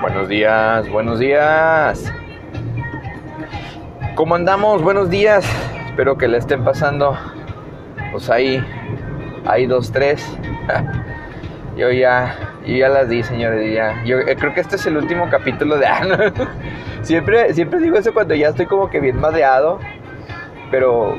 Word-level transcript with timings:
Buenos 0.00 0.28
días, 0.28 0.88
buenos 0.88 1.18
días. 1.18 2.10
¿Cómo 4.14 4.34
andamos? 4.34 4.82
Buenos 4.82 5.10
días. 5.10 5.44
Espero 5.88 6.16
que 6.16 6.26
le 6.26 6.38
estén 6.38 6.64
pasando. 6.64 7.18
Pues 8.10 8.30
ahí, 8.30 8.64
ahí 9.44 9.66
dos, 9.66 9.92
tres. 9.92 10.26
Yo 11.76 11.90
ya, 11.90 12.34
yo 12.66 12.76
ya 12.76 12.88
las 12.88 13.10
di, 13.10 13.22
señores. 13.22 13.74
Ya. 13.74 14.02
Yo 14.04 14.18
eh, 14.20 14.36
creo 14.36 14.54
que 14.54 14.60
este 14.60 14.76
es 14.76 14.86
el 14.86 14.96
último 14.96 15.28
capítulo 15.30 15.76
de 15.76 15.86
Ana. 15.86 16.32
siempre, 17.02 17.52
siempre 17.52 17.78
digo 17.80 17.96
eso 17.96 18.14
cuando 18.14 18.34
ya 18.34 18.48
estoy 18.48 18.66
como 18.66 18.88
que 18.88 19.00
bien 19.00 19.20
madreado. 19.20 19.80
Pero, 20.70 21.18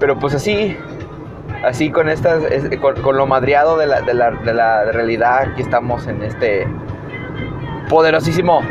pero 0.00 0.18
pues 0.18 0.34
así, 0.34 0.76
así 1.62 1.90
con 1.90 2.08
estas, 2.08 2.42
con, 2.80 3.16
lo 3.16 3.26
madreado 3.26 3.76
de 3.76 3.86
la, 3.86 4.00
de 4.00 4.14
la, 4.14 4.30
de 4.30 4.54
la 4.54 4.84
realidad, 4.92 5.50
aquí 5.52 5.62
estamos 5.62 6.06
en 6.06 6.22
este 6.22 6.66
poderosísimo 7.88 8.62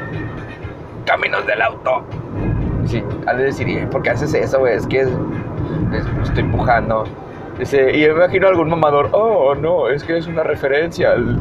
Caminos 1.06 1.46
del 1.46 1.62
Auto. 1.62 2.04
Sí, 2.86 3.04
al 3.26 3.38
decir, 3.38 3.88
¿por 3.90 4.02
qué 4.02 4.12
haces 4.12 4.34
eso, 4.34 4.60
güey? 4.60 4.76
Es 4.76 4.86
que 4.88 5.02
estoy 5.02 6.44
empujando. 6.44 7.06
Dice, 7.58 7.96
y 7.96 8.02
me 8.02 8.14
imagino 8.14 8.48
algún 8.48 8.70
mamador, 8.70 9.10
oh, 9.14 9.56
no, 9.56 9.88
es 9.90 10.04
que 10.04 10.18
es 10.18 10.28
una 10.28 10.44
referencia 10.44 11.12
al, 11.12 11.40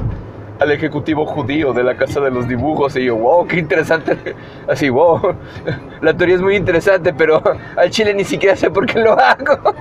al, 0.60 0.70
ejecutivo 0.70 1.26
judío 1.26 1.72
de 1.72 1.82
la 1.82 1.96
Casa 1.96 2.20
de 2.20 2.30
los 2.30 2.46
Dibujos. 2.46 2.94
Y 2.96 3.06
yo, 3.06 3.16
wow, 3.16 3.46
qué 3.46 3.58
interesante. 3.58 4.16
Así, 4.68 4.88
wow, 4.88 5.34
la 6.00 6.16
teoría 6.16 6.36
es 6.36 6.42
muy 6.42 6.56
interesante, 6.56 7.12
pero 7.12 7.42
al 7.76 7.90
chile 7.90 8.14
ni 8.14 8.24
siquiera 8.24 8.54
sé 8.54 8.70
por 8.70 8.86
qué 8.86 9.00
lo 9.00 9.18
hago. 9.18 9.74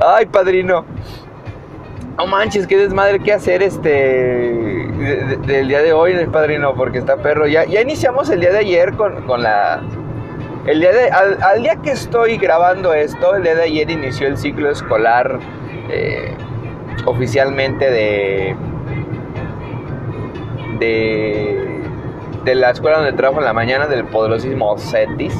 Ay, 0.00 0.26
padrino. 0.26 0.84
No 2.16 2.26
manches, 2.26 2.66
qué 2.66 2.76
desmadre 2.76 3.18
que 3.18 3.32
hacer 3.32 3.62
este 3.62 4.89
del 5.00 5.68
día 5.68 5.82
de 5.82 5.92
hoy, 5.92 6.14
padrino, 6.26 6.74
porque 6.74 6.98
está 6.98 7.16
perro. 7.16 7.46
Ya, 7.46 7.64
ya 7.64 7.80
iniciamos 7.80 8.28
el 8.30 8.40
día 8.40 8.52
de 8.52 8.58
ayer 8.58 8.92
con, 8.94 9.22
con 9.26 9.42
la. 9.42 9.80
El 10.66 10.80
día 10.80 10.92
de, 10.92 11.10
al, 11.10 11.62
día 11.62 11.76
que 11.76 11.90
estoy 11.92 12.36
grabando 12.36 12.92
esto, 12.92 13.34
el 13.34 13.42
día 13.42 13.54
de 13.54 13.62
ayer 13.62 13.90
inició 13.90 14.28
el 14.28 14.36
ciclo 14.36 14.70
escolar 14.70 15.38
eh, 15.88 16.34
oficialmente 17.06 17.90
de, 17.90 18.54
de. 20.78 21.80
de 22.44 22.54
la 22.54 22.70
escuela 22.70 22.98
donde 22.98 23.14
trabajo 23.14 23.40
en 23.40 23.46
la 23.46 23.54
mañana, 23.54 23.86
del 23.86 24.04
poderosísimo 24.04 24.76
CETIS. 24.78 25.34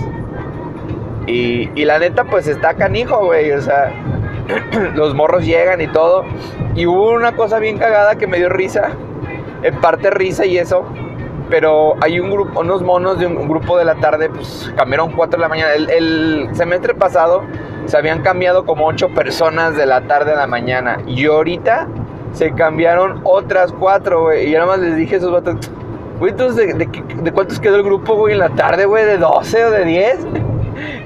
Y, 1.27 1.70
y 1.74 1.84
la 1.84 1.98
neta, 1.98 2.24
pues 2.24 2.48
está 2.48 2.74
canijo, 2.74 3.27
güey. 3.27 3.52
O 3.52 3.61
sea, 3.61 3.92
los 4.95 5.14
morros 5.14 5.45
llegan 5.45 5.80
y 5.80 5.86
todo. 5.86 6.24
Y 6.74 6.86
hubo 6.86 7.11
una 7.11 7.36
cosa 7.36 7.58
bien 7.58 7.78
cagada 7.78 8.17
que 8.17 8.27
me 8.27 8.39
dio 8.39 8.48
risa. 8.48 8.92
En 9.62 9.80
parte 9.80 10.11
risa 10.11 10.47
y 10.47 10.58
eso. 10.58 10.84
Pero 11.48 11.97
hay 12.00 12.20
un 12.20 12.30
grupo, 12.30 12.61
unos 12.61 12.83
monos 12.83 13.19
de 13.19 13.27
un, 13.27 13.48
grupo 13.48 13.77
de 13.77 13.84
la 13.84 13.97
tarde, 13.97 14.30
pues 14.30 14.72
cambiaron 14.77 15.12
4 15.12 15.36
de 15.36 15.42
la 15.42 15.48
mañana. 15.48 15.72
El, 15.75 16.48
semestre 16.52 16.94
pasado 16.94 17.42
se 17.86 17.97
habían 17.97 18.22
cambiado 18.22 18.64
como 18.64 18.86
8 18.86 19.08
personas 19.14 19.77
de 19.77 19.84
la 19.84 20.02
tarde 20.02 20.33
a 20.33 20.36
la 20.36 20.47
mañana. 20.47 20.98
Y 21.06 21.27
ahorita 21.27 21.89
se 22.33 22.52
cambiaron 22.52 23.20
otras 23.25 23.72
4, 23.72 24.22
güey. 24.22 24.47
Y 24.47 24.52
yo 24.52 24.61
nada 24.61 24.70
más 24.70 24.78
les 24.78 24.97
dije 24.97 25.17
a 25.17 25.19
esos 25.19 25.33
vatos, 25.33 25.70
¿de, 26.20 27.33
cuántos 27.33 27.58
quedó 27.58 27.77
el 27.77 27.83
grupo, 27.83 28.14
güey, 28.14 28.34
en 28.34 28.39
la 28.39 28.50
tarde, 28.50 28.84
güey? 28.84 29.05
¿De 29.05 29.19
12 29.19 29.64
o 29.64 29.70
de 29.70 29.84
10? 29.84 30.19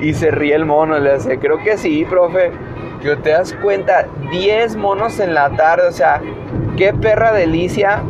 Y 0.00 0.14
se 0.14 0.30
ríe 0.30 0.54
el 0.54 0.66
mono, 0.66 1.00
le 1.00 1.14
hace, 1.14 1.38
creo 1.40 1.58
que 1.58 1.76
sí, 1.76 2.06
profe 2.08 2.52
que 3.04 3.16
te 3.16 3.30
das 3.30 3.52
cuenta, 3.62 4.06
10 4.30 4.76
monos 4.76 5.20
en 5.20 5.34
la 5.34 5.50
tarde, 5.50 5.88
o 5.88 5.92
sea, 5.92 6.22
qué 6.76 6.94
perra 6.94 7.32
delicia 7.32 8.02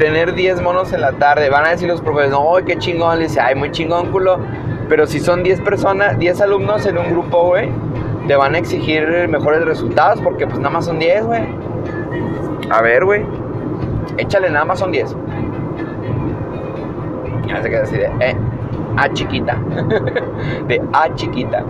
tener 0.00 0.34
10 0.34 0.62
monos 0.62 0.92
en 0.94 1.02
la 1.02 1.12
tarde. 1.12 1.50
Van 1.50 1.66
a 1.66 1.70
decir 1.70 1.86
los 1.86 2.00
profesores, 2.00 2.32
no, 2.32 2.64
qué 2.64 2.78
chingón, 2.78 3.18
le 3.18 3.24
dice, 3.24 3.38
ay, 3.38 3.54
muy 3.54 3.70
chingón, 3.70 4.10
culo. 4.10 4.38
Pero 4.88 5.06
si 5.06 5.20
son 5.20 5.42
10 5.42 5.60
personas, 5.60 6.18
10 6.18 6.40
alumnos 6.40 6.86
en 6.86 6.98
un 6.98 7.10
grupo, 7.10 7.48
güey, 7.48 7.68
te 8.26 8.34
van 8.34 8.54
a 8.54 8.58
exigir 8.58 9.28
mejores 9.28 9.64
resultados 9.64 10.20
porque 10.22 10.46
pues 10.46 10.58
nada 10.58 10.70
más 10.70 10.86
son 10.86 10.98
10, 10.98 11.26
güey. 11.26 11.42
A 12.70 12.80
ver, 12.80 13.04
güey, 13.04 13.24
échale, 14.16 14.50
nada 14.50 14.64
más 14.64 14.78
son 14.78 14.90
10. 14.90 15.14
Ya 17.46 17.62
se 17.62 17.70
queda 17.70 17.82
así 17.82 17.96
de, 17.96 18.10
eh, 18.20 18.36
A 18.96 19.12
chiquita. 19.12 19.58
de 20.66 20.82
A 20.92 21.14
chiquita 21.14 21.62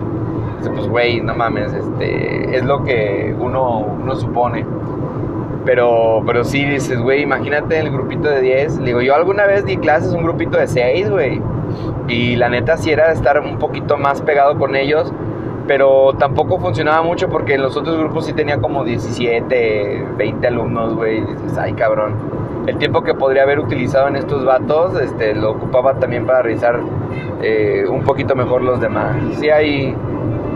pues, 0.69 0.87
güey, 0.87 1.21
no 1.21 1.33
mames, 1.35 1.73
este, 1.73 2.55
es 2.55 2.63
lo 2.63 2.83
que 2.83 3.35
uno, 3.37 3.79
uno 3.79 4.15
supone. 4.15 4.65
Pero, 5.65 6.23
pero 6.25 6.43
sí 6.43 6.65
dices, 6.65 6.99
güey, 6.99 7.21
imagínate 7.21 7.77
el 7.79 7.91
grupito 7.91 8.29
de 8.29 8.41
10. 8.41 8.79
Le 8.79 8.85
digo, 8.85 9.01
yo 9.01 9.15
alguna 9.15 9.45
vez 9.45 9.65
di 9.65 9.77
clases 9.77 10.13
un 10.13 10.23
grupito 10.23 10.57
de 10.57 10.67
6, 10.67 11.09
güey. 11.09 11.41
Y 12.07 12.35
la 12.35 12.49
neta 12.49 12.77
sí 12.77 12.91
era 12.91 13.11
estar 13.11 13.39
un 13.39 13.59
poquito 13.59 13.97
más 13.97 14.21
pegado 14.21 14.57
con 14.57 14.75
ellos. 14.75 15.13
Pero 15.67 16.13
tampoco 16.13 16.59
funcionaba 16.59 17.03
mucho 17.03 17.29
porque 17.29 17.53
en 17.53 17.61
los 17.61 17.77
otros 17.77 17.97
grupos 17.97 18.25
sí 18.25 18.33
tenía 18.33 18.59
como 18.59 18.83
17, 18.83 20.07
20 20.17 20.47
alumnos, 20.47 20.95
güey. 20.95 21.21
Dices, 21.21 21.57
ay, 21.57 21.73
cabrón. 21.73 22.15
El 22.67 22.77
tiempo 22.77 23.03
que 23.03 23.13
podría 23.13 23.43
haber 23.43 23.59
utilizado 23.59 24.07
en 24.07 24.15
estos 24.15 24.45
vatos, 24.45 24.99
este, 24.99 25.33
lo 25.33 25.51
ocupaba 25.51 25.95
también 25.95 26.25
para 26.25 26.41
revisar 26.41 26.79
eh, 27.41 27.85
un 27.89 28.03
poquito 28.03 28.35
mejor 28.35 28.61
los 28.63 28.81
demás. 28.81 29.15
Sí 29.39 29.49
hay 29.49 29.95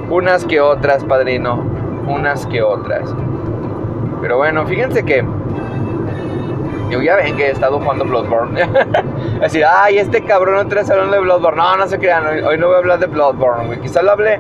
unas 0.10 0.46
que 0.46 0.60
otras, 0.62 1.04
padrino. 1.04 1.64
Unas 2.08 2.46
que 2.48 2.62
otras. 2.62 3.14
Pero 4.22 4.38
bueno, 4.38 4.66
fíjense 4.66 5.04
que. 5.04 5.24
Yo 6.90 7.02
ya 7.02 7.16
ven 7.16 7.36
que 7.36 7.48
he 7.48 7.52
estado 7.52 7.80
jugando 7.80 8.06
Bloodborne. 8.06 8.62
es 9.36 9.42
decir, 9.42 9.64
ay, 9.66 9.98
este 9.98 10.24
cabrón 10.24 10.66
otra 10.66 10.82
vez 10.82 10.88
de 10.88 11.20
Bloodborne. 11.20 11.58
No, 11.58 11.78
no 11.78 11.88
se 11.88 11.98
crean, 11.98 12.26
hoy, 12.46 12.58
no 12.58 12.68
voy 12.68 12.76
a 12.76 12.80
hablar 12.80 13.00
de 13.00 13.08
Bloodborne, 13.08 13.66
güey. 13.66 13.80
Quizá 13.80 14.04
lo 14.04 14.12
hable, 14.12 14.40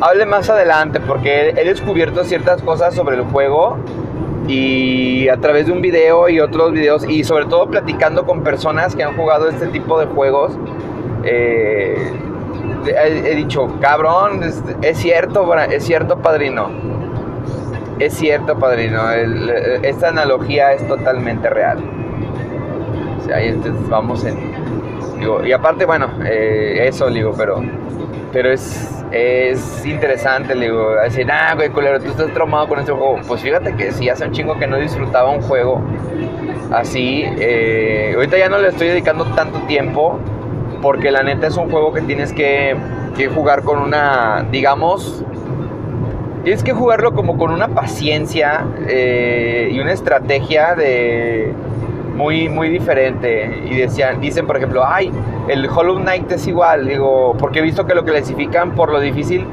hable 0.00 0.26
más 0.26 0.50
adelante 0.50 1.00
porque 1.00 1.50
he 1.50 1.64
descubierto 1.64 2.24
ciertas 2.24 2.62
cosas 2.62 2.94
sobre 2.94 3.16
el 3.16 3.22
juego 3.22 3.78
y 4.46 5.28
a 5.28 5.36
través 5.38 5.66
de 5.66 5.72
un 5.72 5.80
video 5.80 6.28
y 6.28 6.40
otros 6.40 6.72
videos 6.72 7.08
y 7.08 7.24
sobre 7.24 7.46
todo 7.46 7.68
platicando 7.68 8.26
con 8.26 8.42
personas 8.42 8.94
que 8.94 9.02
han 9.02 9.16
jugado 9.16 9.48
este 9.48 9.68
tipo 9.68 9.98
de 9.98 10.06
juegos. 10.06 10.52
Eh, 11.24 12.12
he, 12.86 13.34
dicho, 13.34 13.68
cabrón, 13.80 14.42
es, 14.42 14.98
cierto, 14.98 15.54
es 15.56 15.84
cierto, 15.84 16.18
padrino. 16.18 16.68
Es 17.98 18.14
cierto, 18.14 18.58
padrino. 18.58 19.10
esta 19.82 20.08
analogía 20.08 20.72
es 20.72 20.86
totalmente 20.86 21.48
real. 21.48 21.78
O 23.20 23.24
sea, 23.24 23.38
vamos 23.88 24.24
en. 24.24 24.52
y 25.44 25.52
aparte, 25.52 25.84
bueno, 25.84 26.10
eh, 26.24 26.86
eso, 26.88 27.08
digo, 27.08 27.32
pero. 27.36 27.62
Pero 28.32 28.50
es, 28.50 29.04
es 29.12 29.86
interesante, 29.86 30.54
digo, 30.54 30.96
decir, 30.96 31.30
ah, 31.30 31.54
güey, 31.54 31.70
culero, 31.70 32.00
tú 32.00 32.08
estás 32.08 32.32
traumado 32.32 32.66
con 32.66 32.80
este 32.80 32.90
juego. 32.90 33.20
Pues 33.28 33.40
fíjate 33.42 33.76
que 33.76 33.92
si 33.92 34.08
hace 34.08 34.24
un 34.24 34.32
chingo 34.32 34.58
que 34.58 34.66
no 34.66 34.76
disfrutaba 34.76 35.30
un 35.30 35.40
juego 35.42 35.80
así. 36.72 37.24
Eh, 37.38 38.12
ahorita 38.14 38.38
ya 38.38 38.48
no 38.48 38.58
le 38.58 38.68
estoy 38.68 38.88
dedicando 38.88 39.24
tanto 39.36 39.60
tiempo 39.60 40.18
porque 40.82 41.10
la 41.10 41.22
neta 41.22 41.46
es 41.46 41.56
un 41.56 41.70
juego 41.70 41.92
que 41.92 42.02
tienes 42.02 42.32
que, 42.32 42.76
jugar 43.34 43.62
con 43.62 43.78
una, 43.78 44.44
digamos, 44.50 45.24
tienes 46.44 46.62
que 46.62 46.72
jugarlo 46.72 47.14
como 47.14 47.38
con 47.38 47.50
una 47.50 47.68
paciencia 47.68 48.66
eh, 48.86 49.70
y 49.72 49.80
una 49.80 49.92
estrategia 49.92 50.74
de 50.74 51.52
muy, 52.14 52.48
muy 52.48 52.68
diferente. 52.68 53.62
Y 53.68 53.76
decían, 53.76 54.20
dicen, 54.20 54.46
por 54.46 54.58
ejemplo, 54.58 54.84
ay, 54.86 55.10
el 55.48 55.66
Hollow 55.68 55.96
Knight 55.96 56.30
es 56.32 56.46
igual, 56.46 56.86
digo, 56.86 57.34
porque 57.38 57.58
he 57.58 57.62
visto 57.62 57.86
que 57.86 57.94
lo 57.94 58.04
clasifican 58.04 58.74
por 58.74 58.92
lo 58.92 59.00
difícil. 59.00 59.46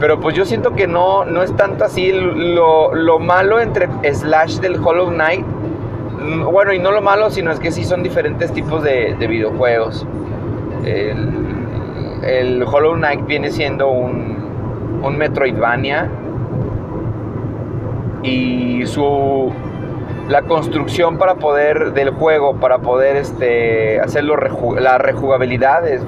Pero 0.00 0.18
pues 0.18 0.34
yo 0.34 0.46
siento 0.46 0.74
que 0.74 0.86
no, 0.86 1.26
no 1.26 1.42
es 1.42 1.54
tanto 1.56 1.84
así. 1.84 2.10
Lo, 2.12 3.18
malo 3.18 3.60
entre 3.60 3.88
Slash 4.12 4.60
del 4.60 4.76
Hollow 4.76 5.10
Knight, 5.10 5.44
mm, 5.44 6.44
bueno, 6.50 6.72
y 6.72 6.78
no 6.78 6.90
lo 6.90 7.02
malo, 7.02 7.30
sino 7.30 7.52
es 7.52 7.60
que 7.60 7.70
sí 7.70 7.84
son 7.84 8.02
diferentes 8.02 8.50
tipos 8.52 8.82
de, 8.82 9.14
de 9.18 9.26
videojuegos. 9.26 10.06
El, 10.84 12.64
Hollow 12.64 12.94
Knight 12.94 13.26
viene 13.26 13.50
siendo 13.50 13.88
un, 13.88 15.00
un 15.02 15.18
Metroidvania 15.18 16.08
y 18.22 18.86
su 18.86 19.52
la 20.28 20.42
construcción 20.42 21.18
para 21.18 21.36
poder 21.36 21.92
del 21.92 22.10
juego 22.10 22.56
para 22.56 22.78
poder 22.78 23.16
este 23.16 24.00
hacerlo 24.00 24.36
la 24.78 24.98
rejugabilidad 24.98 25.88
es, 25.88 26.02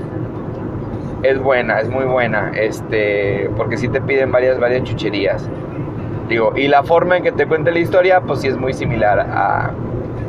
buena 1.42 1.80
es 1.80 1.88
muy 1.88 2.04
buena 2.04 2.52
este 2.54 3.50
porque 3.56 3.76
si 3.76 3.88
te 3.88 4.00
piden 4.00 4.30
varias 4.30 4.60
varias 4.60 4.84
chucherías 4.84 5.48
digo 6.28 6.52
y 6.56 6.68
la 6.68 6.82
forma 6.82 7.16
en 7.16 7.24
que 7.24 7.32
te 7.32 7.46
cuente 7.46 7.72
la 7.72 7.80
historia 7.80 8.20
pues 8.20 8.40
sí 8.40 8.48
es 8.48 8.56
muy 8.56 8.72
similar 8.72 9.20
a 9.20 9.70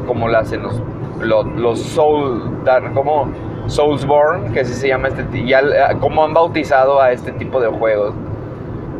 como 0.08 0.28
la 0.28 0.40
hacen 0.40 0.64
los 0.64 0.82
los, 1.22 1.46
los 1.56 1.80
soul 1.80 2.52
como 2.94 3.30
Soulsborne, 3.68 4.52
que 4.52 4.62
así 4.62 4.74
se 4.74 4.88
llama 4.88 5.08
este, 5.08 5.46
ya 5.46 5.62
como 6.00 6.24
han 6.24 6.34
bautizado 6.34 7.00
a 7.00 7.12
este 7.12 7.32
tipo 7.32 7.62
de 7.62 7.68
juegos. 7.68 8.14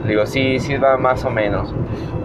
Digo, 0.08 0.26
sí, 0.26 0.60
sí 0.60 0.78
va 0.78 0.98
más 0.98 1.24
o 1.26 1.30
menos. 1.30 1.74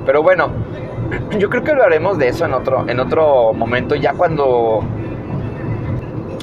Pero 0.04 0.22
bueno, 0.22 0.50
yo 1.38 1.48
creo 1.50 1.62
que 1.62 1.70
hablaremos 1.72 2.19
de 2.19 2.28
eso 2.28 2.44
en 2.44 2.54
otro, 2.54 2.88
en 2.88 3.00
otro 3.00 3.52
momento, 3.52 3.94
ya 3.94 4.12
cuando 4.12 4.82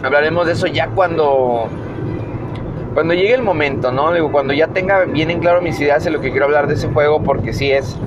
hablaremos 0.03 0.45
de 0.45 0.53
eso 0.53 0.67
ya 0.67 0.87
cuando 0.89 1.67
cuando 2.93 3.13
llegue 3.13 3.33
el 3.33 3.41
momento, 3.41 3.91
¿no? 3.91 4.13
Digo, 4.13 4.31
cuando 4.31 4.53
ya 4.53 4.67
tenga 4.67 5.03
bien 5.03 5.29
en 5.29 5.39
claro 5.39 5.61
mis 5.61 5.77
ideas 5.81 6.05
de 6.05 6.11
lo 6.11 6.21
que 6.21 6.31
quiero 6.31 6.45
hablar 6.45 6.67
de 6.67 6.75
ese 6.75 6.87
juego, 6.87 7.21
porque 7.21 7.51
sí 7.51 7.69
es, 7.69 7.97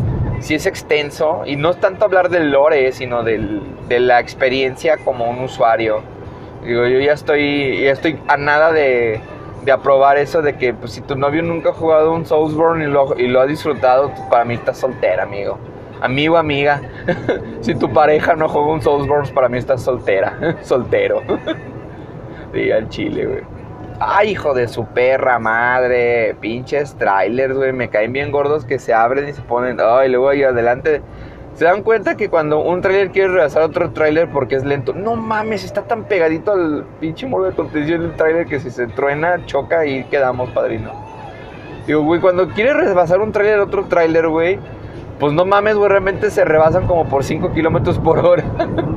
sí 0.40 0.54
es 0.54 0.64
extenso, 0.64 1.42
y 1.44 1.56
no 1.56 1.70
es 1.72 1.76
tanto 1.78 2.06
hablar 2.06 2.30
del 2.30 2.50
lore, 2.50 2.90
sino 2.92 3.22
del, 3.22 3.60
de 3.86 4.00
la 4.00 4.18
experiencia 4.18 4.96
como 4.96 5.28
un 5.28 5.40
usuario. 5.40 6.00
Digo, 6.64 6.86
yo 6.86 7.00
ya 7.00 7.12
estoy, 7.12 7.82
ya 7.82 7.92
estoy 7.92 8.18
a 8.28 8.38
nada 8.38 8.72
de, 8.72 9.20
de 9.64 9.72
aprobar 9.72 10.18
eso 10.18 10.42
de 10.42 10.56
que 10.56 10.74
pues, 10.74 10.92
si 10.92 11.00
tu 11.00 11.16
novio 11.16 11.42
nunca 11.42 11.70
ha 11.70 11.72
jugado 11.72 12.12
un 12.14 12.26
Soulsborne 12.26 12.84
y 12.84 12.88
lo, 12.88 13.18
y 13.18 13.28
lo 13.28 13.40
ha 13.40 13.46
disfrutado, 13.46 14.12
para 14.30 14.44
mí 14.44 14.54
estás 14.54 14.78
soltera, 14.78 15.24
amigo. 15.24 15.58
Amigo, 16.00 16.36
amiga, 16.36 16.80
si 17.60 17.74
tu 17.74 17.92
pareja 17.92 18.36
no 18.36 18.48
juega 18.48 18.68
un 18.68 18.82
Soulsborne, 18.82 19.32
para 19.32 19.48
mí 19.48 19.58
estás 19.58 19.82
soltera, 19.82 20.56
soltero. 20.62 21.22
Sí, 22.54 22.70
al 22.72 22.88
chile, 22.88 23.26
güey. 23.26 23.42
Ay, 24.00 24.30
hijo 24.30 24.54
de 24.54 24.68
su 24.68 24.86
perra 24.86 25.38
madre. 25.38 26.34
Pinches 26.40 26.94
trailers, 26.96 27.54
güey. 27.54 27.72
Me 27.72 27.90
caen 27.90 28.12
bien 28.12 28.30
gordos 28.30 28.64
que 28.64 28.78
se 28.78 28.94
abren 28.94 29.28
y 29.28 29.32
se 29.32 29.42
ponen. 29.42 29.78
Ay, 29.80 30.08
luego 30.08 30.30
ahí 30.30 30.42
adelante. 30.42 31.02
¿Se 31.58 31.64
dan 31.64 31.82
cuenta 31.82 32.16
que 32.16 32.28
cuando 32.28 32.60
un 32.60 32.80
trailer 32.82 33.10
quiere 33.10 33.32
rebasar 33.32 33.62
otro 33.62 33.90
trailer 33.90 34.30
porque 34.30 34.54
es 34.54 34.64
lento? 34.64 34.92
No 34.92 35.16
mames, 35.16 35.64
está 35.64 35.82
tan 35.82 36.04
pegadito 36.04 36.52
al 36.52 36.84
pinche 37.00 37.26
muro 37.26 37.46
de 37.46 37.52
contención 37.52 38.00
del 38.00 38.14
trailer 38.14 38.46
que 38.46 38.60
si 38.60 38.70
se 38.70 38.86
truena, 38.86 39.44
choca 39.44 39.84
y 39.84 40.04
quedamos, 40.04 40.50
padrino. 40.50 40.92
Digo, 41.84 42.04
güey, 42.04 42.20
cuando 42.20 42.48
quiere 42.50 42.74
rebasar 42.74 43.20
un 43.20 43.32
trailer 43.32 43.58
otro 43.58 43.86
trailer, 43.86 44.28
güey, 44.28 44.60
pues 45.18 45.32
no 45.32 45.44
mames, 45.44 45.74
güey, 45.74 45.90
realmente 45.90 46.30
se 46.30 46.44
rebasan 46.44 46.86
como 46.86 47.08
por 47.08 47.24
5 47.24 47.52
kilómetros 47.52 47.98
por 47.98 48.20
hora. 48.20 48.44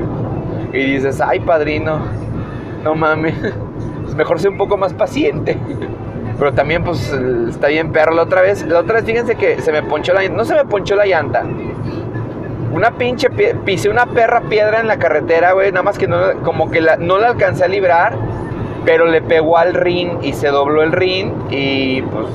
y 0.72 0.84
dices, 0.98 1.19
ay, 1.19 1.40
padrino, 1.40 2.00
no 2.84 2.94
mames. 2.94 3.34
Pues, 4.04 4.13
mejor 4.13 4.40
ser 4.40 4.52
un 4.52 4.60
poco 4.60 4.78
más 4.78 4.94
paciente. 4.94 5.58
Pero 6.38 6.54
también, 6.54 6.84
pues, 6.84 7.12
está 7.50 7.69
bien 7.69 7.92
perro. 7.92 8.13
La 8.13 8.22
otra 8.22 8.44
vez, 8.44 8.63
la 8.68 8.81
otra 8.81 9.02
fíjense 9.02 9.34
que 9.34 9.60
se 9.63 9.72
me 9.72 9.81
ponchó 9.81 10.13
la 10.13 10.30
no 10.30 10.46
se 10.46 10.54
me 10.54 10.66
ponchó 10.66 10.96
la 10.96 11.08
llanta. 11.08 11.44
Una 12.74 12.92
pinche, 12.92 13.30
pisé 13.30 13.90
una 13.90 14.06
perra 14.06 14.42
piedra 14.42 14.80
en 14.80 14.88
la 14.88 14.98
carretera, 14.98 15.52
güey, 15.52 15.72
nada 15.72 15.84
más 15.84 15.98
que 15.98 16.08
no, 16.08 16.18
como 16.44 16.72
que 16.72 16.82
no 17.00 17.18
la 17.18 17.28
alcancé 17.28 17.66
a 17.66 17.68
librar, 17.68 18.16
pero 18.86 19.06
le 19.06 19.22
pegó 19.22 19.58
al 19.58 19.74
rin 19.74 20.20
y 20.22 20.34
se 20.34 20.48
dobló 20.48 20.82
el 20.82 20.92
rin 20.92 21.34
y 21.50 22.02
pues, 22.04 22.28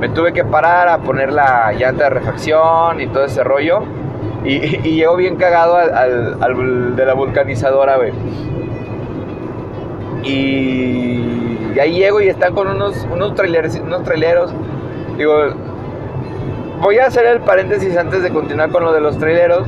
me 0.00 0.08
tuve 0.08 0.32
que 0.32 0.44
parar 0.44 0.88
a 0.88 0.98
poner 0.98 1.32
la 1.32 1.72
llanta 1.72 2.04
de 2.04 2.10
refacción 2.10 3.00
y 3.00 3.08
todo 3.08 3.24
ese 3.24 3.42
rollo. 3.42 3.82
Y, 4.44 4.54
y, 4.88 4.94
llegó 4.94 5.16
bien 5.16 5.36
cagado 5.36 5.76
al, 5.76 6.96
de 6.96 7.04
la 7.04 7.14
vulcanizadora, 7.14 7.96
güey. 7.96 8.12
Y, 10.22 11.78
ahí 11.80 11.94
llego 11.94 12.20
y 12.20 12.28
están 12.28 12.54
con 12.54 12.68
unos, 12.68 13.06
unos, 13.12 13.34
trailers, 13.34 13.80
unos 13.80 14.04
traileros. 14.04 14.52
Digo, 15.16 15.34
voy 16.80 16.98
a 16.98 17.06
hacer 17.06 17.26
el 17.26 17.40
paréntesis 17.40 17.96
antes 17.96 18.22
de 18.22 18.30
continuar 18.30 18.70
con 18.70 18.84
lo 18.84 18.92
de 18.92 19.00
los 19.00 19.18
traileros. 19.18 19.66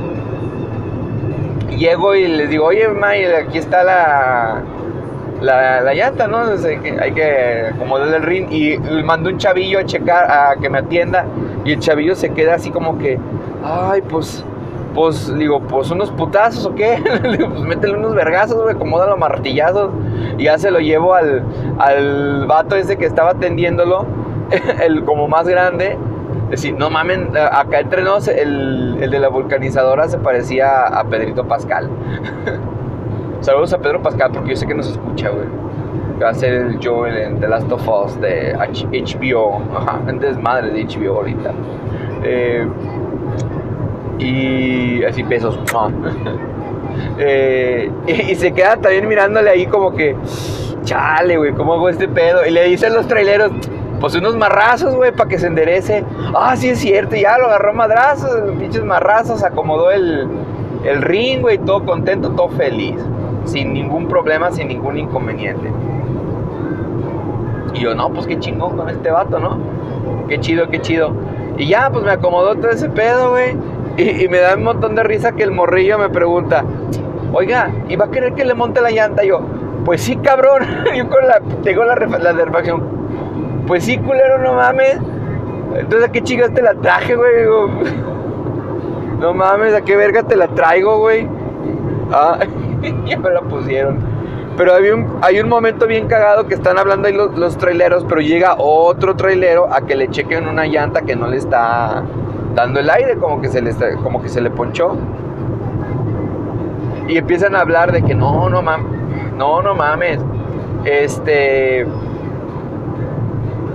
Llego 1.69 2.15
y 2.15 2.27
les 2.27 2.49
digo, 2.49 2.65
oye, 2.65 2.87
May, 2.89 3.25
aquí 3.25 3.57
está 3.57 3.83
la, 3.83 4.61
la, 5.41 5.81
la 5.81 5.93
llanta, 5.93 6.27
¿no? 6.27 6.39
hay 6.39 7.11
que 7.13 7.71
acomodar 7.73 8.13
el 8.13 8.23
ring. 8.23 8.51
Y 8.51 8.77
mando 9.03 9.29
un 9.29 9.37
chavillo 9.37 9.79
a 9.79 9.85
checar, 9.85 10.29
a 10.29 10.55
que 10.59 10.69
me 10.69 10.79
atienda. 10.79 11.25
Y 11.65 11.73
el 11.73 11.79
chavillo 11.79 12.15
se 12.15 12.31
queda 12.31 12.55
así 12.55 12.71
como 12.71 12.97
que, 12.97 13.19
ay, 13.63 14.01
pues 14.01 14.45
pues 14.93 15.33
digo, 15.37 15.61
pues 15.61 15.89
unos 15.89 16.11
putazos 16.11 16.65
o 16.65 16.75
qué, 16.75 17.01
pues 17.21 17.61
métele 17.61 17.95
unos 17.95 18.13
vergazos, 18.13 18.61
güey, 18.61 18.75
los 18.75 19.17
martillazos. 19.17 19.91
Y 20.37 20.43
ya 20.43 20.57
se 20.57 20.71
lo 20.71 20.79
llevo 20.79 21.13
al, 21.13 21.43
al 21.79 22.45
vato 22.45 22.75
ese 22.75 22.97
que 22.97 23.05
estaba 23.05 23.31
atendiéndolo, 23.31 24.05
el 24.83 25.03
como 25.05 25.27
más 25.27 25.47
grande. 25.47 25.97
Decir, 26.51 26.75
no 26.77 26.89
mamen, 26.89 27.29
acá 27.37 27.79
entre 27.79 28.03
nos, 28.03 28.27
el, 28.27 28.97
el 29.01 29.09
de 29.09 29.19
la 29.19 29.29
vulcanizadora 29.29 30.09
se 30.09 30.17
parecía 30.17 30.85
a 30.85 31.05
Pedrito 31.05 31.47
Pascal. 31.47 31.89
Saludos 33.39 33.73
a 33.73 33.79
Pedro 33.79 34.03
Pascal 34.03 34.31
porque 34.33 34.49
yo 34.51 34.55
sé 34.57 34.67
que 34.67 34.75
nos 34.75 34.87
escucha, 34.87 35.29
güey. 35.29 35.47
Va 36.21 36.29
a 36.29 36.33
ser 36.33 36.53
el 36.53 36.79
Joel 36.83 37.17
en 37.17 37.39
The 37.39 37.47
Last 37.47 37.71
of 37.71 37.87
Us 37.87 38.21
de 38.21 38.53
HBO. 38.53 39.61
Ajá, 39.75 39.99
desmadre 40.19 40.71
de 40.71 40.85
HBO 40.85 41.17
ahorita. 41.17 41.51
Eh, 42.23 42.67
y 44.19 45.03
así 45.03 45.23
pesos. 45.23 45.59
Eh, 47.17 47.89
y, 48.05 48.35
se 48.35 48.51
queda 48.51 48.75
también 48.75 49.07
mirándole 49.07 49.49
ahí 49.49 49.65
como 49.65 49.93
que, 49.93 50.15
chale, 50.83 51.37
güey, 51.37 51.53
¿cómo 51.53 51.73
hago 51.73 51.87
este 51.87 52.09
pedo? 52.09 52.45
Y 52.45 52.51
le 52.51 52.65
dicen 52.65 52.93
los 52.93 53.07
traileros, 53.07 53.51
pues 54.01 54.15
unos 54.15 54.35
marrazos, 54.35 54.95
güey, 54.95 55.11
para 55.11 55.29
que 55.29 55.37
se 55.37 55.47
enderece. 55.47 56.03
Ah, 56.35 56.55
sí 56.57 56.69
es 56.69 56.79
cierto, 56.79 57.15
ya 57.15 57.37
lo 57.37 57.45
agarró 57.45 57.73
madrazos, 57.73 58.31
pinches 58.59 58.83
marrazos, 58.83 59.43
acomodó 59.43 59.91
el, 59.91 60.27
el 60.83 61.01
ring, 61.03 61.41
güey, 61.41 61.59
todo 61.59 61.85
contento, 61.85 62.31
todo 62.31 62.49
feliz. 62.49 62.97
Sin 63.45 63.73
ningún 63.73 64.07
problema, 64.07 64.51
sin 64.51 64.67
ningún 64.67 64.97
inconveniente. 64.97 65.71
Y 67.73 67.79
yo, 67.79 67.95
no, 67.95 68.09
pues 68.11 68.27
qué 68.27 68.39
chingón 68.39 68.75
con 68.75 68.89
este 68.89 69.11
vato, 69.11 69.39
¿no? 69.39 69.57
Qué 70.27 70.39
chido, 70.39 70.67
qué 70.69 70.81
chido. 70.81 71.13
Y 71.57 71.67
ya, 71.67 71.89
pues 71.91 72.03
me 72.03 72.11
acomodó 72.11 72.55
todo 72.55 72.69
ese 72.69 72.89
pedo, 72.89 73.31
güey. 73.31 73.55
Y, 73.97 74.27
me 74.29 74.39
da 74.39 74.55
un 74.55 74.63
montón 74.63 74.95
de 74.95 75.03
risa 75.03 75.33
que 75.33 75.43
el 75.43 75.51
morrillo 75.51 75.99
me 75.99 76.09
pregunta, 76.09 76.63
oiga, 77.33 77.71
¿y 77.89 77.95
va 77.97 78.05
a 78.05 78.11
querer 78.11 78.33
que 78.33 78.45
le 78.45 78.53
monte 78.53 78.81
la 78.81 78.89
llanta? 78.89 79.23
yo, 79.23 79.41
pues 79.85 80.01
sí, 80.01 80.15
cabrón. 80.17 80.63
yo 80.95 81.09
con 81.09 81.27
la, 81.27 81.41
tengo 81.63 81.83
la, 81.83 81.95
la 81.95 82.31
refacción. 82.31 83.00
Pues 83.67 83.83
sí, 83.83 83.97
culero, 83.97 84.37
no 84.39 84.53
mames. 84.53 84.97
Entonces, 85.75 86.09
¿a 86.09 86.11
qué 86.11 86.21
chicas 86.21 86.53
te 86.53 86.61
la 86.61 86.73
traje, 86.75 87.15
güey? 87.15 87.45
no 89.19 89.33
mames, 89.33 89.73
¿a 89.73 89.81
qué 89.81 89.95
verga 89.95 90.23
te 90.23 90.35
la 90.35 90.47
traigo, 90.47 90.97
güey? 90.97 91.27
Ah, 92.11 92.39
ya 93.05 93.17
me 93.17 93.29
la 93.29 93.41
pusieron. 93.41 93.99
Pero 94.57 94.73
hay 94.73 94.89
un, 94.89 95.19
hay 95.21 95.39
un 95.39 95.47
momento 95.47 95.87
bien 95.87 96.07
cagado 96.07 96.47
que 96.47 96.55
están 96.55 96.77
hablando 96.77 97.07
ahí 97.07 97.13
los, 97.13 97.37
los 97.37 97.57
traileros, 97.57 98.05
pero 98.07 98.19
llega 98.19 98.55
otro 98.57 99.15
trailero 99.15 99.71
a 99.71 99.81
que 99.81 99.95
le 99.95 100.09
chequen 100.09 100.47
una 100.47 100.65
llanta 100.65 101.03
que 101.03 101.15
no 101.15 101.27
le 101.27 101.37
está 101.37 102.03
dando 102.53 102.79
el 102.79 102.89
aire, 102.89 103.15
como 103.15 103.41
que 103.41 103.47
se 103.47 103.61
le, 103.61 103.73
como 104.03 104.21
que 104.21 104.29
se 104.29 104.41
le 104.41 104.49
ponchó. 104.49 104.97
Y 107.07 107.17
empiezan 107.17 107.55
a 107.55 107.61
hablar 107.61 107.91
de 107.91 108.01
que 108.03 108.13
no, 108.13 108.49
no 108.49 108.61
mames, 108.61 108.87
no, 109.37 109.61
no 109.61 109.75
mames. 109.75 110.19
Este. 110.83 111.85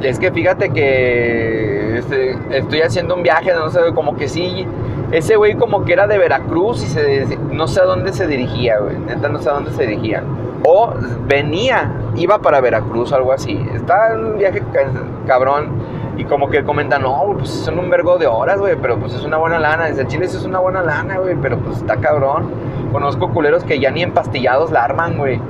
Es 0.03 0.19
que 0.19 0.31
fíjate 0.31 0.71
que 0.71 1.99
este, 1.99 2.37
estoy 2.51 2.83
haciendo 2.83 3.15
un 3.15 3.23
viaje, 3.23 3.53
no 3.55 3.71
sé, 3.71 3.81
como 3.95 4.17
que 4.17 4.29
sí. 4.29 4.67
Ese 5.13 5.37
güey 5.37 5.55
como 5.55 5.85
que 5.85 5.93
era 5.93 6.07
de 6.07 6.19
Veracruz 6.19 6.83
y 6.83 6.87
se, 6.87 7.39
no 7.53 7.67
sé 7.69 7.81
a 7.81 7.85
dónde 7.85 8.13
se 8.13 8.27
dirigía, 8.27 8.79
güey. 8.79 8.99
Neta 8.99 9.29
no 9.29 9.39
sé 9.39 9.49
a 9.49 9.53
dónde 9.53 9.71
se 9.73 9.87
dirigía. 9.87 10.23
O 10.65 10.93
venía, 11.27 11.93
iba 12.17 12.39
para 12.39 12.61
Veracruz 12.61 13.13
algo 13.13 13.33
así. 13.33 13.65
Está 13.75 14.13
en 14.13 14.25
un 14.25 14.39
viaje 14.39 14.63
cabrón. 15.27 15.71
Y 16.17 16.25
como 16.25 16.49
que 16.49 16.65
comentan, 16.65 17.03
no, 17.03 17.35
pues 17.37 17.51
son 17.51 17.79
un 17.79 17.91
vergo 17.91 18.17
de 18.17 18.27
horas, 18.27 18.59
güey, 18.59 18.75
pero 18.81 18.99
pues 18.99 19.13
es 19.15 19.23
una 19.23 19.37
buena 19.37 19.59
lana. 19.59 19.85
Desde 19.87 20.07
Chile 20.07 20.25
eso 20.25 20.39
es 20.39 20.45
una 20.45 20.59
buena 20.59 20.83
lana, 20.83 21.19
güey, 21.19 21.37
pero 21.41 21.59
pues 21.59 21.79
está 21.79 21.97
cabrón. 21.97 22.51
Conozco 22.91 23.31
culeros 23.31 23.65
que 23.65 23.79
ya 23.79 23.91
ni 23.91 24.03
empastillados 24.03 24.71
la 24.71 24.85
arman, 24.85 25.19
güey, 25.19 25.41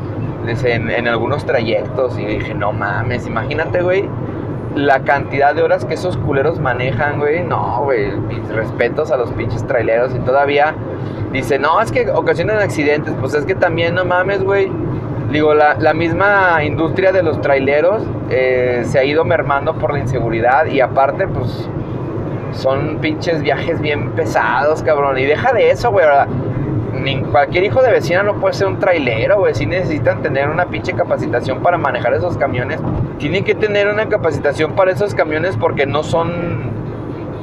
en, 0.46 0.90
en 0.90 1.06
algunos 1.06 1.46
trayectos. 1.46 2.18
Y 2.18 2.26
dije, 2.26 2.52
no 2.54 2.72
mames, 2.72 3.28
imagínate, 3.28 3.80
güey, 3.80 4.08
la 4.76 5.00
cantidad 5.00 5.54
de 5.54 5.62
horas 5.62 5.85
que 5.85 5.95
esos 5.95 6.16
culeros 6.16 6.61
manejan, 6.61 7.18
güey. 7.18 7.42
No, 7.42 7.83
güey, 7.83 8.11
respetos 8.54 9.11
a 9.11 9.16
los 9.16 9.33
pinches 9.33 9.66
traileros. 9.66 10.14
Y 10.14 10.18
todavía 10.21 10.75
dice, 11.33 11.59
no, 11.59 11.80
es 11.80 11.90
que 11.90 12.09
ocasionan 12.11 12.59
accidentes. 12.59 13.14
Pues 13.21 13.35
es 13.35 13.45
que 13.45 13.54
también, 13.54 13.95
no 13.95 14.04
mames, 14.04 14.45
güey 14.45 14.71
Digo, 15.30 15.54
la, 15.54 15.75
la, 15.75 15.92
misma 15.92 16.62
industria 16.62 17.11
de 17.11 17.23
los 17.23 17.40
traileros 17.40 18.00
eh, 18.30 18.83
se 18.87 18.99
ha 18.99 19.04
ido 19.04 19.25
mermando 19.25 19.75
por 19.75 19.92
la 19.92 19.99
inseguridad 19.99 20.66
y 20.66 20.80
aparte, 20.80 21.26
pues, 21.26 21.68
son 22.52 22.99
pinches 23.00 23.42
viajes 23.42 23.80
bien 23.80 24.12
pesados, 24.12 24.85
cabrón. 24.85 25.18
Y 25.18 25.25
deja 25.25 25.52
de 25.52 25.71
eso, 25.71 25.90
güey. 25.90 26.06
Cualquier 27.30 27.64
hijo 27.64 27.82
de 27.82 27.92
vecina 27.92 28.22
no 28.22 28.34
puede 28.34 28.54
ser 28.54 28.66
un 28.66 28.78
trailero, 28.78 29.38
güey. 29.38 29.54
Sí 29.54 29.66
necesitan 29.66 30.22
tener 30.22 30.48
una 30.48 30.66
pinche 30.66 30.92
capacitación 30.92 31.60
para 31.60 31.78
manejar 31.78 32.14
esos 32.14 32.36
camiones. 32.36 32.80
Tienen 33.18 33.44
que 33.44 33.54
tener 33.54 33.88
una 33.88 34.08
capacitación 34.08 34.72
para 34.72 34.92
esos 34.92 35.14
camiones 35.14 35.56
porque 35.56 35.86
no 35.86 36.02
son 36.02 36.75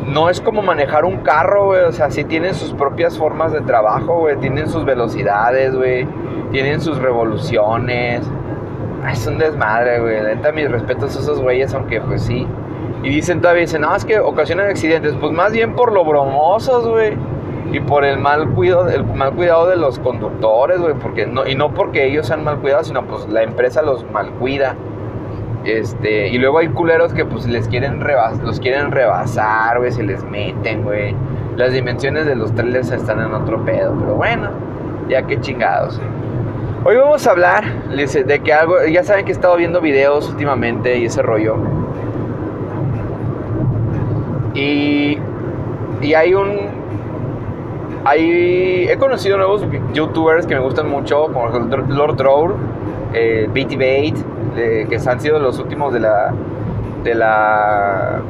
no 0.08 0.29
es 0.29 0.41
como 0.41 0.62
manejar 0.62 1.05
un 1.05 1.17
carro, 1.17 1.67
güey. 1.67 1.84
O 1.84 1.91
sea, 1.91 2.12
sí 2.12 2.24
tienen 2.24 2.53
sus 2.55 2.74
propias 2.74 3.17
formas 3.17 3.51
de 3.53 3.62
trabajo, 3.62 4.20
güey. 4.20 4.38
Tienen 4.38 4.67
sus 4.67 4.86
velocidades, 4.86 5.74
güey. 5.75 6.08
Tienen 6.51 6.82
sus 6.82 6.98
revoluciones. 6.98 8.22
Es 9.10 9.25
un 9.27 9.38
desmadre, 9.38 10.00
güey. 10.00 10.22
Neta, 10.22 10.51
mis 10.51 10.70
respetos 10.70 11.15
a 11.15 11.20
esos 11.20 11.41
güeyes, 11.41 11.74
aunque 11.74 12.01
pues 12.01 12.24
sí. 12.24 12.48
Y 13.03 13.10
dicen 13.10 13.41
todavía, 13.41 13.62
dicen, 13.62 13.82
no, 13.82 13.96
es 13.96 14.05
que 14.05 14.20
ocasionan 14.20 14.67
accidentes. 14.67 15.15
Pues 15.20 15.32
más 15.32 15.51
bien 15.51 15.75
por 15.75 15.91
lo 15.91 16.03
bromosos, 16.05 16.88
güey. 16.88 17.17
Y 17.72 17.79
por 17.79 18.03
el 18.03 18.17
mal 18.17 18.50
cuidado, 18.50 18.89
el 18.89 19.03
mal 19.05 19.34
cuidado 19.34 19.67
de 19.67 19.77
los 19.77 20.00
conductores, 20.00 20.79
güey, 20.79 20.93
porque 20.96 21.25
no, 21.25 21.48
y 21.48 21.55
no 21.55 21.74
porque 21.74 22.05
ellos 22.05 22.27
sean 22.27 22.43
mal 22.43 22.58
cuidados, 22.58 22.88
sino 22.88 23.05
pues 23.05 23.27
la 23.29 23.43
empresa 23.43 23.82
los 23.82 24.10
mal 24.12 24.29
cuida. 24.32 24.75
Este, 25.63 26.27
y 26.27 26.38
luego 26.39 26.58
hay 26.58 26.67
culeros 26.67 27.13
que 27.13 27.24
pues 27.24 27.48
les 27.48 27.70
quieren 27.70 28.01
rebas 28.01 28.38
los 28.39 28.60
quieren 28.60 28.91
rebasar, 28.91 29.79
güey, 29.79 29.91
se 29.91 30.03
les 30.03 30.24
meten, 30.25 30.84
güey. 30.84 31.15
Las 31.55 31.72
dimensiones 31.72 32.25
de 32.25 32.36
los 32.36 32.53
trailers 32.53 32.91
están 32.91 33.22
en 33.22 33.34
otro 33.34 33.63
pedo, 33.63 33.96
pero 33.98 34.15
bueno, 34.15 34.50
ya 35.08 35.24
que 35.24 35.39
chingados. 35.39 36.01
Hoy 36.84 36.98
vamos 36.98 37.25
a 37.25 37.32
hablar 37.32 37.63
de 37.93 38.39
que 38.41 38.53
algo, 38.53 38.84
ya 38.86 39.03
saben 39.03 39.24
que 39.24 39.32
he 39.32 39.36
estado 39.36 39.55
viendo 39.55 39.79
videos 39.79 40.29
últimamente 40.29 40.98
y 40.98 41.05
ese 41.05 41.22
rollo. 41.22 41.55
Y, 44.53 45.17
y 46.01 46.13
hay 46.13 46.34
un, 46.34 46.83
hay, 48.05 48.88
he 48.89 48.98
conocido 48.98 49.38
nuevos 49.38 49.65
youtubers 49.93 50.45
que 50.45 50.55
me 50.55 50.62
gustan 50.62 50.89
mucho, 50.89 51.27
como 51.31 51.48
Lord 51.48 52.17
Drow, 52.17 52.53
eh, 53.13 53.48
BT 53.53 53.77
que 54.89 55.00
han 55.07 55.19
sido 55.19 55.39
los 55.39 55.60
últimos 55.60 55.93
de 55.93 56.00
la, 56.00 56.33
de 57.03 57.15
la 57.15 58.22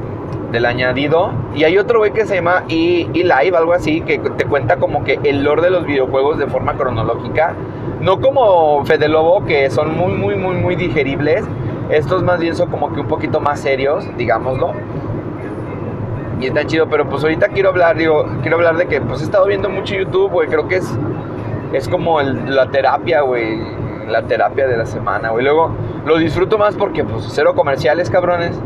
del 0.53 0.65
añadido. 0.67 1.31
Y 1.55 1.65
hay 1.65 1.77
otro 1.77 1.99
güey 1.99 2.13
que 2.13 2.25
se 2.25 2.35
llama 2.35 2.63
e, 2.69 3.09
live 3.13 3.57
algo 3.57 3.73
así, 3.73 4.01
que 4.01 4.19
te 4.19 4.45
cuenta 4.45 4.77
como 4.77 5.03
que 5.03 5.19
el 5.23 5.43
lore 5.43 5.63
de 5.63 5.71
los 5.71 5.85
videojuegos 5.85 6.37
de 6.37 6.47
forma 6.47 6.75
cronológica. 6.75 7.55
No 7.99 8.21
como 8.21 8.85
Fede 8.85 9.09
Lobo, 9.09 9.43
que 9.45 9.69
son 9.69 9.97
muy, 9.97 10.13
muy, 10.13 10.35
muy, 10.35 10.55
muy 10.55 10.75
digeribles. 10.75 11.43
Estos 11.89 12.23
más 12.23 12.39
bien 12.39 12.55
son 12.55 12.69
como 12.69 12.93
que 12.93 13.01
un 13.01 13.07
poquito 13.07 13.41
más 13.41 13.59
serios, 13.59 14.05
digámoslo. 14.17 14.73
Y 16.43 16.47
está 16.47 16.65
chido, 16.65 16.89
pero 16.89 17.07
pues 17.07 17.23
ahorita 17.23 17.47
quiero 17.47 17.69
hablar, 17.69 17.95
digo, 17.95 18.25
quiero 18.41 18.57
hablar 18.57 18.75
de 18.75 18.87
que 18.87 18.99
pues 18.99 19.21
he 19.21 19.23
estado 19.23 19.45
viendo 19.45 19.69
mucho 19.69 19.95
YouTube, 19.95 20.29
güey. 20.29 20.49
Creo 20.49 20.67
que 20.67 20.75
es, 20.75 20.99
es 21.71 21.87
como 21.87 22.21
la 22.21 22.69
terapia, 22.69 23.21
güey. 23.21 23.61
La 24.09 24.23
terapia 24.23 24.67
de 24.67 24.75
la 24.75 24.85
semana, 24.85 25.29
güey. 25.29 25.45
Luego 25.45 25.71
lo 26.05 26.17
disfruto 26.17 26.57
más 26.57 26.75
porque 26.75 27.05
pues 27.05 27.27
cero 27.29 27.53
comerciales, 27.55 28.09
cabrones. 28.09 28.59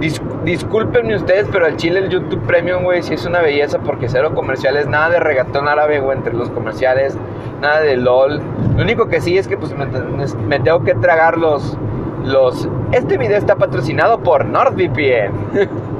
Dis, 0.00 0.20
discúlpenme 0.44 1.14
ustedes, 1.14 1.46
pero 1.52 1.64
el 1.68 1.76
chile, 1.76 2.00
el 2.00 2.08
YouTube 2.08 2.44
Premium, 2.44 2.82
güey, 2.82 3.04
sí 3.04 3.14
es 3.14 3.24
una 3.24 3.40
belleza 3.40 3.78
porque 3.78 4.08
cero 4.08 4.32
comerciales, 4.34 4.88
nada 4.88 5.10
de 5.10 5.20
regatón 5.20 5.68
árabe, 5.68 6.00
güey, 6.00 6.18
entre 6.18 6.34
los 6.34 6.50
comerciales, 6.50 7.16
nada 7.60 7.82
de 7.82 7.96
LOL. 7.96 8.40
Lo 8.76 8.82
único 8.82 9.06
que 9.06 9.20
sí 9.20 9.38
es 9.38 9.46
que 9.46 9.56
pues 9.56 9.72
me, 9.76 10.58
tengo 10.58 10.82
que 10.82 10.96
tragar 10.96 11.38
los, 11.38 11.78
los... 12.24 12.68
Este 12.90 13.16
video 13.16 13.38
está 13.38 13.54
patrocinado 13.54 14.18
por 14.18 14.44
NordVPN, 14.44 15.30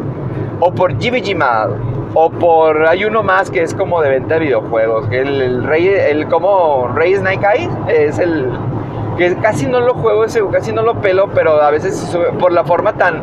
o 0.61 0.73
por 0.73 0.95
GBGMAD, 0.95 1.71
o 2.15 2.31
por... 2.31 2.87
Hay 2.87 3.05
uno 3.05 3.23
más 3.23 3.51
que 3.51 3.63
es 3.63 3.75
como 3.75 4.01
de 4.01 4.11
venta 4.11 4.35
de 4.35 4.41
videojuegos, 4.41 5.07
el, 5.11 5.41
el 5.41 5.65
rey, 5.65 5.89
el 5.89 6.27
como 6.29 6.89
Rey 6.95 7.15
Snake 7.15 7.47
Eyes, 7.47 7.71
es 7.89 8.19
el 8.19 8.51
que 9.19 9.35
casi 9.37 9.67
no 9.67 9.81
lo 9.81 9.95
juego 9.95 10.25
ese, 10.25 10.41
casi 10.51 10.73
no 10.73 10.83
lo 10.83 11.01
pelo, 11.01 11.29
pero 11.35 11.61
a 11.61 11.71
veces 11.71 12.17
por 12.39 12.53
la 12.53 12.65
forma 12.65 12.95
tan 12.95 13.23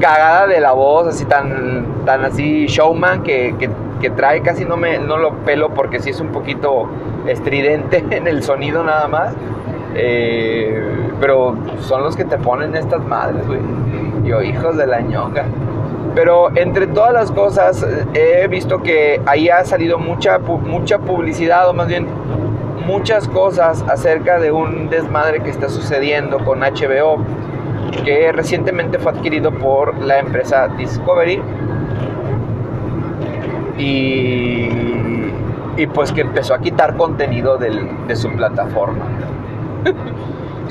cagada 0.00 0.46
de 0.46 0.60
la 0.60 0.72
voz, 0.72 1.08
así 1.08 1.24
tan, 1.24 2.04
tan 2.04 2.24
así 2.24 2.66
showman 2.66 3.22
que, 3.22 3.54
que, 4.00 4.10
trae, 4.10 4.42
casi 4.42 4.64
no, 4.64 4.76
me, 4.76 4.98
no 4.98 5.16
lo 5.16 5.34
pelo 5.44 5.70
porque 5.70 6.00
sí 6.00 6.10
es 6.10 6.20
un 6.20 6.28
poquito 6.28 6.88
estridente 7.26 8.04
en 8.10 8.26
el 8.26 8.42
sonido 8.42 8.82
nada 8.82 9.08
más. 9.08 9.34
Eh, 9.94 11.10
pero 11.20 11.54
son 11.80 12.02
los 12.02 12.16
que 12.16 12.24
te 12.24 12.38
ponen 12.38 12.74
estas 12.74 13.04
madres, 13.04 13.46
güey. 13.46 13.60
Yo, 14.24 14.42
hijos 14.42 14.76
de 14.76 14.86
la 14.86 15.00
ñonga. 15.00 15.44
Pero 16.14 16.54
entre 16.56 16.86
todas 16.86 17.12
las 17.12 17.32
cosas, 17.32 17.86
he 18.14 18.46
visto 18.48 18.82
que 18.82 19.20
ahí 19.26 19.48
ha 19.48 19.64
salido 19.64 19.98
mucha, 19.98 20.38
mucha 20.38 20.98
publicidad, 20.98 21.68
o 21.68 21.72
más 21.72 21.88
bien 21.88 22.06
muchas 22.86 23.28
cosas 23.28 23.82
acerca 23.88 24.38
de 24.38 24.52
un 24.52 24.90
desmadre 24.90 25.42
que 25.42 25.50
está 25.50 25.68
sucediendo 25.68 26.44
con 26.44 26.60
HBO, 26.60 27.24
que 28.04 28.30
recientemente 28.32 28.98
fue 28.98 29.12
adquirido 29.12 29.52
por 29.52 29.98
la 30.02 30.18
empresa 30.18 30.68
Discovery. 30.68 31.40
Y, 33.78 34.68
y 35.78 35.86
pues 35.86 36.12
que 36.12 36.20
empezó 36.20 36.54
a 36.54 36.58
quitar 36.58 36.96
contenido 36.96 37.56
de 37.56 38.16
su 38.16 38.30
plataforma. 38.32 39.06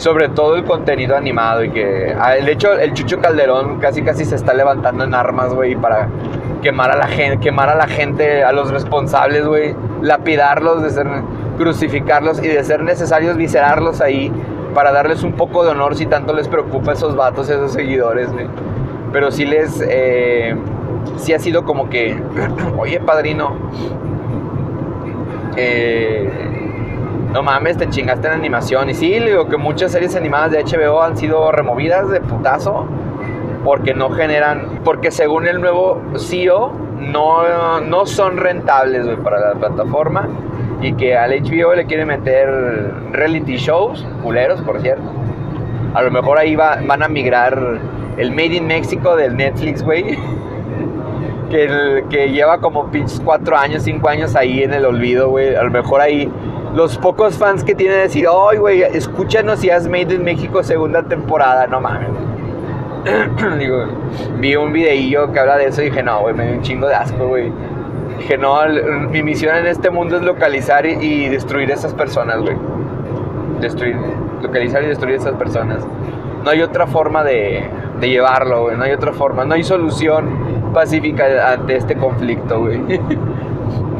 Sobre 0.01 0.29
todo 0.29 0.55
el 0.55 0.65
contenido 0.65 1.15
animado 1.15 1.63
y 1.63 1.69
que... 1.69 2.15
Ah, 2.19 2.31
de 2.31 2.51
hecho, 2.51 2.73
el 2.73 2.91
Chucho 2.93 3.19
Calderón 3.19 3.77
casi 3.77 4.01
casi 4.01 4.25
se 4.25 4.35
está 4.35 4.51
levantando 4.51 5.03
en 5.03 5.13
armas, 5.13 5.53
güey, 5.53 5.75
para 5.75 6.09
quemar 6.63 6.89
a 6.89 6.97
la 6.97 7.05
gente, 7.05 7.37
quemar 7.39 7.69
a 7.69 7.75
la 7.75 7.85
gente, 7.85 8.43
a 8.43 8.51
los 8.51 8.71
responsables, 8.71 9.45
güey, 9.45 9.75
lapidarlos, 10.01 10.81
de 10.81 10.89
ser 10.89 11.05
crucificarlos 11.59 12.43
y 12.43 12.47
de 12.47 12.63
ser 12.63 12.81
necesarios 12.81 13.37
viscerarlos 13.37 14.01
ahí 14.01 14.31
para 14.73 14.91
darles 14.91 15.21
un 15.21 15.33
poco 15.33 15.63
de 15.63 15.69
honor 15.69 15.95
si 15.95 16.07
tanto 16.07 16.33
les 16.33 16.47
preocupa 16.47 16.89
a 16.89 16.93
esos 16.95 17.15
vatos, 17.15 17.47
a 17.51 17.53
esos 17.53 17.71
seguidores, 17.71 18.29
Pero 19.13 19.29
sí 19.29 19.45
les, 19.45 19.85
eh, 19.87 20.55
sí 21.17 21.33
ha 21.33 21.37
sido 21.37 21.63
como 21.63 21.91
que, 21.91 22.19
oye 22.79 22.99
padrino, 23.01 23.55
eh, 25.57 26.50
no 27.33 27.43
mames, 27.43 27.77
te 27.77 27.89
chingaste 27.89 28.27
en 28.27 28.33
animación. 28.33 28.89
Y 28.89 28.93
sí, 28.93 29.19
digo 29.19 29.47
que 29.47 29.57
muchas 29.57 29.91
series 29.91 30.15
animadas 30.15 30.51
de 30.51 30.63
HBO 30.63 31.01
han 31.01 31.17
sido 31.17 31.51
removidas 31.51 32.09
de 32.09 32.21
putazo 32.21 32.85
porque 33.63 33.93
no 33.93 34.09
generan, 34.09 34.81
porque 34.83 35.11
según 35.11 35.47
el 35.47 35.61
nuevo 35.61 36.01
CEO, 36.17 36.71
no, 36.99 37.79
no 37.81 38.05
son 38.05 38.37
rentables 38.37 39.07
para 39.23 39.39
la 39.39 39.53
plataforma 39.53 40.27
y 40.81 40.93
que 40.93 41.15
al 41.15 41.31
HBO 41.31 41.75
le 41.75 41.85
quiere 41.85 42.05
meter 42.05 42.93
reality 43.11 43.57
shows, 43.57 44.05
culeros 44.23 44.61
por 44.61 44.81
cierto. 44.81 45.03
A 45.93 46.01
lo 46.01 46.11
mejor 46.11 46.37
ahí 46.37 46.55
va, 46.55 46.79
van 46.85 47.03
a 47.03 47.07
migrar 47.07 47.79
el 48.17 48.31
Made 48.31 48.55
in 48.55 48.67
Mexico 48.67 49.15
del 49.15 49.35
Netflix, 49.35 49.83
güey. 49.83 50.17
Que, 51.51 52.05
que 52.09 52.29
lleva 52.29 52.59
como 52.59 52.89
pinches 52.91 53.19
cuatro 53.19 53.57
años, 53.57 53.83
cinco 53.83 54.07
años 54.07 54.37
ahí 54.37 54.63
en 54.63 54.73
el 54.73 54.85
olvido, 54.85 55.27
güey. 55.27 55.53
A 55.53 55.63
lo 55.63 55.69
mejor 55.69 55.99
ahí 55.99 56.31
los 56.73 56.97
pocos 56.97 57.37
fans 57.37 57.63
que 57.63 57.75
tienen 57.75 57.99
decir, 57.99 58.27
ay, 58.29 58.57
güey, 58.57 58.81
escúchanos 58.81 59.63
y 59.63 59.69
haz 59.69 59.87
Made 59.87 60.13
in 60.13 60.23
México 60.23 60.63
segunda 60.63 61.03
temporada, 61.03 61.67
no 61.67 61.81
mames. 61.81 62.09
Digo, 63.59 63.85
vi 64.37 64.55
un 64.55 64.71
videillo 64.71 65.31
que 65.31 65.39
habla 65.39 65.57
de 65.57 65.65
eso 65.65 65.81
y 65.81 65.85
dije, 65.85 66.03
no, 66.03 66.21
güey, 66.21 66.33
me 66.33 66.45
dio 66.45 66.55
un 66.55 66.61
chingo 66.61 66.87
de 66.87 66.95
asco, 66.95 67.27
güey. 67.27 67.51
Dije, 68.19 68.37
no, 68.37 68.57
mi 69.09 69.23
misión 69.23 69.55
en 69.57 69.65
este 69.65 69.89
mundo 69.89 70.17
es 70.17 70.21
localizar 70.21 70.85
y, 70.85 71.27
destruir 71.27 71.71
a 71.71 71.73
esas 71.73 71.93
personas, 71.93 72.39
güey. 72.39 72.55
Destruir, 73.59 73.95
localizar 74.41 74.83
y 74.83 74.87
destruir 74.87 75.15
a 75.15 75.17
esas 75.17 75.35
personas. 75.35 75.85
No 76.43 76.51
hay 76.51 76.61
otra 76.61 76.87
forma 76.87 77.23
de, 77.23 77.63
de 77.99 78.09
llevarlo, 78.09 78.63
güey. 78.63 78.77
No 78.77 78.83
hay 78.83 78.91
otra 78.91 79.13
forma. 79.13 79.45
No 79.45 79.55
hay 79.55 79.63
solución 79.63 80.71
pacífica 80.73 81.51
ante 81.51 81.75
este 81.75 81.95
conflicto, 81.95 82.59
güey. 82.59 82.81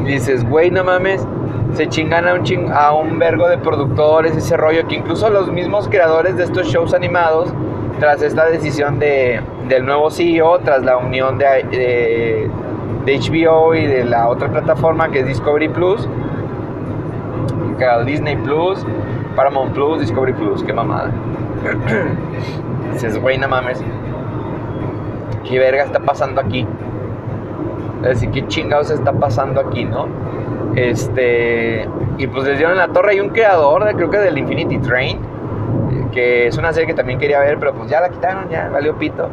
dices, 0.04 0.48
güey, 0.48 0.70
no 0.70 0.84
mames. 0.84 1.26
Se 1.74 1.88
chingan 1.88 2.28
a 2.28 2.34
un, 2.34 2.42
ching, 2.42 2.70
a 2.70 2.92
un 2.92 3.18
vergo 3.18 3.48
de 3.48 3.58
productores, 3.58 4.36
ese 4.36 4.56
rollo, 4.56 4.86
que 4.88 4.96
incluso 4.96 5.30
los 5.30 5.50
mismos 5.50 5.88
creadores 5.88 6.36
de 6.36 6.44
estos 6.44 6.66
shows 6.66 6.92
animados, 6.92 7.52
tras 7.98 8.20
esta 8.22 8.46
decisión 8.46 8.98
de, 8.98 9.40
del 9.68 9.86
nuevo 9.86 10.10
CEO, 10.10 10.58
tras 10.60 10.82
la 10.82 10.98
unión 10.98 11.38
de 11.38 12.50
de 13.04 13.18
HBO 13.18 13.74
y 13.74 13.86
de 13.86 14.04
la 14.04 14.28
otra 14.28 14.48
plataforma 14.48 15.10
que 15.10 15.20
es 15.20 15.26
Discovery 15.26 15.68
Plus, 15.68 16.08
Disney 18.06 18.36
Plus, 18.36 18.84
Paramount 19.34 19.72
Plus, 19.72 20.00
Discovery 20.00 20.32
Plus, 20.32 20.62
qué 20.62 20.72
mamada. 20.72 21.10
Dices, 22.92 23.20
güey, 23.20 23.38
no 23.38 23.48
mames. 23.48 23.82
¿Qué 25.48 25.58
verga 25.58 25.84
está 25.84 25.98
pasando 25.98 26.40
aquí? 26.40 26.66
Es 28.02 28.08
decir, 28.08 28.30
¿qué 28.30 28.46
chingados 28.46 28.90
está 28.90 29.12
pasando 29.12 29.60
aquí, 29.60 29.84
no? 29.84 30.06
Este. 30.74 31.88
Y 32.18 32.26
pues 32.26 32.46
les 32.46 32.58
dieron 32.58 32.76
la 32.76 32.88
torre. 32.88 33.12
Hay 33.12 33.20
un 33.20 33.30
creador, 33.30 33.84
creo 33.94 34.10
que 34.10 34.18
del 34.18 34.38
Infinity 34.38 34.78
Train. 34.78 35.18
Que 36.12 36.46
es 36.46 36.58
una 36.58 36.72
serie 36.72 36.86
que 36.86 36.94
también 36.94 37.18
quería 37.18 37.40
ver, 37.40 37.58
pero 37.58 37.72
pues 37.74 37.90
ya 37.90 38.00
la 38.00 38.10
quitaron, 38.10 38.48
ya 38.50 38.68
valió 38.68 38.96
pito. 38.96 39.28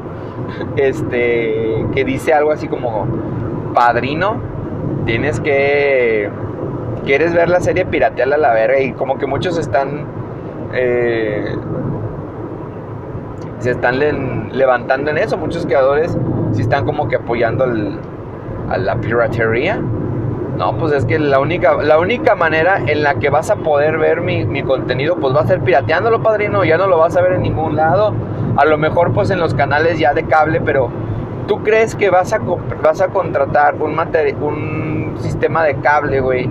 Este. 0.76 1.86
Que 1.94 2.06
dice 2.06 2.34
algo 2.34 2.52
así 2.52 2.68
como 2.68 3.08
padrino, 3.74 4.38
tienes 5.06 5.40
que. 5.40 6.30
Quieres 7.06 7.34
ver 7.34 7.50
la 7.50 7.60
serie 7.60 7.86
piratearla 7.86 8.36
a 8.36 8.40
la 8.40 8.54
verga 8.54 8.80
y 8.80 8.94
como 8.94 9.18
que 9.18 9.26
muchos 9.26 9.58
están. 9.58 10.06
Eh, 10.74 11.56
se 13.60 13.72
están 13.72 14.00
levantando 14.52 15.12
en 15.12 15.18
eso. 15.18 15.38
Muchos 15.38 15.66
creadores 15.66 16.18
sí 16.54 16.62
están 16.62 16.86
como 16.86 17.08
que 17.08 17.18
apoyando 17.18 17.66
a 18.70 18.78
la 18.78 18.96
piratería. 18.96 19.82
No, 20.60 20.78
pues 20.78 20.94
es 20.94 21.06
que 21.06 21.18
la 21.18 21.40
única, 21.40 21.82
la 21.82 21.98
única 21.98 22.36
manera 22.36 22.80
en 22.86 23.02
la 23.02 23.16
que 23.16 23.32
vas 23.32 23.50
a 23.50 23.56
poder 23.56 23.98
ver 23.98 24.22
mi, 24.22 24.46
mi, 24.46 24.62
contenido, 24.62 25.16
pues 25.16 25.36
va 25.36 25.42
a 25.42 25.48
ser 25.48 25.62
pirateándolo, 25.62 26.22
padrino. 26.22 26.64
Ya 26.64 26.78
no 26.78 26.86
lo 26.86 27.00
vas 27.00 27.18
a 27.18 27.22
ver 27.22 27.34
en 27.34 27.42
ningún 27.42 27.76
lado. 27.76 28.14
A 28.58 28.66
lo 28.66 28.78
mejor, 28.78 29.14
pues 29.14 29.32
en 29.32 29.40
los 29.40 29.56
canales 29.56 29.98
ya 29.98 30.14
de 30.14 30.26
cable, 30.26 30.62
pero 30.62 30.92
¿Tú 31.50 31.64
crees 31.64 31.96
que 31.96 32.12
vas 32.12 32.32
a, 32.32 32.40
vas 32.84 33.02
a 33.02 33.08
contratar 33.08 33.74
un, 33.82 33.98
un 33.98 35.16
sistema 35.18 35.64
de 35.64 35.78
cable, 35.78 36.20
güey, 36.20 36.48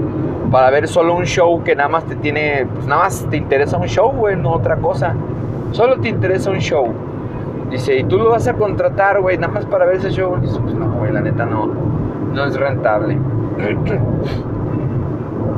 para 0.51 0.71
ver 0.71 0.89
solo 0.89 1.15
un 1.15 1.25
show 1.25 1.63
que 1.63 1.77
nada 1.77 1.89
más 1.89 2.03
te 2.07 2.17
tiene, 2.17 2.67
pues 2.75 2.85
nada 2.89 3.05
más 3.05 3.25
te 3.31 3.37
interesa 3.37 3.77
un 3.77 3.87
show, 3.87 4.11
güey, 4.11 4.35
no 4.35 4.51
otra 4.51 4.75
cosa? 4.79 5.15
Solo 5.71 6.01
te 6.01 6.09
interesa 6.09 6.51
un 6.51 6.59
show. 6.59 6.93
Dice, 7.71 7.97
¿y 7.97 8.03
tú 8.03 8.19
lo 8.19 8.31
vas 8.31 8.49
a 8.49 8.55
contratar, 8.55 9.21
güey, 9.21 9.39
nada 9.39 9.53
más 9.53 9.67
para 9.67 9.87
ver 9.87 9.99
ese 9.99 10.11
show? 10.11 10.37
Dice, 10.41 10.59
pues 10.59 10.75
no, 10.75 10.91
güey, 10.95 11.13
la 11.13 11.21
neta 11.21 11.47
no, 11.47 11.71
no 12.33 12.45
es 12.47 12.59
rentable. 12.59 13.19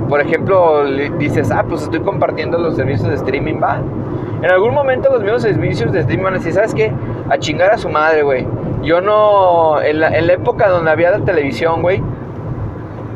Por 0.09 0.21
ejemplo, 0.21 0.85
dices, 1.19 1.51
ah, 1.51 1.65
pues 1.69 1.83
estoy 1.83 2.01
compartiendo 2.01 2.59
los 2.59 2.77
servicios 2.77 3.09
de 3.09 3.15
streaming, 3.15 3.61
va. 3.63 3.81
En 4.43 4.51
algún 4.51 4.75
momento 4.75 5.11
los 5.11 5.23
mismos 5.23 5.43
servicios 5.43 5.93
de 5.93 6.01
streaming 6.01 6.25
van 6.25 6.35
a 6.35 6.39
decir, 6.39 6.53
¿sabes 6.53 6.75
qué? 6.75 6.93
A 7.29 7.39
chingar 7.39 7.71
a 7.71 7.79
su 7.79 7.89
madre, 7.89 8.23
güey. 8.23 8.47
Yo 8.83 9.01
no, 9.01 9.81
en 9.81 10.01
la, 10.01 10.09
época 10.33 10.69
donde 10.69 10.91
había 10.91 11.11
la 11.11 11.21
televisión, 11.21 11.83
güey, 11.83 12.03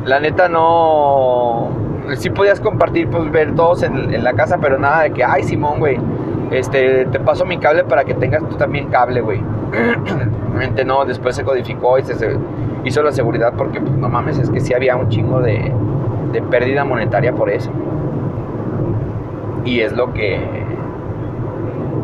la 0.05 0.19
neta 0.19 0.47
no, 0.47 1.69
sí 2.15 2.29
podías 2.29 2.59
compartir, 2.61 3.09
pues 3.09 3.31
ver 3.31 3.55
todos 3.55 3.81
en, 3.83 4.13
en 4.13 4.23
la 4.23 4.33
casa, 4.33 4.59
pero 4.59 4.77
nada 4.77 5.03
de 5.03 5.11
que, 5.11 5.23
ay, 5.23 5.43
Simón, 5.43 5.79
güey 5.79 5.97
este, 6.51 7.05
te 7.05 7.19
paso 7.19 7.45
mi 7.45 7.57
cable 7.57 7.83
para 7.83 8.03
que 8.03 8.13
tengas 8.13 8.47
tú 8.47 8.55
también 8.55 8.87
cable, 8.89 9.21
güey. 9.21 9.41
Realmente 10.55 10.85
no, 10.85 11.03
después 11.03 11.35
se 11.35 11.43
codificó 11.43 11.99
y 11.99 12.03
se, 12.03 12.15
hizo 12.85 13.03
la 13.03 13.11
seguridad 13.11 13.53
porque, 13.57 13.81
pues, 13.81 13.91
no 13.91 14.07
mames, 14.07 14.39
es 14.39 14.49
que 14.49 14.61
sí 14.61 14.73
había 14.73 14.95
un 14.95 15.09
chingo 15.09 15.41
de, 15.41 15.69
de 16.31 16.41
pérdida 16.41 16.85
monetaria 16.85 17.33
por 17.33 17.49
eso. 17.49 17.71
Y 19.65 19.81
es 19.81 19.91
lo 19.91 20.13
que, 20.13 20.39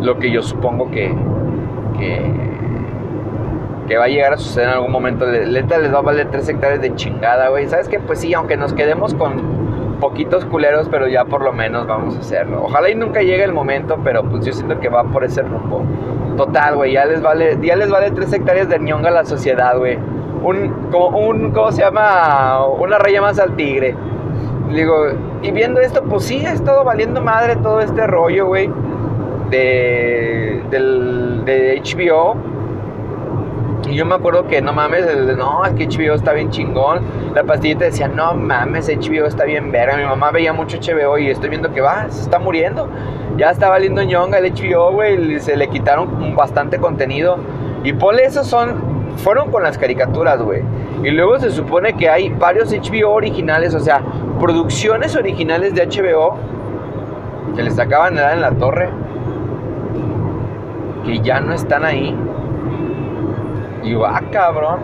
lo 0.02 0.20
que 0.20 0.32
yo 0.32 0.42
supongo 0.42 0.92
que, 0.92 1.16
que, 1.98 2.22
que 3.88 3.98
va 3.98 4.06
a 4.06 4.08
llegar 4.10 4.34
a 4.34 4.38
suceder 4.38 4.68
en 4.68 4.74
algún 4.74 4.92
momento. 4.92 5.26
Lenta 5.26 5.78
les 5.78 5.94
va 5.94 6.00
a 6.00 6.02
valer 6.02 6.28
3 6.30 6.50
hectáreas 6.50 6.82
de 6.82 6.94
chingada, 6.96 7.48
güey. 7.48 7.68
¿Sabes 7.70 7.88
qué? 7.88 8.00
Pues 8.00 8.20
sí, 8.20 8.34
aunque 8.34 8.58
nos 8.58 8.74
quedemos 8.74 9.14
con 9.14 9.51
poquitos 10.02 10.44
culeros, 10.44 10.90
pero 10.90 11.08
ya 11.08 11.24
por 11.24 11.42
lo 11.42 11.54
menos 11.54 11.88
vamos 11.88 12.18
a 12.18 12.20
hacerlo. 12.20 12.64
Ojalá 12.66 12.90
y 12.90 12.96
nunca 12.96 13.22
llegue 13.22 13.46
el 13.46 13.54
momento, 13.54 13.98
pero 14.04 14.24
pues 14.24 14.46
yo 14.46 14.52
siento 14.52 14.78
que 14.82 14.90
va 14.90 15.06
por 15.06 15.24
ese 15.24 15.42
rumbo. 15.44 15.84
Total, 16.36 16.76
güey, 16.76 16.92
ya 16.92 17.06
les 17.06 17.22
vale, 17.22 17.58
ya 17.62 17.78
les 17.78 17.90
vale 17.90 18.12
tres 18.12 18.34
hectáreas 18.34 18.68
de 18.68 18.80
ñonga 18.80 19.08
a 19.08 19.14
la 19.14 19.24
sociedad, 19.24 19.78
güey. 19.78 19.98
Un, 20.44 20.90
como 20.92 21.18
un, 21.20 21.52
¿cómo 21.52 21.72
se 21.72 21.84
llama? 21.84 22.66
Una 22.66 22.98
raya 22.98 23.22
más 23.22 23.40
al 23.40 23.56
tigre. 23.56 23.96
Digo, 24.74 25.06
y 25.42 25.52
viendo 25.52 25.80
esto, 25.80 26.04
pues 26.04 26.26
sí, 26.26 26.46
ha 26.46 26.52
estado 26.52 26.84
valiendo 26.84 27.22
madre 27.22 27.56
todo 27.58 27.80
este 27.80 28.08
rollo, 28.08 28.48
güey, 28.48 28.70
de, 29.50 30.64
del, 30.70 31.46
de 31.46 31.82
HBO 31.82 32.51
y 33.90 33.96
yo 33.96 34.06
me 34.06 34.16
acuerdo 34.16 34.48
que 34.48 34.62
no 34.62 34.74
mames, 34.74 35.06
no, 35.38 35.66
es 35.66 35.74
que 35.74 35.88
HBO 35.88 36.14
está 36.14 36.34
bien 36.34 36.50
chingón. 36.50 37.02
La 37.34 37.44
pastillita 37.44 37.86
decía, 37.86 38.08
no 38.08 38.34
mames, 38.34 38.88
HBO 38.88 39.26
está 39.26 39.44
bien 39.44 39.72
verga. 39.72 39.98
Mi 39.98 40.04
mamá 40.06 40.32
veía 40.32 40.54
mucho 40.54 40.78
HBO 40.78 41.18
y 41.18 41.30
estoy 41.30 41.50
viendo 41.50 41.74
que 41.74 41.82
va, 41.82 42.10
se 42.10 42.22
está 42.22 42.40
muriendo. 42.40 42.88
Ya 43.38 43.50
está 43.50 43.70
valiendo 43.70 44.04
ñonga 44.04 44.38
el 44.38 44.54
HBO, 44.54 44.92
güey. 44.92 45.40
Se 45.40 45.58
le 45.58 45.68
quitaron 45.68 46.36
bastante 46.36 46.78
contenido. 46.78 47.38
Y 47.84 47.94
por 47.94 48.20
eso 48.20 48.44
son, 48.44 49.16
fueron 49.18 49.52
con 49.52 49.64
las 49.64 49.78
caricaturas, 49.78 50.42
güey. 50.42 50.62
Y 51.04 51.10
luego 51.10 51.40
se 51.40 51.50
supone 51.52 51.94
que 51.94 52.10
hay 52.10 52.30
varios 52.30 52.72
HBO 52.72 53.12
originales, 53.12 53.74
o 53.74 53.80
sea, 53.80 54.02
producciones 54.40 55.16
originales 55.16 55.74
de 55.74 55.88
HBO 55.88 56.38
que 57.56 57.64
les 57.64 57.80
acaban 57.80 58.16
de 58.16 58.22
dar 58.22 58.34
en 58.34 58.42
la 58.42 58.52
torre. 58.52 58.90
Que 61.04 61.20
ya 61.20 61.40
no 61.40 61.54
están 61.54 61.84
ahí. 61.84 62.16
Yo, 63.84 64.06
ah, 64.06 64.22
cabrón. 64.32 64.80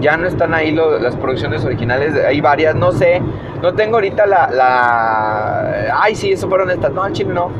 Ya 0.00 0.16
no 0.16 0.26
están 0.26 0.54
ahí 0.54 0.72
las 0.72 1.14
producciones 1.16 1.64
originales, 1.64 2.14
hay 2.14 2.40
varias, 2.40 2.74
no 2.74 2.92
sé. 2.92 3.20
No 3.62 3.74
tengo 3.74 3.96
ahorita 3.96 4.26
la. 4.26 6.00
Ay, 6.00 6.14
sí, 6.14 6.32
eso 6.32 6.48
fueron 6.48 6.70
estas. 6.70 6.92
No, 6.92 7.02
al 7.02 7.12
chile 7.12 7.32
no. 7.34 7.50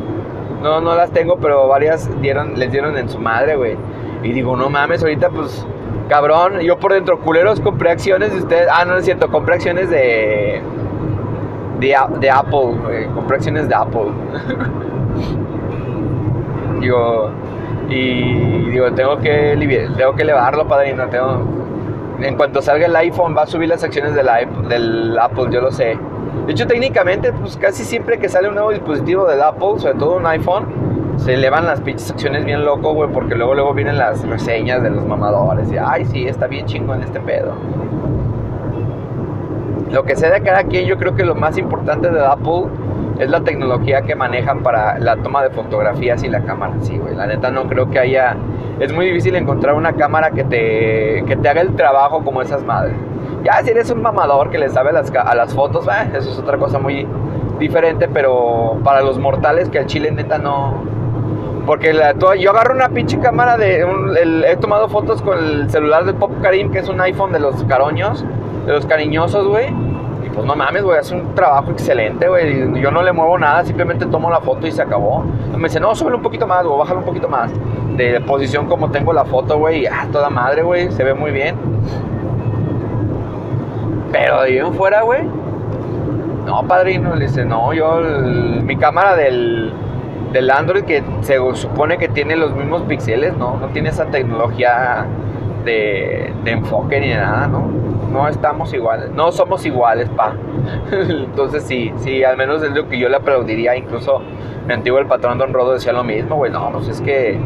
No, 0.63 0.81
no 0.81 0.95
las 0.95 1.11
tengo, 1.11 1.37
pero 1.37 1.69
varias 1.69 2.09
dieron, 2.21 2.59
les 2.59 2.71
dieron 2.71 2.97
en 2.97 3.09
su 3.09 3.19
madre, 3.19 3.57
güey. 3.57 3.77
Y 4.23 4.33
digo, 4.33 4.57
no 4.57 4.69
mames, 4.69 5.03
ahorita 5.03 5.31
pues, 5.31 5.67
cabrón, 6.09 6.61
yo 6.61 6.79
por 6.79 6.93
dentro, 6.93 7.19
culeros, 7.21 7.61
compré 7.61 7.91
acciones 7.91 8.33
de 8.33 8.41
ustedes. 8.41 8.69
Ah, 8.71 8.85
no 8.85 8.97
es 8.97 9.05
cierto, 9.05 9.31
compré 9.31 9.57
acciones 9.57 9.91
de. 9.91 10.63
De, 11.79 11.97
de 12.21 12.31
Apple. 12.31 13.09
Compré 13.15 13.37
acciones 13.37 13.69
de 13.69 13.75
Apple. 13.75 14.07
digo, 16.81 17.31
y 17.89 18.71
digo, 18.71 18.93
tengo 18.93 19.19
que, 19.19 19.57
tengo 19.97 20.15
que 20.15 20.23
elevarlo, 20.23 20.67
padrino. 20.67 21.05
En 22.21 22.37
cuanto 22.37 22.61
salga 22.61 22.87
el 22.87 22.97
iPhone, 22.97 23.35
va 23.37 23.43
a 23.43 23.47
subir 23.47 23.69
las 23.69 23.83
acciones 23.83 24.15
del, 24.15 24.29
del 24.69 25.19
Apple, 25.19 25.47
yo 25.51 25.61
lo 25.61 25.71
sé. 25.71 25.97
De 26.47 26.53
hecho, 26.53 26.67
técnicamente, 26.67 27.33
pues 27.33 27.57
casi 27.57 27.85
siempre 27.85 28.19
que 28.19 28.29
sale 28.29 28.49
un 28.49 28.55
nuevo 28.55 28.71
dispositivo 28.71 29.27
del 29.27 29.41
Apple, 29.41 29.79
sobre 29.79 29.95
todo 29.95 30.17
un 30.17 30.27
iPhone, 30.27 30.67
se 31.17 31.35
elevan 31.35 31.67
las 31.67 31.81
pinches 31.81 32.11
acciones 32.11 32.45
bien 32.45 32.65
loco, 32.65 32.93
güey, 32.95 33.11
porque 33.11 33.35
luego, 33.35 33.55
luego 33.55 33.75
vienen 33.75 33.99
las 33.99 34.27
reseñas 34.27 34.83
de 34.83 34.91
los 34.91 35.07
mamadores. 35.07 35.71
Y, 35.73 35.77
ay, 35.77 36.05
sí, 36.05 36.27
está 36.27 36.47
bien 36.47 36.67
chingo 36.67 36.95
en 36.95 37.03
este 37.03 37.21
pedo. 37.21 37.55
Lo 39.91 40.05
que 40.05 40.17
sea 40.17 40.31
de 40.31 40.41
cada 40.43 40.65
quien, 40.65 40.87
yo 40.87 40.97
creo 40.99 41.15
que 41.15 41.25
lo 41.25 41.35
más 41.35 41.59
importante 41.59 42.11
de 42.11 42.25
Apple 42.25 42.67
es 43.21 43.29
la 43.29 43.43
tecnología 43.43 44.03
que 44.03 44.15
manejan 44.15 44.63
para 44.63 44.99
la 44.99 45.17
toma 45.17 45.43
de 45.43 45.51
fotografías 45.51 46.25
y 46.25 46.29
la 46.29 46.41
cámara. 46.41 46.73
Sí, 46.81 46.97
güey, 46.97 47.15
la 47.15 47.27
neta 47.27 47.51
no 47.51 47.65
creo 47.69 47.91
que 47.91 47.99
haya... 47.99 48.35
Es 48.81 48.95
muy 48.95 49.07
difícil 49.07 49.37
encontrar 49.37 49.75
una 49.75 49.93
cámara 49.93 50.31
que 50.31 50.43
te, 50.43 51.23
que 51.27 51.37
te 51.37 51.49
haga 51.49 51.61
el 51.61 51.77
trabajo 51.77 52.25
como 52.25 52.41
esas 52.41 52.65
madres. 52.65 52.95
Ya 53.45 53.63
si 53.63 53.71
eres 53.71 53.91
un 53.91 54.01
mamador 54.01 54.49
que 54.49 54.57
le 54.57 54.71
sabe 54.71 54.93
las, 54.93 55.13
a 55.15 55.35
las 55.35 55.55
fotos, 55.55 55.87
eh, 55.87 56.11
eso 56.17 56.31
es 56.31 56.39
otra 56.39 56.57
cosa 56.57 56.79
muy 56.79 57.07
diferente, 57.59 58.09
pero 58.09 58.79
para 58.83 59.03
los 59.03 59.19
mortales 59.19 59.69
que 59.69 59.79
al 59.79 59.87
chile 59.87 60.11
neta 60.11 60.39
no... 60.39 60.83
Porque 61.67 61.93
la, 61.93 62.15
yo 62.39 62.51
agarro 62.51 62.75
una 62.75 62.89
pinche 62.89 63.19
cámara 63.21 63.59
de... 63.59 63.85
he 64.49 64.57
tomado 64.57 64.89
fotos 64.89 65.21
con 65.21 65.39
el 65.39 65.71
celular 65.71 66.07
del 66.07 66.15
Pop 66.15 66.33
Karim, 66.41 66.73
que 66.73 66.79
es 66.79 66.89
un 66.89 67.03
iPhone 67.03 67.33
de 67.33 67.41
los 67.41 67.63
caroños, 67.65 68.25
de 68.65 68.73
los 68.73 68.87
cariñosos, 68.87 69.47
güey 69.47 69.90
pues 70.29 70.47
no 70.47 70.55
mames, 70.55 70.83
güey, 70.83 70.99
hace 70.99 71.15
un 71.15 71.35
trabajo 71.35 71.71
excelente, 71.71 72.29
güey. 72.29 72.81
Yo 72.81 72.91
no 72.91 73.03
le 73.03 73.13
muevo 73.13 73.39
nada, 73.39 73.65
simplemente 73.65 74.07
tomo 74.07 74.31
la 74.31 74.41
foto 74.41 74.67
y 74.67 74.73
se 74.73 74.83
acabó. 74.83 75.25
me 75.57 75.69
dice, 75.69 75.81
no, 75.81 75.95
súbele 75.95 76.17
un 76.17 76.23
poquito 76.23 76.47
más, 76.47 76.65
o 76.67 76.77
bájalo 76.77 77.01
un 77.01 77.07
poquito 77.07 77.29
más. 77.29 77.51
De 77.97 78.21
posición 78.21 78.67
como 78.67 78.91
tengo 78.91 79.13
la 79.13 79.25
foto, 79.25 79.59
güey, 79.59 79.87
ah, 79.87 80.07
toda 80.13 80.31
madre, 80.31 80.63
güey, 80.63 80.91
se 80.93 81.05
ve 81.05 81.15
muy 81.15 81.31
bien. 81.31 81.57
Pero 84.13 84.43
de 84.43 84.61
ahí 84.61 84.73
fuera, 84.73 85.03
güey. 85.03 85.23
No, 86.47 86.63
padrino, 86.67 87.15
le 87.15 87.27
dice, 87.27 87.45
no, 87.45 87.73
yo, 87.73 88.01
mi 88.01 88.77
cámara 88.77 89.15
del, 89.15 89.73
del 90.33 90.51
Android 90.51 90.85
que 90.85 91.03
se 91.21 91.39
supone 91.55 91.99
que 91.99 92.09
tiene 92.09 92.37
los 92.37 92.55
mismos 92.55 92.83
píxeles, 92.83 93.37
¿no? 93.37 93.57
No 93.59 93.69
tiene 93.69 93.91
esa 93.91 94.07
tecnología 94.07 95.07
de, 95.65 96.33
de 96.43 96.51
enfoque 96.51 97.01
ni 97.01 97.11
nada, 97.11 97.47
¿no? 97.47 97.69
No 98.11 98.29
estamos 98.29 98.73
iguales, 98.75 99.11
no 99.11 99.33
somos 99.33 99.65
iguales, 99.65 100.09
pa. 100.11 100.35
Entonces 100.93 101.65
sí, 101.65 101.93
sí, 101.97 102.25
al 102.25 102.37
menos 102.37 102.63
es 102.63 102.73
lo 102.73 102.89
que 102.89 102.99
yo 102.99 103.09
le 103.09 103.17
aplaudiría, 103.17 103.77
incluso 103.77 104.23
mi 104.67 104.75
antiguo 104.75 104.99
el 104.99 105.07
patrón 105.07 105.39
Don 105.39 105.53
Rodo 105.53 105.75
decía 105.75 105.93
lo 105.93 106.05
mismo, 106.05 106.37
güey, 106.37 106.51
no, 106.51 106.71
pues 106.73 106.89
es 106.89 107.01
que 107.01 107.39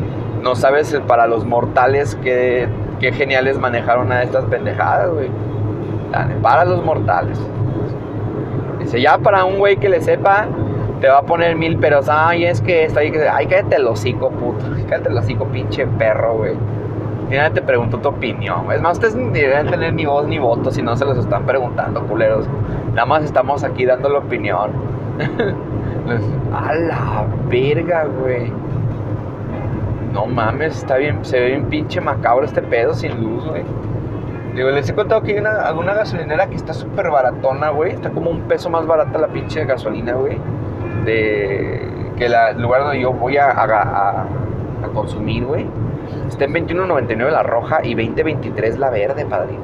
no 0.42 0.54
sabes 0.54 0.94
para 1.06 1.26
los 1.26 1.44
mortales 1.44 2.18
qué, 2.22 2.68
qué 3.00 3.12
geniales 3.12 3.58
manejaron 3.58 4.12
a 4.12 4.22
estas 4.22 4.44
pendejadas, 4.44 5.10
güey. 5.10 5.28
Para 6.42 6.64
los 6.64 6.84
mortales. 6.84 7.40
Dice, 8.78 9.00
ya 9.00 9.18
para 9.18 9.44
un 9.44 9.58
güey 9.58 9.78
que 9.78 9.88
le 9.88 10.00
sepa, 10.00 10.46
te 11.00 11.08
va 11.08 11.18
a 11.18 11.22
poner 11.22 11.56
mil 11.56 11.78
peros. 11.78 12.08
Ay, 12.08 12.44
es 12.44 12.60
que 12.60 12.84
está 12.84 13.00
ahí, 13.00 13.12
ay, 13.32 13.46
cállate 13.46 13.76
el 13.76 13.86
hocico, 13.86 14.30
puto. 14.30 14.64
Cállate 14.88 15.08
el 15.08 15.18
hocico, 15.18 15.46
pinche 15.46 15.86
perro, 15.86 16.34
güey. 16.36 16.54
Mira, 17.28 17.50
te 17.50 17.62
pregunto 17.62 17.98
tu 17.98 18.08
opinión. 18.08 18.70
Es 18.70 18.80
más, 18.82 18.98
ustedes 18.98 19.16
ni 19.16 19.40
deberían 19.40 19.68
tener 19.68 19.94
ni 19.94 20.04
voz 20.04 20.26
ni 20.26 20.38
voto 20.38 20.70
si 20.70 20.82
no 20.82 20.94
se 20.96 21.04
los 21.04 21.18
están 21.18 21.44
preguntando, 21.46 22.02
culeros. 22.06 22.46
Nada 22.92 23.06
más 23.06 23.24
estamos 23.24 23.64
aquí 23.64 23.86
dando 23.86 24.08
la 24.08 24.18
opinión. 24.18 24.70
A 26.52 26.74
la 26.74 27.26
verga, 27.48 28.04
güey. 28.04 28.52
No 30.12 30.26
mames, 30.26 30.76
está 30.78 30.96
bien, 30.96 31.24
se 31.24 31.40
ve 31.40 31.46
bien 31.48 31.64
pinche 31.64 32.00
macabro 32.00 32.44
este 32.44 32.62
pedo 32.62 32.94
sin 32.94 33.20
luz, 33.20 33.44
güey. 33.48 33.64
Digo, 34.54 34.70
les 34.70 34.88
he 34.88 34.94
contado 34.94 35.22
que 35.22 35.32
hay 35.32 35.38
una, 35.38 35.62
alguna 35.62 35.94
gasolinera 35.94 36.46
que 36.46 36.54
está 36.54 36.72
súper 36.72 37.10
baratona, 37.10 37.70
güey. 37.70 37.92
Está 37.92 38.10
como 38.10 38.30
un 38.30 38.42
peso 38.42 38.70
más 38.70 38.86
barata 38.86 39.18
la 39.18 39.28
pinche 39.28 39.64
gasolina, 39.64 40.12
güey. 40.12 40.38
De 41.04 41.88
que 42.16 42.26
el 42.26 42.62
lugar 42.62 42.82
donde 42.82 43.00
yo 43.00 43.12
voy 43.12 43.38
a, 43.38 43.50
a, 43.50 44.22
a 44.22 44.88
consumir, 44.94 45.44
güey. 45.44 45.66
Está 46.28 46.44
en 46.44 46.54
21.99 46.54 47.30
la 47.30 47.42
roja 47.42 47.80
y 47.84 47.94
20.23 47.94 48.76
la 48.76 48.90
verde, 48.90 49.26
padrino. 49.26 49.62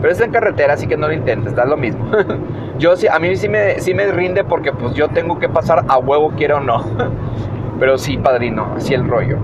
Pero 0.00 0.12
está 0.12 0.24
en 0.24 0.32
carretera, 0.32 0.74
así 0.74 0.86
que 0.86 0.96
no 0.96 1.08
lo 1.08 1.12
intentes, 1.12 1.54
da 1.54 1.64
lo 1.64 1.76
mismo. 1.76 2.06
yo 2.78 2.96
sí, 2.96 3.06
a 3.06 3.18
mí 3.18 3.36
sí 3.36 3.48
me, 3.48 3.80
sí 3.80 3.92
me 3.92 4.10
rinde 4.10 4.44
porque 4.44 4.72
pues 4.72 4.94
yo 4.94 5.08
tengo 5.08 5.38
que 5.38 5.48
pasar 5.48 5.84
a 5.88 5.98
huevo, 5.98 6.32
quiero 6.36 6.58
o 6.58 6.60
no. 6.60 6.84
Pero 7.78 7.98
sí, 7.98 8.16
padrino, 8.16 8.74
así 8.76 8.94
el 8.94 9.06
rollo. 9.08 9.38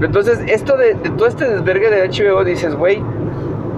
Entonces, 0.00 0.40
esto 0.46 0.76
de, 0.76 0.94
todo 0.94 1.26
este 1.26 1.46
desvergue 1.46 1.90
de 1.90 2.08
HBO, 2.08 2.42
dices, 2.42 2.74
güey, 2.74 3.02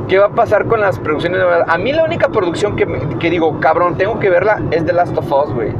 ¿qué 0.08 0.18
va 0.18 0.26
a 0.26 0.30
pasar 0.30 0.66
con 0.66 0.80
las 0.80 0.98
producciones? 0.98 1.40
A 1.66 1.78
mí 1.78 1.92
la 1.92 2.04
única 2.04 2.28
producción 2.28 2.76
que, 2.76 2.86
que 3.18 3.30
digo, 3.30 3.58
cabrón, 3.60 3.96
tengo 3.96 4.18
que 4.18 4.30
verla 4.30 4.62
es 4.70 4.84
The 4.86 4.92
Last 4.92 5.16
of 5.18 5.32
Us, 5.32 5.52
güey. 5.52 5.72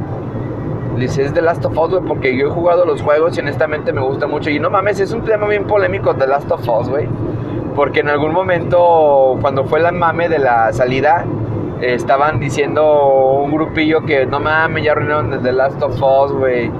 Dice, 0.97 1.23
es 1.23 1.33
The 1.33 1.41
Last 1.41 1.65
of 1.65 1.77
Us, 1.77 1.89
güey, 1.89 2.03
porque 2.03 2.37
yo 2.37 2.47
he 2.47 2.49
jugado 2.49 2.85
los 2.85 3.01
juegos 3.01 3.35
y 3.37 3.41
honestamente 3.41 3.91
me 3.91 4.01
gusta 4.01 4.27
mucho. 4.27 4.49
Y 4.49 4.59
no 4.59 4.69
mames, 4.69 4.99
es 4.99 5.11
un 5.11 5.23
tema 5.23 5.47
bien 5.47 5.65
polémico 5.65 6.15
The 6.15 6.27
Last 6.27 6.51
of 6.51 6.67
Us, 6.67 6.89
güey. 6.89 7.07
Porque 7.75 8.01
en 8.01 8.09
algún 8.09 8.31
momento, 8.33 9.37
cuando 9.41 9.63
fue 9.65 9.79
la 9.79 9.91
mame 9.91 10.29
de 10.29 10.39
la 10.39 10.71
salida, 10.71 11.25
estaban 11.81 12.39
diciendo 12.39 13.41
un 13.43 13.51
grupillo 13.51 14.05
que 14.05 14.25
no 14.25 14.39
mames, 14.39 14.83
ya 14.83 14.91
arruinaron 14.91 15.41
The 15.41 15.51
Last 15.51 15.81
of 15.81 15.95
Us, 15.95 16.31
güey. 16.31 16.71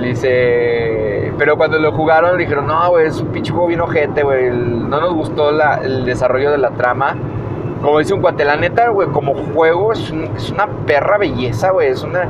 Dice, 0.00 1.32
pero 1.36 1.56
cuando 1.56 1.78
lo 1.80 1.90
jugaron 1.90 2.36
le 2.36 2.44
dijeron, 2.44 2.68
no, 2.68 2.90
güey, 2.90 3.06
es 3.06 3.20
un 3.20 3.28
pinche 3.28 3.50
juego 3.50 3.66
bien 3.66 3.80
ojete, 3.80 4.22
güey. 4.22 4.50
No 4.50 5.00
nos 5.00 5.12
gustó 5.14 5.50
el 5.50 6.04
desarrollo 6.04 6.52
de 6.52 6.58
la 6.58 6.70
trama. 6.70 7.16
Como 7.82 7.98
dice 7.98 8.14
un 8.14 8.20
cuate, 8.20 8.44
la 8.44 8.56
neta, 8.56 8.90
güey, 8.90 9.08
como 9.08 9.34
juego 9.34 9.92
es 9.92 10.12
una 10.52 10.68
perra 10.86 11.18
belleza, 11.18 11.72
güey. 11.72 11.88
Es 11.88 12.04
una. 12.04 12.28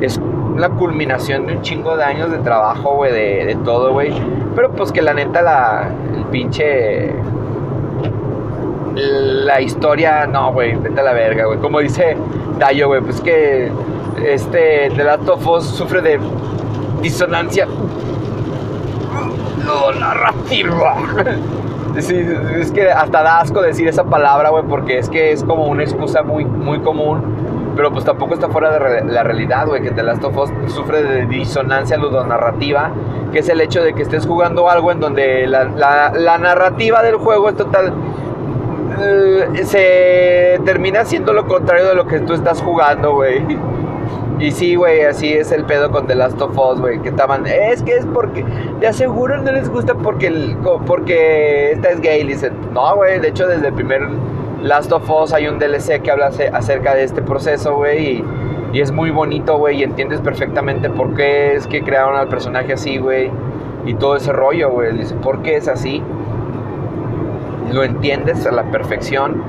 Es 0.00 0.20
la 0.56 0.68
culminación 0.70 1.46
de 1.46 1.56
un 1.56 1.62
chingo 1.62 1.96
de 1.96 2.04
años 2.04 2.30
de 2.30 2.38
trabajo, 2.38 2.96
güey, 2.96 3.12
de, 3.12 3.46
de 3.46 3.54
todo, 3.56 3.92
güey. 3.92 4.12
Pero 4.54 4.72
pues 4.72 4.92
que 4.92 5.02
la 5.02 5.14
neta, 5.14 5.42
la. 5.42 5.90
El 6.14 6.24
pinche. 6.26 7.14
La 8.94 9.60
historia, 9.60 10.26
no, 10.26 10.52
güey, 10.52 10.74
vete 10.76 11.00
a 11.00 11.04
la 11.04 11.12
verga, 11.12 11.46
güey. 11.46 11.58
Como 11.58 11.78
dice 11.80 12.16
Dayo, 12.58 12.88
güey, 12.88 13.00
pues 13.00 13.20
que. 13.20 13.70
Este. 14.24 14.90
The 14.96 15.04
Last 15.04 15.28
of 15.28 15.64
sufre 15.64 16.02
de 16.02 16.18
disonancia. 17.00 17.66
No, 19.64 19.92
narrativa. 19.98 20.96
Es 21.96 22.70
que 22.70 22.90
hasta 22.90 23.22
da 23.22 23.40
asco 23.40 23.60
decir 23.62 23.88
esa 23.88 24.04
palabra, 24.04 24.50
güey, 24.50 24.62
porque 24.64 24.98
es 24.98 25.08
que 25.08 25.32
es 25.32 25.42
como 25.42 25.66
una 25.66 25.82
excusa 25.82 26.22
muy, 26.22 26.44
muy 26.44 26.78
común, 26.80 27.20
pero 27.76 27.90
pues 27.92 28.04
tampoco 28.04 28.34
está 28.34 28.48
fuera 28.48 28.70
de 28.72 28.78
re- 28.78 29.04
la 29.04 29.22
realidad, 29.22 29.66
güey, 29.66 29.82
que 29.82 29.90
The 29.90 30.02
Last 30.02 30.24
of 30.24 30.36
Us 30.36 30.50
sufre 30.72 31.02
de 31.02 31.26
disonancia 31.26 31.96
ludonarrativa, 31.96 32.90
que 33.32 33.38
es 33.40 33.48
el 33.48 33.60
hecho 33.60 33.82
de 33.82 33.94
que 33.94 34.02
estés 34.02 34.26
jugando 34.26 34.68
algo 34.68 34.90
en 34.92 35.00
donde 35.00 35.46
la, 35.46 35.64
la- 35.64 36.12
la 36.14 36.38
narrativa 36.38 37.02
del 37.02 37.16
juego 37.16 37.48
es 37.48 37.56
total... 37.56 37.92
eh, 39.00 39.48
se 39.64 40.60
termina 40.64 41.04
siendo 41.04 41.32
lo 41.32 41.46
contrario 41.46 41.86
de 41.88 41.94
lo 41.94 42.06
que 42.06 42.20
tú 42.20 42.34
estás 42.34 42.60
jugando, 42.62 43.14
güey. 43.14 43.42
Y 44.38 44.52
sí, 44.52 44.74
güey, 44.74 45.02
así 45.02 45.32
es 45.34 45.52
el 45.52 45.64
pedo 45.64 45.90
con 45.90 46.06
The 46.06 46.14
Last 46.14 46.40
of 46.40 46.56
Us, 46.56 46.80
güey, 46.80 46.98
que 47.00 47.10
estaban, 47.10 47.46
es 47.46 47.82
que 47.82 47.96
es 47.96 48.06
porque, 48.06 48.42
de 48.80 48.86
aseguro 48.86 49.36
no 49.36 49.52
les 49.52 49.68
gusta 49.68 49.94
porque, 49.94 50.28
el, 50.28 50.56
porque 50.86 51.72
esta 51.72 51.90
es 51.90 52.00
gay, 52.00 52.24
dicen, 52.24 52.54
no, 52.72 52.96
güey, 52.96 53.20
de 53.20 53.28
hecho 53.28 53.46
desde 53.46 53.68
el 53.68 53.74
primer 53.74 54.00
Last 54.62 54.92
of 54.92 55.08
Us 55.10 55.32
hay 55.32 55.46
un 55.48 55.58
DLC 55.58 56.00
que 56.02 56.10
habla 56.10 56.26
ace- 56.28 56.50
acerca 56.52 56.94
de 56.94 57.04
este 57.04 57.22
proceso, 57.22 57.76
güey, 57.76 58.06
y, 58.18 58.24
y 58.74 58.80
es 58.80 58.92
muy 58.92 59.10
bonito, 59.10 59.56
güey, 59.58 59.80
y 59.80 59.82
entiendes 59.82 60.20
perfectamente 60.20 60.90
por 60.90 61.14
qué 61.14 61.54
es 61.54 61.66
que 61.66 61.82
crearon 61.82 62.16
al 62.16 62.28
personaje 62.28 62.72
así, 62.74 62.98
güey, 62.98 63.30
y 63.86 63.94
todo 63.94 64.16
ese 64.16 64.32
rollo, 64.32 64.70
güey, 64.70 64.96
dice, 64.96 65.14
¿por 65.14 65.42
qué 65.42 65.56
es 65.56 65.66
así? 65.68 66.02
Lo 67.72 67.84
entiendes 67.84 68.46
a 68.46 68.52
la 68.52 68.64
perfección, 68.64 69.42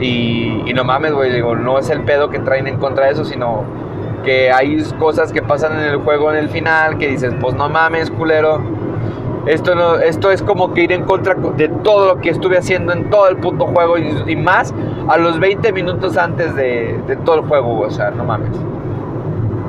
y, 0.00 0.62
y 0.66 0.72
no 0.74 0.84
mames, 0.84 1.12
güey, 1.12 1.32
digo, 1.32 1.56
no 1.56 1.78
es 1.78 1.90
el 1.90 2.02
pedo 2.02 2.30
que 2.30 2.38
traen 2.38 2.66
en 2.66 2.78
contra 2.78 3.06
de 3.06 3.12
eso, 3.12 3.24
sino 3.24 3.64
que 4.24 4.50
hay 4.52 4.82
cosas 4.98 5.32
que 5.32 5.42
pasan 5.42 5.72
en 5.78 5.84
el 5.84 5.96
juego 5.98 6.30
en 6.32 6.38
el 6.38 6.48
final 6.48 6.98
que 6.98 7.08
dices, 7.08 7.34
pues 7.40 7.54
no 7.54 7.68
mames, 7.68 8.10
culero. 8.10 8.60
Esto, 9.46 10.00
esto 10.00 10.30
es 10.32 10.42
como 10.42 10.74
que 10.74 10.82
ir 10.82 10.92
en 10.92 11.04
contra 11.04 11.34
de 11.34 11.68
todo 11.68 12.14
lo 12.14 12.20
que 12.20 12.30
estuve 12.30 12.58
haciendo 12.58 12.92
en 12.92 13.10
todo 13.10 13.28
el 13.28 13.36
puto 13.36 13.66
juego 13.66 13.96
y, 13.96 14.36
más 14.36 14.74
a 15.08 15.16
los 15.18 15.38
20 15.38 15.72
minutos 15.72 16.16
antes 16.16 16.54
de, 16.56 16.98
de 17.06 17.16
todo 17.16 17.36
el 17.36 17.42
juego, 17.42 17.80
o 17.80 17.90
sea, 17.90 18.10
no 18.10 18.24
mames. 18.24 18.58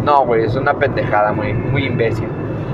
No, 0.03 0.25
güey, 0.25 0.45
es 0.45 0.55
una 0.55 0.73
pendejada 0.73 1.31
muy, 1.31 1.53
muy 1.53 1.85
imbécil. 1.85 2.27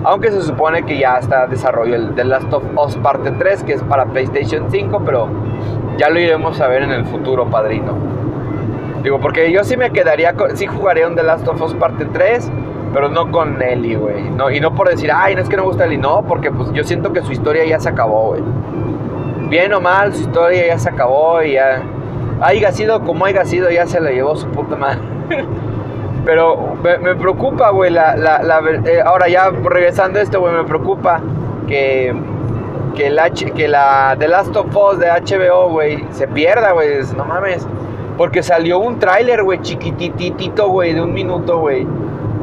Aunque 0.06 0.32
se 0.32 0.42
supone 0.42 0.84
que 0.84 0.98
ya 0.98 1.18
está 1.18 1.48
desarrollo 1.48 1.96
el 1.96 2.16
The 2.16 2.24
Last 2.26 2.54
of 2.54 2.64
Us 2.78 2.96
Parte 2.98 3.32
3, 3.32 3.64
que 3.64 3.74
es 3.74 3.84
para 3.84 4.06
PlayStation 4.06 4.70
5, 4.70 5.02
pero 5.06 5.28
ya 5.98 6.10
lo 6.10 6.20
iremos 6.20 6.60
a 6.62 6.68
ver 6.68 6.84
en 6.84 6.92
el 6.92 7.06
futuro, 7.06 7.46
padrino. 7.48 7.94
Digo, 9.04 9.20
porque 9.20 9.52
yo 9.52 9.64
sí 9.64 9.76
me 9.76 9.92
quedaría, 9.92 10.34
sí 10.54 10.66
jugaría 10.68 11.08
un 11.08 11.16
The 11.16 11.24
Last 11.24 11.48
of 11.48 11.62
Us 11.62 11.74
parte 11.74 12.06
3, 12.06 12.50
pero 12.94 13.10
no 13.10 13.32
con 13.32 13.62
Ellie, 13.62 13.96
güey. 13.96 14.30
No, 14.30 14.52
y 14.52 14.60
no 14.60 14.76
por 14.76 14.88
decir, 14.88 15.12
ay, 15.14 15.36
no 15.36 15.42
es 15.42 15.50
que 15.50 15.58
no 15.58 15.64
me 15.64 15.70
gusta 15.70 15.86
Ellie, 15.86 15.98
no, 15.98 16.24
porque 16.28 16.52
pues 16.52 16.72
yo 16.74 16.84
siento 16.84 17.12
que 17.12 17.22
su 17.22 17.32
historia 17.32 17.66
ya 17.66 17.80
se 17.80 17.90
acabó, 17.90 18.28
güey. 18.28 18.44
Bien 19.50 19.74
o 19.74 19.82
mal, 19.82 20.14
su 20.14 20.22
historia 20.22 20.68
ya 20.68 20.80
se 20.80 20.90
acabó 20.90 21.42
y 21.42 21.54
ya... 21.54 21.82
Haya 22.42 22.72
sido 22.72 23.02
como 23.04 23.26
haya 23.26 23.46
sido, 23.46 23.70
ya 23.70 23.86
se 23.88 24.00
la 24.00 24.12
llevó 24.12 24.36
su 24.36 24.48
puta 24.48 24.76
madre. 24.76 25.00
Pero 26.26 26.76
me, 26.82 26.98
me 27.00 27.16
preocupa, 27.16 27.70
güey, 27.72 27.92
la, 27.92 28.16
la, 28.16 28.42
la 28.42 28.62
eh, 28.86 29.02
ahora 29.04 29.28
ya 29.28 29.50
regresando 29.50 30.20
a 30.20 30.22
esto, 30.22 30.40
güey, 30.40 30.54
me 30.54 30.64
preocupa 30.64 31.22
que, 31.68 32.14
que, 32.96 33.08
el 33.08 33.20
H, 33.20 33.52
que 33.52 33.68
la 33.68 34.16
The 34.18 34.28
Last 34.28 34.56
of 34.56 34.76
Us 34.76 35.00
de 35.00 35.08
HBO, 35.08 35.70
güey, 35.70 36.06
se 36.12 36.28
pierda, 36.28 36.72
güey, 36.72 36.90
no 37.18 37.26
mames. 37.26 37.68
Porque 38.18 38.44
salió 38.44 38.80
un 38.80 39.00
tráiler, 39.00 39.44
güey, 39.44 39.62
chiquititito, 39.62 40.70
güey, 40.70 40.94
de 40.94 41.02
un 41.02 41.14
minuto, 41.14 41.60
güey. 41.60 41.88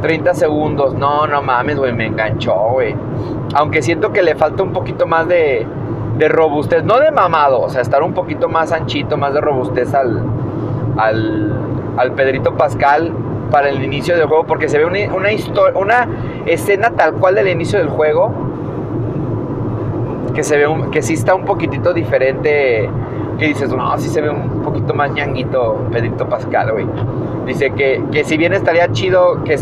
30 0.01 0.35
segundos. 0.35 0.95
No, 0.95 1.27
no 1.27 1.43
mames, 1.43 1.79
güey, 1.79 1.93
me 1.93 2.07
enganchó, 2.07 2.55
güey. 2.73 2.95
Aunque 3.55 3.83
siento 3.83 4.13
que 4.13 4.23
le 4.23 4.35
falta 4.35 4.63
un 4.63 4.73
poquito 4.73 5.07
más 5.07 5.27
de, 5.29 5.67
robustez. 6.29 6.85
No 6.85 6.99
de 7.01 7.11
mamado, 7.11 7.61
o 7.61 7.69
sea, 7.69 7.81
estar 7.81 8.03
un 8.03 8.13
poquito 8.15 8.49
más 8.49 8.73
anchito, 8.73 9.17
más 9.17 9.33
de 9.35 9.41
robustez 9.41 9.95
al, 9.95 10.23
al, 10.97 11.53
al 11.97 12.13
Pedrito 12.13 12.55
Pascal 12.57 13.13
para 13.51 13.69
el 13.71 13.83
inicio 13.83 14.17
del 14.17 14.27
juego. 14.27 14.45
Porque 14.45 14.69
se 14.69 14.79
ve 14.79 14.85
una, 14.85 14.99
una, 15.15 15.29
una 15.79 16.09
escena 16.47 16.91
tal 16.91 17.15
cual 17.15 17.35
del 17.35 17.49
inicio 17.49 17.79
del 17.79 17.89
juego. 17.89 18.31
Que 20.35 20.45
se 20.45 20.57
ve 20.57 20.67
un- 20.67 20.91
que 20.91 21.03
sí 21.03 21.15
está 21.15 21.35
un 21.35 21.45
poquitito 21.45 21.93
diferente. 21.93 22.89
Que 23.39 23.47
dices, 23.47 23.73
no, 23.75 23.97
sí 23.99 24.09
se 24.09 24.21
ve 24.21 24.31
un 24.31 24.60
poquito 24.71 24.95
más 24.95 25.13
ñanguito 25.13 25.87
Pedrito 25.93 26.29
Pascal, 26.29 26.73
güey. 26.73 26.87
Dice 27.47 27.71
que, 27.73 28.03
que 28.13 28.25
si 28.25 28.37
bien 28.37 28.53
estaría 28.53 28.91
chido 28.93 29.43
que, 29.45 29.59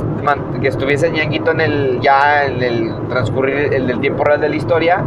que 0.60 0.68
estuviese 0.68 1.10
ñanguito 1.10 1.50
en 1.52 1.60
el, 1.60 2.00
ya 2.00 2.46
en 2.46 2.62
el 2.62 2.92
transcurrir 3.08 3.72
el 3.72 3.86
del 3.86 4.00
tiempo 4.00 4.24
real 4.24 4.40
de 4.40 4.48
la 4.48 4.56
historia, 4.56 5.04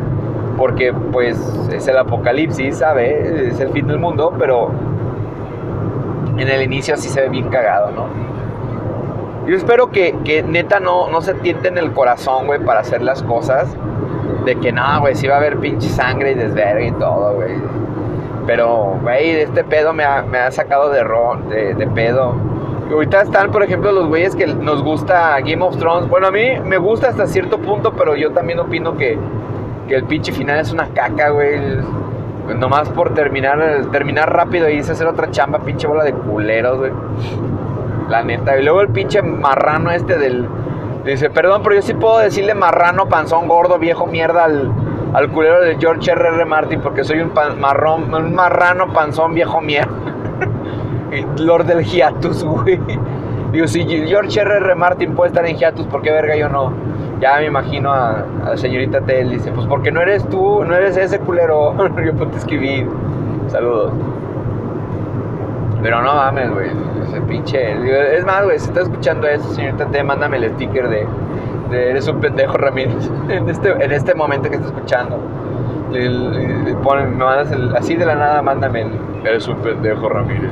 porque 0.58 0.94
pues 0.94 1.38
es 1.72 1.88
el 1.88 1.98
apocalipsis, 1.98 2.78
¿sabe? 2.78 3.48
Es 3.50 3.60
el 3.60 3.70
fin 3.70 3.88
del 3.88 4.00
mundo, 4.00 4.34
pero 4.38 4.72
en 6.38 6.48
el 6.48 6.62
inicio 6.62 6.98
sí 6.98 7.10
se 7.10 7.22
ve 7.22 7.30
bien 7.30 7.50
cagado, 7.50 7.92
¿no? 7.92 8.08
Yo 9.48 9.56
espero 9.56 9.90
que, 9.92 10.16
que 10.24 10.44
neta 10.44 10.80
no, 10.80 11.10
no 11.10 11.22
se 11.22 11.34
tienten 11.34 11.78
el 11.78 11.92
corazón, 11.94 12.46
güey, 12.46 12.64
para 12.64 12.82
hacer 12.82 13.02
las 13.02 13.24
cosas. 13.24 13.76
De 14.46 14.56
que 14.56 14.72
no, 14.72 15.02
güey, 15.02 15.16
sí 15.16 15.28
va 15.28 15.36
a 15.36 15.38
haber 15.38 15.58
pinche 15.58 15.90
sangre 15.90 16.32
y 16.32 16.36
desvergue 16.36 16.88
y 16.88 16.92
todo, 16.94 17.36
güey. 17.36 17.54
Pero, 18.52 19.00
güey, 19.02 19.30
este 19.30 19.64
pedo 19.64 19.94
me 19.94 20.04
ha, 20.04 20.24
me 20.24 20.38
ha 20.38 20.52
sacado 20.52 20.90
de, 20.90 21.06
ro 21.06 21.40
de, 21.48 21.88
pedo. 21.96 22.36
Y 22.90 22.94
ahorita 22.94 23.22
están, 23.22 23.50
por 23.50 23.64
ejemplo, 23.64 23.94
los 23.94 24.10
güeyes 24.10 24.36
que 24.36 24.46
nos 24.46 24.84
gusta 24.84 25.40
Game 25.40 25.64
of 25.64 25.78
Thrones. 25.78 26.10
Bueno, 26.10 26.28
a 26.28 26.32
mí 26.32 26.60
me 26.66 26.78
gusta 26.78 27.08
hasta 27.08 27.28
cierto 27.28 27.60
punto, 27.60 27.94
pero 27.94 28.14
yo 28.18 28.32
también 28.32 28.60
opino 28.60 28.98
que, 28.98 29.18
que 29.88 29.96
el 29.96 30.04
pinche 30.04 30.34
final 30.34 30.60
es 30.60 30.74
una 30.74 30.90
caca, 30.90 31.30
güey. 31.30 31.62
Nomás 32.60 32.90
por 32.90 33.14
terminar, 33.14 33.86
terminar 33.90 34.36
rápido 34.36 34.70
y 34.70 34.80
hacer 34.80 35.08
otra 35.08 35.32
chamba, 35.32 35.60
pinche 35.60 35.88
bola 35.88 36.04
de 36.04 36.12
culeros, 36.12 36.78
güey. 36.78 36.92
La 38.10 38.22
neta. 38.22 38.60
Y 38.60 38.64
luego 38.64 38.82
el 38.82 38.90
pinche 38.90 39.22
marrano 39.22 39.92
este 39.92 40.18
del... 40.18 40.46
Dice, 41.06 41.30
perdón, 41.30 41.62
pero 41.64 41.76
yo 41.76 41.82
sí 41.84 41.94
puedo 41.94 42.18
decirle 42.18 42.54
marrano, 42.54 43.08
panzón, 43.08 43.48
gordo, 43.48 43.80
viejo 43.80 44.08
mierda 44.08 44.44
al, 44.44 44.70
al 45.14 45.30
culero 45.30 45.62
de 45.62 45.78
George 45.78 46.12
R.R. 46.12 46.36
R. 46.36 46.46
Martin 46.46 46.82
porque 46.82 47.04
soy 47.04 47.20
un 47.20 47.32
marrón, 47.60 48.14
un 48.14 48.34
marrano, 48.34 48.94
panzón, 48.94 49.34
viejo 49.34 49.62
mierda. 49.62 49.92
Lord 51.38 51.66
del 51.66 51.84
hiatus, 51.84 52.44
güey. 52.44 52.80
Digo, 53.52 53.68
si 53.68 53.84
George 53.86 54.40
R.R. 54.40 54.66
R. 54.66 54.76
Martin 54.76 55.14
puede 55.14 55.30
estar 55.30 55.46
en 55.46 55.58
hiatus, 55.58 55.86
¿por 55.88 56.02
qué 56.02 56.12
verga 56.12 56.36
yo 56.36 56.48
no? 56.48 56.72
Ya 57.20 57.38
me 57.38 57.46
imagino 57.46 57.92
a, 57.92 58.26
la 58.46 58.58
señorita 58.58 59.02
Tell, 59.02 59.30
dice, 59.30 59.52
pues 59.52 59.68
porque 59.68 59.92
no 59.92 60.02
eres 60.02 60.28
tú, 60.30 60.64
no 60.64 60.74
eres 60.76 60.98
ese 60.98 61.20
culero. 61.20 61.76
yo 62.06 62.14
puedo 62.14 62.36
escribir. 62.36 62.88
Saludos. 63.48 63.92
Pero 65.84 66.02
no 66.02 66.14
mames, 66.14 66.52
güey. 66.52 66.70
Ese 67.04 67.22
pinche. 67.22 68.18
Es 68.18 68.26
más, 68.26 68.44
güey, 68.44 68.58
si 68.60 68.68
estás 68.68 68.84
escuchando 68.84 69.28
eso, 69.28 69.54
señorita 69.54 69.86
T, 69.88 70.04
mándame 70.04 70.38
el 70.38 70.52
sticker 70.52 70.88
de, 70.88 71.06
Eres 71.74 72.08
un 72.08 72.20
pendejo, 72.20 72.58
Ramírez. 72.58 73.10
En 73.30 73.50
este, 73.50 73.70
en 73.70 73.92
este 73.92 74.14
momento 74.16 74.50
que 74.50 74.56
estás 74.56 74.72
escuchando. 74.72 75.18
Le, 75.92 76.10
me 76.10 76.74
mandas 76.74 77.52
así 77.76 77.96
de 77.96 78.06
la 78.06 78.16
nada, 78.16 78.42
mándame 78.42 78.82
el 78.82 78.92
Eres 79.26 79.48
un 79.48 79.58
pendejo, 79.58 80.10
Ramírez. 80.10 80.52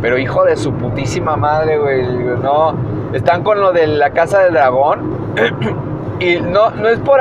Pero 0.00 0.18
hijo 0.18 0.44
de 0.44 0.56
su 0.56 0.72
putísima 0.72 1.36
madre, 1.36 1.78
güey. 1.78 2.02
No. 2.42 2.74
Están 3.12 3.42
con 3.42 3.60
lo 3.60 3.72
de 3.72 3.86
la 3.86 4.10
casa 4.10 4.40
del 4.40 4.54
dragón. 4.54 5.00
y 6.20 6.40
no, 6.40 6.70
no 6.70 6.88
es 6.88 6.98
por. 6.98 7.20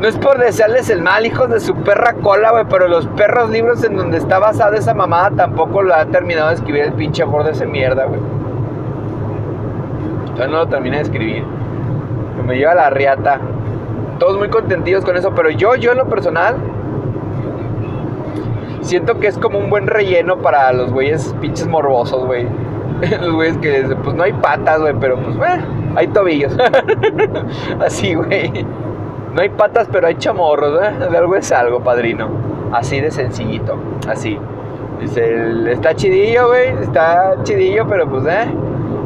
no 0.00 0.08
es 0.08 0.16
por 0.16 0.38
desearles 0.38 0.90
el 0.90 1.02
mal, 1.02 1.26
hijos 1.26 1.50
de 1.50 1.60
su 1.60 1.74
perra 1.74 2.14
cola, 2.14 2.50
güey, 2.50 2.64
pero 2.68 2.88
los 2.88 3.06
perros 3.08 3.50
libros 3.50 3.84
en 3.84 3.96
donde 3.96 4.18
está 4.18 4.38
basada 4.38 4.76
esa 4.76 4.94
mamada 4.94 5.30
tampoco 5.36 5.82
lo 5.82 5.94
ha 5.94 6.06
terminado 6.06 6.48
de 6.48 6.54
escribir 6.54 6.84
el 6.84 6.92
pinche 6.94 7.22
amor 7.22 7.44
de 7.44 7.52
esa 7.52 7.66
mierda, 7.66 8.06
güey. 8.06 8.20
Todavía 10.34 10.56
no 10.56 10.64
lo 10.64 10.68
terminé 10.68 10.96
de 10.96 11.02
escribir. 11.02 11.57
Me 12.44 12.56
lleva 12.56 12.74
la 12.74 12.90
riata. 12.90 13.40
Todos 14.18 14.38
muy 14.38 14.48
contentillos 14.48 15.04
con 15.04 15.16
eso, 15.16 15.32
pero 15.34 15.50
yo, 15.50 15.76
yo 15.76 15.92
en 15.92 15.98
lo 15.98 16.08
personal, 16.08 16.56
siento 18.80 19.20
que 19.20 19.28
es 19.28 19.38
como 19.38 19.58
un 19.58 19.70
buen 19.70 19.86
relleno 19.86 20.38
para 20.38 20.72
los 20.72 20.92
güeyes 20.92 21.34
pinches 21.40 21.66
morbosos, 21.66 22.24
güey. 22.24 22.46
Los 23.20 23.32
güeyes 23.32 23.56
que, 23.58 23.96
pues 24.02 24.16
no 24.16 24.24
hay 24.24 24.32
patas, 24.32 24.80
güey, 24.80 24.94
pero 24.98 25.16
pues, 25.20 25.36
eh, 25.36 25.64
hay 25.94 26.08
tobillos. 26.08 26.56
Así, 27.80 28.14
güey. 28.14 28.66
No 29.34 29.42
hay 29.42 29.50
patas, 29.50 29.88
pero 29.92 30.08
hay 30.08 30.16
chamorros, 30.16 30.80
¿eh? 30.82 31.08
De 31.08 31.16
algo 31.16 31.36
es 31.36 31.52
algo, 31.52 31.80
padrino. 31.80 32.28
Así 32.72 33.00
de 33.00 33.10
sencillito, 33.10 33.78
así. 34.08 34.38
Dice, 35.00 35.70
está 35.70 35.94
chidillo, 35.94 36.48
güey, 36.48 36.70
está 36.82 37.36
chidillo, 37.44 37.86
pero 37.86 38.08
pues, 38.08 38.26
¿eh? 38.26 38.48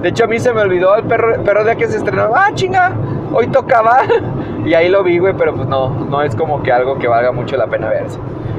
De 0.03 0.09
hecho, 0.09 0.25
a 0.25 0.27
mí 0.27 0.39
se 0.41 0.53
me 0.53 0.61
olvidó 0.61 0.97
el 0.97 1.05
perro, 1.05 1.43
perro 1.45 1.65
de 1.65 1.77
que 1.77 1.87
se 1.87 1.99
estrenó. 1.99 2.31
Ah, 2.35 2.51
chinga, 2.55 2.93
hoy 3.33 3.47
tocaba. 3.47 4.03
y 4.67 4.75
ahí 4.75 4.89
lo 4.89 5.05
vi, 5.05 5.19
güey, 5.19 5.33
pero 5.33 5.55
pues 5.55 5.69
no, 5.69 5.91
no 5.91 6.23
es 6.23 6.35
como 6.35 6.61
que 6.63 6.73
algo 6.73 6.99
que 6.99 7.07
valga 7.07 7.31
mucho 7.31 7.57
la 7.57 7.69
pena 7.69 7.89
verse. 7.89 8.19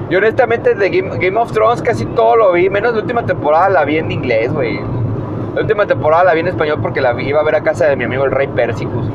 Yo 0.09 0.19
honestamente 0.19 0.73
de 0.73 0.89
Game, 0.89 1.37
of 1.37 1.51
Thrones 1.51 1.81
casi 1.81 2.05
todo 2.05 2.35
lo 2.35 2.51
vi, 2.53 2.69
menos 2.69 2.93
la 2.93 3.01
última 3.01 3.25
temporada 3.25 3.67
la 3.69 3.83
vi 3.83 3.97
en 3.97 4.11
inglés, 4.11 4.53
güey. 4.53 4.79
La 5.55 5.61
última 5.61 5.85
temporada 5.85 6.23
la 6.23 6.33
vi 6.33 6.39
en 6.41 6.47
español 6.47 6.79
porque 6.81 7.01
la 7.01 7.19
iba 7.21 7.41
a 7.41 7.43
ver 7.43 7.55
a 7.55 7.61
casa 7.61 7.87
de 7.87 7.95
mi 7.95 8.05
amigo 8.05 8.23
el 8.23 8.31
rey 8.31 8.47
Persicus. 8.47 9.05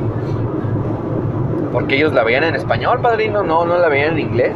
Porque 1.73 1.95
ellos 1.95 2.13
la 2.13 2.23
veían 2.23 2.43
en 2.43 2.55
español, 2.55 2.99
padrino, 3.01 3.43
no, 3.43 3.65
no 3.65 3.77
la 3.77 3.87
veían 3.87 4.13
en 4.13 4.19
inglés. 4.19 4.55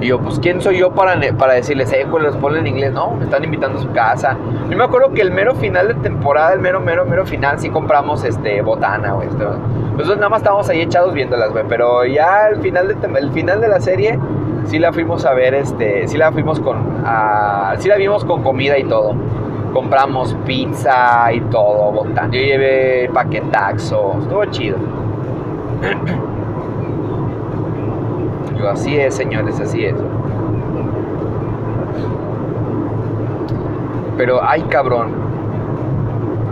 Y 0.00 0.06
yo, 0.06 0.18
pues, 0.18 0.38
¿quién 0.40 0.62
soy 0.62 0.78
yo 0.78 0.92
para, 0.92 1.18
para 1.36 1.52
decirles, 1.54 1.92
eh, 1.92 2.06
pues 2.10 2.22
los 2.22 2.36
ponen 2.36 2.60
en 2.60 2.68
inglés? 2.68 2.92
No, 2.92 3.12
me 3.12 3.24
están 3.24 3.44
invitando 3.44 3.78
a 3.78 3.82
su 3.82 3.90
casa. 3.92 4.36
Yo 4.70 4.76
me 4.76 4.84
acuerdo 4.84 5.12
que 5.12 5.20
el 5.20 5.30
mero 5.30 5.54
final 5.54 5.88
de 5.88 5.94
temporada, 5.94 6.54
el 6.54 6.60
mero, 6.60 6.80
mero, 6.80 7.04
mero 7.04 7.26
final, 7.26 7.58
sí 7.58 7.68
compramos, 7.68 8.24
este, 8.24 8.62
botana, 8.62 9.12
güey. 9.12 9.28
Nosotros 9.28 10.16
nada 10.16 10.30
más 10.30 10.40
estábamos 10.40 10.68
ahí 10.70 10.80
echados 10.80 11.12
viéndolas, 11.12 11.50
güey. 11.50 11.64
Pero 11.68 12.06
ya 12.06 12.48
el 12.48 12.62
final, 12.62 12.88
de, 12.88 13.18
el 13.18 13.30
final 13.32 13.60
de 13.60 13.68
la 13.68 13.80
serie, 13.80 14.18
sí 14.64 14.78
la 14.78 14.90
fuimos 14.90 15.26
a 15.26 15.34
ver, 15.34 15.52
este, 15.54 16.08
sí 16.08 16.16
la 16.16 16.32
fuimos 16.32 16.60
con, 16.60 16.78
sí 17.78 17.88
la 17.88 17.96
vimos 17.96 18.24
con 18.24 18.42
comida 18.42 18.78
y 18.78 18.84
todo. 18.84 19.14
Compramos 19.74 20.34
pizza 20.46 21.30
y 21.30 21.40
todo, 21.42 21.92
botana. 21.92 22.30
Yo 22.32 22.40
llevé 22.40 23.10
paquetaxos, 23.12 24.22
estuvo 24.22 24.44
chido. 24.46 24.78
Yo, 28.60 28.68
así 28.68 28.98
es, 28.98 29.14
señores, 29.14 29.58
así 29.58 29.86
es. 29.86 29.94
Pero, 34.18 34.40
ay, 34.42 34.62
cabrón. 34.68 35.12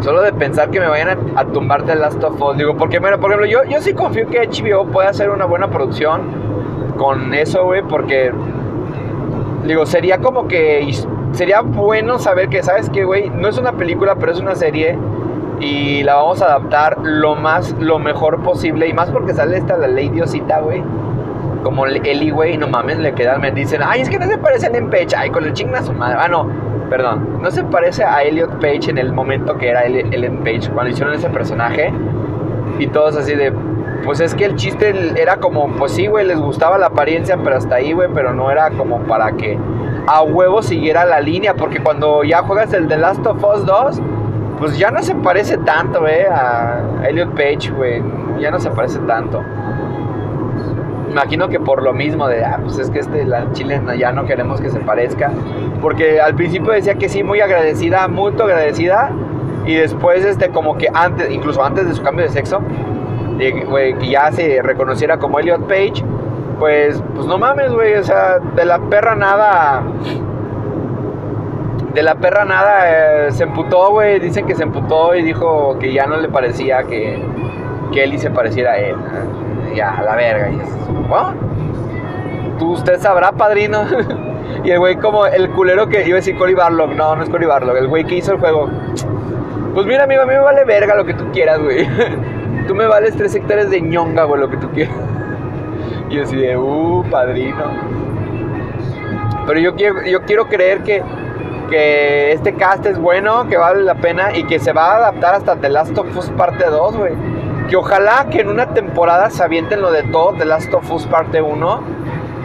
Solo 0.01 0.23
de 0.23 0.33
pensar 0.33 0.71
que 0.71 0.81
me 0.81 0.87
vayan 0.87 1.19
a, 1.37 1.45
tumbar 1.45 1.85
The 1.85 1.97
Last 1.97 2.25
of 2.25 2.41
Us. 2.41 2.57
Digo, 2.57 2.77
porque, 2.79 2.99
mira, 2.99 3.19
por 3.19 3.31
ejemplo, 3.31 3.47
yo, 3.47 3.65
yo 3.65 3.83
sí 3.83 3.93
confío 3.93 4.27
que 4.29 4.49
HBO 4.49 4.87
pueda 4.87 5.11
hacer 5.11 5.29
una 5.29 5.45
buena 5.45 5.69
producción 5.69 6.23
con 6.97 7.35
eso, 7.35 7.65
güey, 7.65 7.83
porque, 7.83 8.33
digo, 9.67 9.85
sería 9.85 10.19
como 10.19 10.49
que, 10.49 10.91
sería 11.33 11.61
bueno 11.61 12.19
saber 12.19 12.49
que, 12.49 12.63
¿sabes 12.63 12.89
qué, 12.89 13.05
güey? 13.05 13.29
No 13.29 13.49
es 13.49 13.59
una 13.59 13.73
película, 13.73 14.15
pero 14.15 14.33
es 14.33 14.41
una 14.41 14.55
serie 14.55 14.97
y 15.61 16.05
la 16.05 16.15
vamos 16.15 16.41
a 16.41 16.47
adaptar 16.47 16.97
lo 17.03 17.35
más, 17.35 17.73
lo 17.79 17.99
mejor 17.99 18.43
posible. 18.43 18.89
Y 18.89 18.95
más 18.95 19.11
porque 19.11 19.35
sale 19.35 19.59
esta 19.59 19.77
la 19.77 19.89
ley 19.89 20.09
Diosita, 20.09 20.61
güey. 20.61 20.83
Como 21.63 21.87
Eli, 21.87 22.31
güey, 22.31 22.57
no 22.57 22.69
mames, 22.69 22.99
le 22.99 23.13
quedan, 23.15 23.41
me 23.41 23.51
dicen, 23.51 23.81
ay, 23.85 24.03
es 24.03 24.09
que 24.09 24.19
no 24.19 24.27
se 24.27 24.39
parece 24.39 24.67
a 24.67 24.71
Ellen 24.71 24.91
Page. 24.91 25.09
Ay, 25.17 25.31
con 25.31 25.45
el 25.45 25.53
chingna 25.53 25.83
su 25.83 25.93
madre. 25.93 26.17
Ah, 26.21 26.29
no, 26.29 26.49
perdón. 26.89 27.41
No 27.43 27.51
se 27.51 27.65
parece 27.65 28.05
a 28.05 28.23
Elliot 28.23 28.61
Page 28.61 28.91
en 28.91 28.99
el 28.99 29.13
momento 29.13 29.57
que 29.57 29.69
era 29.69 29.85
Ellen 29.85 30.39
Page, 30.39 30.71
cuando 30.73 30.91
hicieron 30.91 31.15
ese 31.15 31.29
personaje. 31.31 31.93
Y 32.79 32.87
todos 32.87 33.17
así 33.17 33.35
de, 33.35 33.53
pues 34.05 34.21
es 34.21 34.35
que 34.35 34.45
el 34.45 34.55
chiste 34.55 34.95
era 35.21 35.37
como, 35.37 35.69
pues 35.77 35.93
sí, 35.93 36.07
güey, 36.07 36.27
les 36.27 36.39
gustaba 36.39 36.79
la 36.79 36.87
apariencia, 36.87 37.37
pero 37.43 37.57
hasta 37.57 37.77
ahí, 37.77 37.93
güey, 37.93 38.09
pero 38.15 38.33
no 38.33 38.51
era 38.51 38.71
como 38.71 39.01
para 39.01 39.33
que 39.33 39.59
a 40.07 40.23
huevo 40.23 40.63
siguiera 40.63 41.05
la 41.05 41.21
línea, 41.21 41.55
porque 41.55 41.81
cuando 41.81 42.23
ya 42.25 42.43
juegas 42.43 42.73
el 42.73 42.87
The 42.89 42.97
Last 42.97 43.27
of 43.27 43.43
Us 43.45 43.67
2, 43.67 44.01
pues 44.59 44.79
ya 44.79 44.91
no 44.91 45.03
se 45.03 45.15
parece 45.15 45.59
tanto, 45.59 46.07
eh, 46.07 46.27
a 46.27 46.81
Elliot 47.07 47.31
Page, 47.35 47.71
güey. 47.71 48.03
Ya 48.41 48.51
no 48.51 48.59
se 48.61 48.71
parece 48.71 48.99
tanto. 49.01 49.43
Imagino 51.11 51.49
que 51.49 51.59
por 51.59 51.83
lo 51.83 51.93
mismo 51.93 52.29
de, 52.29 52.45
ah, 52.45 52.61
pues 52.63 52.79
es 52.79 52.91
que 52.91 53.01
este, 53.01 53.25
la 53.25 53.51
chilena 53.53 53.95
ya 53.95 54.13
no 54.13 54.27
queremos 54.27 54.61
que 54.61 54.71
se 54.71 54.81
parezca. 54.81 55.31
Porque 55.81 56.21
al 56.21 56.35
principio 56.35 56.73
decía 56.73 56.95
que 56.95 57.09
sí, 57.09 57.23
muy 57.23 57.41
agradecida, 57.41 58.09
muy 58.09 58.33
agradecida. 58.33 59.11
Y 59.67 59.75
después, 59.75 60.25
este, 60.25 60.51
como 60.51 60.79
que 60.79 60.89
antes, 60.93 61.31
incluso 61.31 61.63
antes 61.65 61.87
de 61.87 61.95
su 61.95 62.03
cambio 62.03 62.25
de 62.25 62.31
sexo, 62.31 62.61
que 63.39 64.09
ya 64.11 64.33
se 64.33 64.63
reconociera 64.63 65.19
como 65.19 65.39
Elliot 65.39 65.67
Page, 65.69 66.05
pues, 66.59 67.03
pues 67.15 67.27
no 67.27 67.39
mames, 67.39 67.73
güey, 67.73 67.95
o 67.95 68.03
sea, 68.03 68.39
de 68.39 68.65
la 68.65 68.79
perra 68.79 69.15
nada 69.15 69.85
de 71.99 72.03
la 72.05 72.15
perra 72.15 72.45
nada, 72.45 73.27
eh, 73.27 73.33
se 73.33 73.43
emputó, 73.43 73.91
güey. 73.91 74.21
Dicen 74.21 74.47
que 74.47 74.55
se 74.55 74.63
emputó 74.63 75.15
y 75.17 75.23
dijo 75.23 75.77
que 75.81 75.93
ya 75.93 76.07
no 76.07 76.17
le 76.17 76.29
parecía 76.29 76.85
que, 76.85 77.21
que 77.93 78.05
Eli 78.05 78.19
se 78.19 78.31
pareciera 78.31 78.73
a 78.73 78.79
él. 78.79 78.97
Ya, 79.75 80.03
la 80.03 80.17
verga. 80.17 80.51
Y 80.51 80.59
¿Tú, 82.59 82.73
usted 82.73 82.99
sabrá, 83.01 83.33
padrino. 83.33 83.85
y 84.65 84.71
el 84.71 84.79
güey, 84.79 84.97
como 84.97 85.27
el 85.27 85.51
culero 85.51 85.89
que 85.89 86.07
iba 86.07 86.17
a 86.17 86.21
decir 86.21 86.37
Cory 86.37 86.55
Barlock. 86.55 86.93
No, 86.95 87.17
no 87.17 87.23
es 87.23 87.31
Cory 87.31 87.47
Barlock. 87.47 87.77
El 87.77 87.89
güey 87.89 88.05
que 88.05 88.17
hizo 88.17 88.33
el 88.33 88.39
juego. 88.39 88.69
Pues 89.75 89.87
mira, 89.87 90.05
amigo, 90.05 90.23
a 90.23 90.27
mí 90.27 90.33
me 90.33 90.41
vale 90.41 90.65
verga 90.65 90.95
lo 90.95 91.05
que 91.05 91.15
tú 91.15 91.31
quieras, 91.33 91.61
güey. 91.61 91.87
tú 92.67 92.75
me 92.75 92.87
vales 92.87 93.17
tres 93.17 93.35
hectáreas 93.35 93.71
de 93.71 93.81
ñonga, 93.81 94.25
güey, 94.25 94.41
lo 94.41 94.51
que 94.51 94.57
tú 94.57 94.71
quieras. 94.71 94.97
y 96.11 96.19
así 96.19 96.37
de, 96.37 96.57
uh, 96.57 97.05
padrino. 97.11 97.65
Pero 99.47 99.61
yo 99.61 99.75
quiero, 99.77 100.05
yo 100.05 100.23
quiero 100.23 100.47
creer 100.47 100.83
que 100.83 101.03
que 101.69 102.33
este 102.33 102.55
cast 102.55 102.87
es 102.87 102.99
bueno, 102.99 103.47
que 103.49 103.57
vale 103.57 103.83
la 103.83 103.95
pena 103.95 104.37
y 104.37 104.45
que 104.45 104.59
se 104.59 104.73
va 104.73 104.93
a 104.93 104.97
adaptar 104.97 105.35
hasta 105.35 105.57
The 105.57 105.69
Last 105.69 105.97
of 105.97 106.17
Us 106.17 106.31
parte 106.31 106.65
2, 106.65 106.97
güey. 106.97 107.13
Que 107.69 107.77
ojalá 107.77 108.29
que 108.31 108.41
en 108.41 108.49
una 108.49 108.73
temporada 108.73 109.31
se 109.31 109.43
avienten 109.43 109.83
lo 109.83 109.93
de 109.93 110.03
todo 110.05 110.33
The 110.33 110.45
Last 110.47 110.73
of 110.73 110.91
Us 110.91 111.07
parte 111.07 111.43
1 111.43 111.83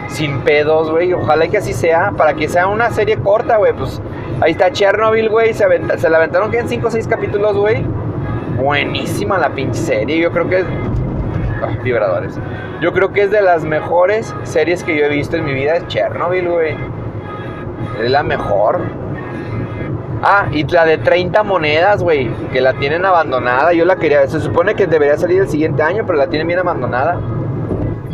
sin 0.08 0.40
pedos, 0.40 0.90
güey. 0.90 1.12
Ojalá 1.12 1.48
que 1.48 1.58
así 1.58 1.72
sea, 1.72 2.12
para 2.16 2.34
que 2.34 2.48
sea 2.48 2.68
una 2.68 2.90
serie 2.90 3.16
corta, 3.16 3.56
güey. 3.56 3.72
Pues 3.72 4.00
ahí 4.40 4.52
está 4.52 4.70
Chernobyl, 4.70 5.28
güey. 5.28 5.54
Se, 5.54 5.66
se 5.98 6.10
la 6.10 6.18
aventaron 6.18 6.50
que 6.50 6.58
en 6.58 6.68
5 6.68 6.86
o 6.86 6.90
6 6.90 7.08
capítulos, 7.08 7.56
güey. 7.56 7.84
Buenísima 8.56 9.38
la 9.38 9.50
pinche 9.50 9.80
serie. 9.80 10.18
Yo 10.18 10.30
creo 10.30 10.48
que 10.48 10.60
es. 10.60 10.66
Ah, 11.62 11.76
vibradores. 11.82 12.38
Yo 12.80 12.92
creo 12.92 13.12
que 13.12 13.22
es 13.22 13.30
de 13.30 13.40
las 13.40 13.64
mejores 13.64 14.34
series 14.42 14.84
que 14.84 14.96
yo 14.96 15.06
he 15.06 15.08
visto 15.08 15.36
en 15.36 15.44
mi 15.44 15.54
vida. 15.54 15.76
Es 15.76 15.86
Chernobyl, 15.88 16.48
güey. 16.48 16.76
Es 18.02 18.10
la 18.10 18.22
mejor. 18.22 18.80
Ah, 20.22 20.46
y 20.52 20.64
la 20.64 20.84
de 20.84 20.98
30 20.98 21.42
monedas, 21.42 22.02
güey, 22.02 22.30
que 22.52 22.60
la 22.60 22.74
tienen 22.74 23.04
abandonada. 23.04 23.72
Yo 23.72 23.84
la 23.84 23.96
quería, 23.96 24.26
se 24.26 24.40
supone 24.40 24.74
que 24.74 24.86
debería 24.86 25.18
salir 25.18 25.40
el 25.40 25.48
siguiente 25.48 25.82
año, 25.82 26.04
pero 26.06 26.18
la 26.18 26.28
tienen 26.28 26.46
bien 26.46 26.58
abandonada. 26.58 27.20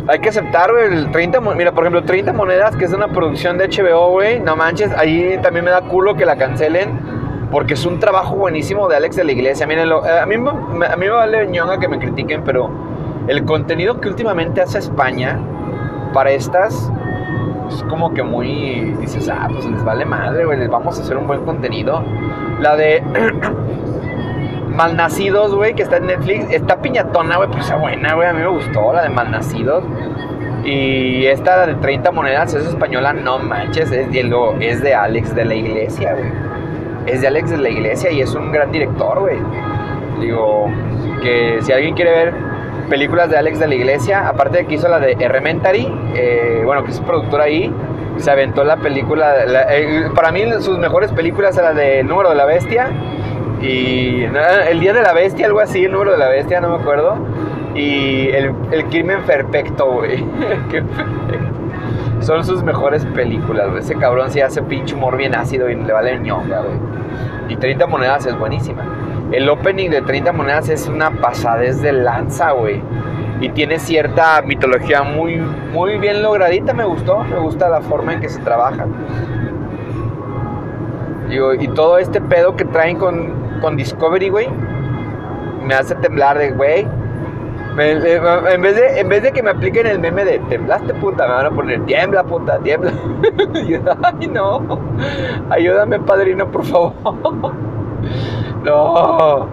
Hay 0.07 0.19
que 0.19 0.29
aceptar, 0.29 0.71
güey, 0.71 0.85
el 0.85 1.11
30, 1.11 1.39
mira, 1.39 1.71
por 1.71 1.83
ejemplo, 1.83 2.03
30 2.03 2.33
monedas, 2.33 2.75
que 2.75 2.85
es 2.85 2.93
una 2.93 3.07
producción 3.07 3.57
de 3.57 3.69
HBO, 3.69 4.09
güey, 4.09 4.39
no 4.39 4.55
manches, 4.55 4.91
ahí 4.97 5.39
también 5.41 5.63
me 5.63 5.71
da 5.71 5.81
culo 5.81 6.15
que 6.15 6.25
la 6.25 6.35
cancelen, 6.35 6.99
porque 7.51 7.75
es 7.75 7.85
un 7.85 7.99
trabajo 7.99 8.35
buenísimo 8.35 8.89
de 8.89 8.95
Alex 8.97 9.15
de 9.15 9.23
la 9.23 9.31
Iglesia. 9.31 9.67
Miren, 9.67 9.89
eh, 9.89 10.19
a, 10.21 10.25
mí, 10.25 10.35
a 10.35 10.95
mí 10.97 11.05
me 11.05 11.09
vale 11.09 11.47
ñonga 11.47 11.79
que 11.79 11.87
me 11.87 11.99
critiquen, 11.99 12.43
pero 12.43 12.69
el 13.27 13.45
contenido 13.45 14.01
que 14.01 14.09
últimamente 14.09 14.61
hace 14.61 14.79
España 14.79 15.39
para 16.13 16.31
estas 16.31 16.91
es 17.73 17.83
como 17.83 18.13
que 18.13 18.23
muy. 18.23 18.93
Dices, 18.99 19.29
ah, 19.29 19.47
pues 19.51 19.65
les 19.65 19.83
vale 19.83 20.05
madre, 20.05 20.45
güey, 20.45 20.59
les 20.59 20.69
vamos 20.69 20.97
a 20.99 21.01
hacer 21.01 21.17
un 21.17 21.27
buen 21.27 21.43
contenido. 21.45 22.03
La 22.59 22.75
de. 22.75 23.03
Malnacidos, 24.75 25.53
güey, 25.53 25.73
que 25.73 25.83
está 25.83 25.97
en 25.97 26.07
Netflix. 26.07 26.49
Está 26.51 26.81
piñatona, 26.81 27.37
güey, 27.37 27.49
pero 27.49 27.61
está 27.61 27.75
buena, 27.75 28.13
güey. 28.13 28.27
A 28.27 28.33
mí 28.33 28.39
me 28.39 28.47
gustó 28.47 28.93
la 28.93 29.03
de 29.03 29.09
Malnacidos. 29.09 29.83
Y 30.63 31.25
esta 31.25 31.65
de 31.65 31.73
30 31.75 32.11
monedas 32.11 32.53
es 32.53 32.67
española, 32.67 33.13
no 33.13 33.39
manches, 33.39 33.91
es 33.91 34.11
de, 34.11 34.57
es 34.59 34.81
de 34.81 34.93
Alex 34.93 35.33
de 35.33 35.45
la 35.45 35.55
Iglesia, 35.55 36.13
güey. 36.13 36.31
Es 37.07 37.21
de 37.21 37.27
Alex 37.27 37.49
de 37.49 37.57
la 37.57 37.69
Iglesia 37.69 38.11
y 38.11 38.21
es 38.21 38.35
un 38.35 38.51
gran 38.51 38.71
director, 38.71 39.19
güey. 39.19 39.37
Digo, 40.19 40.67
que 41.23 41.57
si 41.61 41.71
alguien 41.71 41.95
quiere 41.95 42.11
ver 42.11 42.50
películas 42.89 43.29
de 43.29 43.37
Alex 43.37 43.59
de 43.59 43.67
la 43.67 43.75
Iglesia, 43.75 44.27
aparte 44.27 44.59
de 44.59 44.65
que 44.65 44.75
hizo 44.75 44.87
la 44.87 44.99
de 44.99 45.13
Elementary, 45.13 45.87
eh, 46.15 46.61
bueno, 46.65 46.83
que 46.83 46.91
es 46.91 46.99
productor 46.99 47.41
ahí, 47.41 47.73
se 48.17 48.29
aventó 48.31 48.63
la 48.63 48.77
película, 48.77 49.35
eh, 49.69 50.09
para 50.13 50.31
mí 50.31 50.43
sus 50.59 50.77
mejores 50.77 51.11
películas 51.11 51.57
eran 51.57 51.75
la 51.75 51.81
de 51.81 51.99
El 52.01 52.07
número 52.07 52.29
de 52.29 52.35
la 52.35 52.45
bestia 52.45 52.89
y 53.61 54.23
El 54.23 54.79
día 54.79 54.93
de 54.93 55.01
la 55.01 55.13
bestia, 55.13 55.45
algo 55.45 55.59
así, 55.59 55.85
El 55.85 55.91
número 55.91 56.11
de 56.11 56.17
la 56.17 56.27
bestia, 56.29 56.61
no 56.61 56.69
me 56.69 56.81
acuerdo. 56.81 57.17
Y 57.75 58.27
el, 58.29 58.53
el 58.71 58.85
crimen 58.85 59.21
perfecto, 59.21 59.85
güey. 59.91 60.25
Son 62.19 62.43
sus 62.43 62.63
mejores 62.63 63.05
películas, 63.05 63.69
güey. 63.69 63.79
Ese 63.79 63.95
cabrón 63.95 64.29
sí 64.29 64.41
hace 64.41 64.61
pinche 64.61 64.93
humor 64.93 65.15
bien 65.15 65.35
ácido 65.35 65.69
y 65.69 65.75
le 65.75 65.93
vale 65.93 66.19
ñonga, 66.19 66.61
güey. 66.61 66.77
Y 67.49 67.55
30 67.55 67.87
monedas 67.87 68.25
es 68.25 68.37
buenísima. 68.37 68.83
El 69.31 69.47
opening 69.49 69.89
de 69.89 70.01
30 70.01 70.31
monedas 70.33 70.67
es 70.69 70.87
una 70.87 71.11
pasadez 71.11 71.81
de 71.81 71.93
lanza, 71.93 72.51
güey. 72.51 72.81
Y 73.39 73.49
tiene 73.49 73.79
cierta 73.79 74.41
mitología 74.43 75.03
muy, 75.03 75.37
muy 75.73 75.97
bien 75.97 76.21
logradita, 76.21 76.73
me 76.73 76.83
gustó. 76.85 77.23
Me 77.23 77.37
gusta 77.39 77.69
la 77.69 77.81
forma 77.81 78.13
en 78.13 78.19
que 78.21 78.29
se 78.29 78.39
trabaja. 78.41 78.85
Y 81.29 81.67
todo 81.69 81.97
este 81.97 82.19
pedo 82.19 82.55
que 82.57 82.65
traen 82.65 82.97
con, 82.97 83.33
con 83.61 83.77
Discovery, 83.77 84.29
güey, 84.29 84.49
me 85.63 85.73
hace 85.73 85.95
temblar 85.95 86.37
de, 86.37 86.51
güey. 86.51 86.85
me- 87.75 87.91
eh, 87.93 88.21
en, 88.51 88.61
vez 88.61 88.75
de, 88.75 88.99
en 88.99 89.07
vez 89.07 89.23
de 89.23 89.31
que 89.31 89.41
me 89.41 89.51
apliquen 89.51 89.87
el 89.87 89.99
meme 89.99 90.25
de 90.25 90.39
temblaste 90.49 90.93
puta, 90.95 91.25
me 91.27 91.33
van 91.35 91.45
a 91.45 91.51
poner 91.51 91.85
tiembla 91.85 92.23
puta, 92.25 92.59
tiembla. 92.59 92.91
Ay, 94.03 94.27
no. 94.27 94.61
Ayúdame, 95.49 95.99
padrino, 95.99 96.51
por 96.51 96.65
favor. 96.65 96.93
No. 98.63 99.47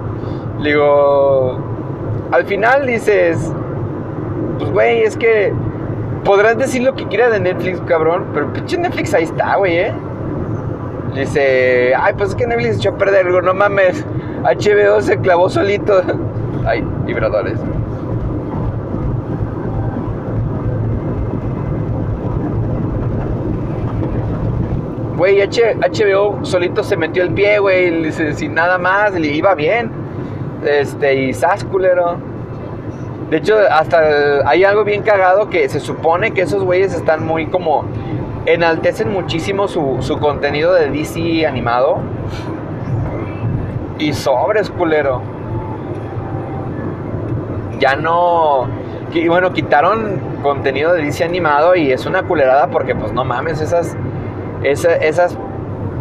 Digo, 0.62 1.58
al 2.30 2.44
final 2.44 2.86
dices, 2.86 3.52
pues 4.58 4.70
güey, 4.70 5.02
es 5.02 5.16
que 5.16 5.52
podrás 6.24 6.58
decir 6.58 6.82
lo 6.82 6.94
que 6.94 7.06
quieras 7.06 7.32
de 7.32 7.40
Netflix, 7.40 7.80
cabrón, 7.86 8.26
pero 8.34 8.52
pinche 8.52 8.76
Netflix 8.76 9.14
ahí 9.14 9.24
está, 9.24 9.56
güey, 9.56 9.78
¿eh? 9.78 9.92
Dice, 11.14 11.94
ay, 11.94 12.12
pues 12.18 12.30
es 12.30 12.34
que 12.34 12.46
Netflix 12.46 12.76
echó 12.76 12.90
a 12.90 12.98
perder, 12.98 13.26
digo, 13.26 13.40
no 13.40 13.54
mames, 13.54 14.04
HBO 14.42 15.00
se 15.00 15.18
clavó 15.18 15.48
solito. 15.48 16.02
Ay, 16.66 16.84
vibradores. 17.06 17.58
Güey, 25.18 25.42
HBO 25.42 26.44
solito 26.44 26.84
se 26.84 26.96
metió 26.96 27.24
el 27.24 27.30
pie, 27.30 27.58
güey, 27.58 28.12
sin 28.12 28.54
nada 28.54 28.78
más, 28.78 29.12
le 29.14 29.26
iba 29.26 29.52
bien. 29.56 29.90
Este, 30.64 31.12
y 31.24 31.34
sas, 31.34 31.64
culero. 31.64 32.18
De 33.28 33.38
hecho, 33.38 33.56
hasta 33.68 34.48
hay 34.48 34.62
algo 34.62 34.84
bien 34.84 35.02
cagado 35.02 35.50
que 35.50 35.68
se 35.68 35.80
supone 35.80 36.30
que 36.30 36.42
esos 36.42 36.62
güeyes 36.62 36.94
están 36.94 37.26
muy 37.26 37.48
como. 37.48 37.84
Enaltecen 38.46 39.12
muchísimo 39.12 39.66
su, 39.66 39.96
su 40.00 40.20
contenido 40.20 40.72
de 40.72 40.88
DC 40.88 41.44
animado. 41.46 41.98
Y 43.98 44.12
sobres, 44.12 44.70
culero. 44.70 45.20
Ya 47.80 47.96
no. 47.96 48.68
Y 49.12 49.26
bueno, 49.26 49.52
quitaron 49.52 50.20
contenido 50.44 50.92
de 50.92 51.02
DC 51.02 51.24
animado 51.24 51.74
y 51.74 51.90
es 51.90 52.06
una 52.06 52.22
culerada 52.22 52.68
porque, 52.68 52.94
pues 52.94 53.12
no 53.12 53.24
mames, 53.24 53.60
esas. 53.60 53.96
Esa- 54.62 54.96
esas, 54.96 55.36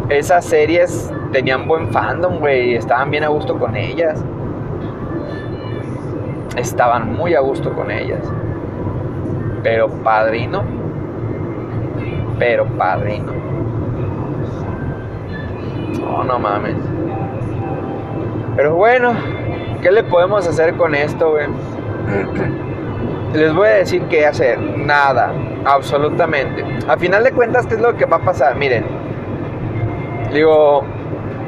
esas 0.10 0.46
series 0.46 1.12
tenían 1.32 1.68
buen 1.68 1.90
fandom, 1.92 2.40
güey. 2.40 2.76
Estaban 2.76 3.12
bien 3.12 3.24
a 3.24 3.28
gusto 3.30 3.58
con 3.58 3.76
ellas 3.76 4.24
estaban 6.58 7.14
muy 7.14 7.36
a 7.36 7.40
gusto 7.40 7.72
con 7.74 7.92
ellas. 7.92 8.22
Pero 9.64 9.90
padrino, 9.90 10.64
pero 12.40 12.66
padrino. 12.66 13.32
Oh, 16.10 16.24
no 16.24 16.40
mames. 16.40 16.76
Pero 18.56 18.76
bueno, 18.76 19.14
¿qué 19.82 19.92
le 19.92 20.04
podemos 20.04 20.48
hacer 20.48 20.76
con 20.76 20.96
esto, 20.96 21.32
güey? 21.32 21.48
Les 23.34 23.54
voy 23.54 23.68
a 23.68 23.72
decir 23.76 24.02
qué 24.10 24.26
hacer. 24.26 24.60
Nada, 24.60 25.32
absolutamente. 25.68 26.64
A 26.88 26.98
final 26.98 27.24
de 27.24 27.32
cuentas, 27.32 27.68
¿qué 27.68 27.76
es 27.76 27.82
lo 27.82 27.96
que 27.96 28.06
va 28.06 28.18
a 28.18 28.22
pasar? 28.22 28.56
Miren, 28.56 28.86
digo, 30.34 30.84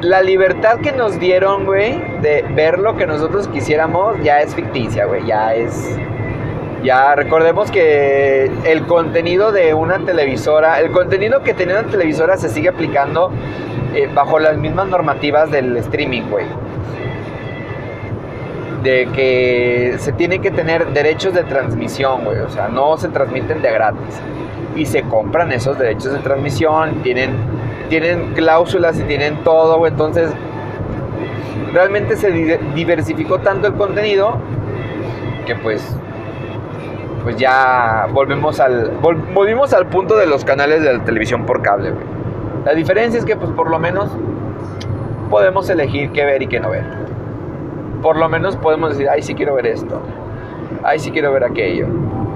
la 0.02 0.22
libertad 0.22 0.78
que 0.80 0.92
nos 0.92 1.18
dieron, 1.18 1.64
güey, 1.64 2.00
de 2.20 2.42
ver 2.54 2.78
lo 2.78 2.96
que 2.96 3.06
nosotros 3.06 3.48
quisiéramos, 3.48 4.22
ya 4.22 4.40
es 4.40 4.54
ficticia, 4.54 5.06
güey. 5.06 5.26
Ya 5.26 5.54
es. 5.54 5.96
Ya 6.82 7.14
recordemos 7.14 7.70
que 7.70 8.50
el 8.64 8.86
contenido 8.86 9.52
de 9.52 9.74
una 9.74 9.98
televisora, 9.98 10.80
el 10.80 10.90
contenido 10.92 11.42
que 11.42 11.52
tenía 11.52 11.80
una 11.80 11.88
televisora 11.88 12.38
se 12.38 12.48
sigue 12.48 12.70
aplicando 12.70 13.30
eh, 13.94 14.08
bajo 14.14 14.38
las 14.38 14.56
mismas 14.56 14.88
normativas 14.88 15.50
del 15.50 15.76
streaming, 15.76 16.22
güey. 16.30 16.46
De 18.82 19.06
que 19.14 19.96
se 19.98 20.12
tiene 20.12 20.40
que 20.40 20.50
tener 20.50 20.86
derechos 20.92 21.34
de 21.34 21.42
transmisión, 21.44 22.24
güey. 22.24 22.38
O 22.38 22.48
sea, 22.48 22.68
no 22.68 22.96
se 22.96 23.08
transmiten 23.08 23.60
de 23.62 23.70
gratis. 23.70 24.20
Y 24.76 24.86
se 24.86 25.02
compran 25.02 25.52
esos 25.52 25.78
derechos 25.78 26.12
de 26.12 26.18
transmisión, 26.20 27.02
tienen 27.02 27.30
tienen 27.88 28.34
cláusulas 28.34 28.98
y 29.00 29.02
tienen 29.02 29.42
todo. 29.42 29.84
Entonces, 29.86 30.30
realmente 31.72 32.16
se 32.16 32.30
di- 32.30 32.56
diversificó 32.74 33.38
tanto 33.40 33.66
el 33.66 33.74
contenido 33.74 34.34
que 35.46 35.54
pues 35.56 35.96
pues 37.22 37.36
ya 37.36 38.06
volvemos 38.12 38.60
al 38.60 38.98
vol- 39.02 39.34
volvimos 39.34 39.74
al 39.74 39.86
punto 39.86 40.16
de 40.16 40.26
los 40.26 40.44
canales 40.44 40.82
de 40.82 40.94
la 40.94 41.04
televisión 41.04 41.44
por 41.44 41.60
cable, 41.62 41.90
güey. 41.90 42.04
La 42.64 42.72
diferencia 42.72 43.18
es 43.18 43.24
que 43.26 43.36
pues 43.36 43.50
por 43.52 43.68
lo 43.68 43.78
menos 43.78 44.10
podemos 45.28 45.68
elegir 45.68 46.10
qué 46.12 46.24
ver 46.24 46.42
y 46.42 46.46
qué 46.46 46.60
no 46.60 46.70
ver. 46.70 46.84
Por 48.02 48.16
lo 48.16 48.28
menos 48.28 48.56
podemos 48.56 48.90
decir, 48.90 49.08
ay, 49.08 49.22
sí 49.22 49.34
quiero 49.34 49.54
ver 49.54 49.66
esto. 49.66 50.00
Ay, 50.82 50.98
sí 50.98 51.10
quiero 51.10 51.32
ver 51.32 51.44
aquello. 51.44 51.86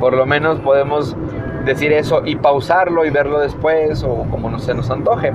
Por 0.00 0.14
lo 0.14 0.27
menos 0.27 0.61
podemos 0.61 1.16
decir 1.64 1.92
eso 1.92 2.22
y 2.24 2.37
pausarlo 2.37 3.05
y 3.05 3.11
verlo 3.11 3.40
después 3.40 4.03
o 4.05 4.27
como 4.31 4.50
no 4.50 4.59
se 4.59 4.74
nos 4.74 4.90
antoje. 4.90 5.33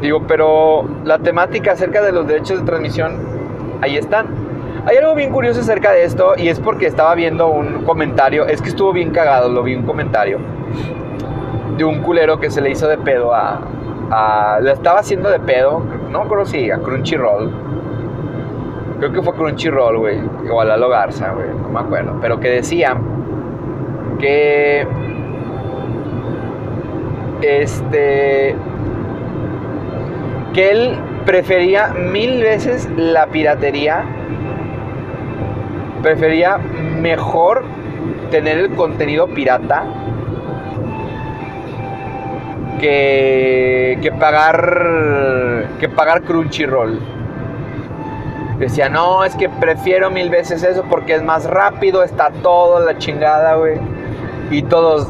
Digo, 0.00 0.24
pero 0.26 0.84
la 1.04 1.18
temática 1.18 1.72
acerca 1.72 2.02
de 2.02 2.10
los 2.10 2.26
derechos 2.26 2.58
de 2.58 2.66
transmisión, 2.66 3.18
ahí 3.80 3.96
están. 3.96 4.26
Hay 4.84 4.96
algo 4.96 5.14
bien 5.14 5.30
curioso 5.30 5.60
acerca 5.60 5.92
de 5.92 6.02
esto 6.02 6.34
y 6.36 6.48
es 6.48 6.58
porque 6.58 6.86
estaba 6.86 7.14
viendo 7.14 7.46
un 7.46 7.84
comentario, 7.84 8.46
es 8.46 8.60
que 8.60 8.70
estuvo 8.70 8.92
bien 8.92 9.10
cagado, 9.10 9.48
lo 9.48 9.62
vi 9.62 9.76
un 9.76 9.84
comentario 9.84 10.40
de 11.76 11.84
un 11.84 12.00
culero 12.02 12.40
que 12.40 12.50
se 12.50 12.60
le 12.60 12.70
hizo 12.70 12.88
de 12.88 12.98
pedo 12.98 13.34
a... 13.34 13.60
a 14.10 14.60
le 14.60 14.72
estaba 14.72 15.00
haciendo 15.00 15.30
de 15.30 15.38
pedo, 15.38 15.82
no 16.10 16.22
acuerdo 16.22 16.46
si 16.46 16.70
a 16.70 16.78
Crunchyroll. 16.78 17.52
Creo 19.02 19.14
que 19.14 19.22
fue 19.22 19.34
Crunchyroll, 19.34 19.98
güey, 19.98 20.16
o 20.48 20.60
a 20.60 20.64
Lalo 20.64 20.88
Garza, 20.88 21.32
güey, 21.32 21.48
no 21.48 21.70
me 21.70 21.80
acuerdo. 21.80 22.18
Pero 22.22 22.38
que 22.38 22.48
decía 22.50 22.96
que 24.20 24.86
este 27.42 28.54
que 30.54 30.70
él 30.70 30.98
prefería 31.26 31.88
mil 31.88 32.44
veces 32.44 32.88
la 32.96 33.26
piratería 33.26 34.04
prefería 36.00 36.58
mejor 36.58 37.64
tener 38.30 38.56
el 38.58 38.70
contenido 38.76 39.26
pirata 39.26 39.82
que, 42.78 43.98
que 44.00 44.12
pagar 44.12 45.66
que 45.80 45.88
pagar 45.88 46.22
Crunchyroll 46.22 47.00
decía 48.66 48.88
no 48.88 49.24
es 49.24 49.34
que 49.36 49.48
prefiero 49.48 50.10
mil 50.10 50.30
veces 50.30 50.62
eso 50.62 50.84
porque 50.88 51.14
es 51.14 51.22
más 51.22 51.44
rápido 51.44 52.02
está 52.02 52.30
todo 52.42 52.80
la 52.80 52.98
chingada 52.98 53.56
güey 53.56 53.78
y 54.50 54.62
todos 54.62 55.08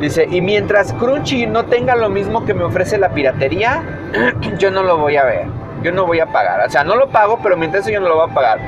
dice 0.00 0.26
y 0.30 0.40
mientras 0.40 0.92
Crunchy 0.94 1.46
no 1.46 1.64
tenga 1.64 1.96
lo 1.96 2.08
mismo 2.08 2.44
que 2.44 2.54
me 2.54 2.64
ofrece 2.64 2.98
la 2.98 3.10
piratería 3.10 3.82
yo 4.58 4.70
no 4.70 4.82
lo 4.82 4.98
voy 4.98 5.16
a 5.16 5.24
ver 5.24 5.46
yo 5.82 5.92
no 5.92 6.06
voy 6.06 6.20
a 6.20 6.26
pagar 6.26 6.66
o 6.66 6.70
sea 6.70 6.84
no 6.84 6.96
lo 6.96 7.08
pago 7.08 7.38
pero 7.42 7.56
mientras 7.56 7.84
eso 7.84 7.92
yo 7.92 8.00
no 8.00 8.08
lo 8.08 8.16
voy 8.16 8.30
a 8.30 8.34
pagar. 8.34 8.58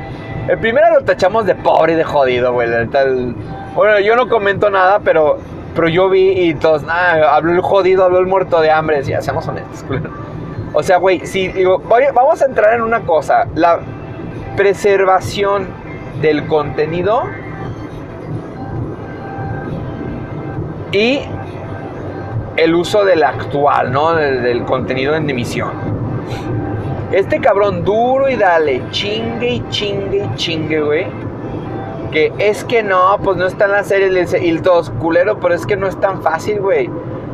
El 0.48 0.58
primero 0.58 0.92
lo 0.92 1.00
tachamos 1.04 1.46
de 1.46 1.54
pobre 1.54 1.94
y 1.94 1.96
de 1.96 2.04
jodido 2.04 2.52
güey 2.52 2.68
el- 2.68 3.34
bueno 3.74 3.98
yo 4.00 4.16
no 4.16 4.28
comento 4.28 4.70
nada 4.70 5.00
pero 5.02 5.38
pero 5.74 5.88
yo 5.88 6.08
vi 6.08 6.30
y 6.30 6.54
todos 6.54 6.84
ah, 6.88 7.16
habló 7.34 7.52
el 7.52 7.60
jodido 7.60 8.04
habló 8.04 8.18
el 8.18 8.26
muerto 8.26 8.60
de 8.60 8.70
hambre 8.70 8.98
decía 8.98 9.20
seamos 9.22 9.46
honestos. 9.48 9.84
o 10.74 10.82
sea 10.82 10.98
güey 10.98 11.24
si 11.26 11.48
digo 11.48 11.80
vamos 11.88 12.42
a 12.42 12.44
entrar 12.44 12.74
en 12.74 12.82
una 12.82 13.00
cosa 13.00 13.46
la 13.54 13.80
preservación 14.56 15.66
del 16.20 16.46
contenido 16.46 17.22
y 20.92 21.20
el 22.56 22.74
uso 22.74 23.04
del 23.04 23.24
actual, 23.24 23.92
¿no? 23.92 24.14
Del, 24.14 24.64
contenido 24.64 25.14
en 25.16 25.28
emisión. 25.28 25.72
Este 27.10 27.40
cabrón 27.40 27.84
duro 27.84 28.28
y 28.28 28.36
dale, 28.36 28.82
chingue 28.90 29.54
y 29.54 29.68
chingue 29.70 30.24
y 30.24 30.36
chingue, 30.36 30.80
güey. 30.80 31.06
Que 32.12 32.32
es 32.38 32.64
que 32.64 32.84
no, 32.84 33.18
pues 33.22 33.36
no 33.36 33.46
está 33.46 33.64
en 33.64 33.72
la 33.72 33.82
serie. 33.82 34.08
le 34.10 34.20
dice- 34.20 34.44
Y 34.44 34.56
todos, 34.60 34.90
culero, 34.90 35.40
pero 35.40 35.54
es 35.54 35.66
que 35.66 35.76
no 35.76 35.88
es 35.88 35.98
tan 35.98 36.22
fácil, 36.22 36.60
güey. 36.60 36.88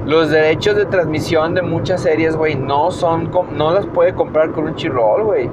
Los 0.06 0.30
derechos 0.30 0.76
de 0.76 0.86
transmisión 0.86 1.54
de 1.54 1.60
muchas 1.60 2.02
series, 2.02 2.34
güey, 2.34 2.54
no 2.54 2.90
son, 2.90 3.30
no 3.52 3.70
las 3.72 3.86
puede 3.86 4.14
comprar 4.14 4.50
Crunchyroll, 4.50 5.24
güey. 5.24 5.50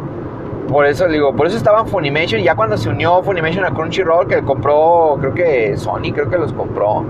por 0.69 0.85
eso 0.85 1.07
digo, 1.07 1.35
por 1.35 1.47
eso 1.47 1.57
estaba 1.57 1.85
Funimation. 1.85 2.41
Ya 2.41 2.55
cuando 2.55 2.77
se 2.77 2.89
unió 2.89 3.21
Funimation 3.23 3.65
a 3.65 3.71
Crunchyroll, 3.71 4.27
que 4.27 4.41
compró, 4.43 5.17
creo 5.19 5.33
que 5.33 5.77
Sony, 5.77 6.13
creo 6.13 6.29
que 6.29 6.37
los 6.37 6.53
compró. 6.53 7.03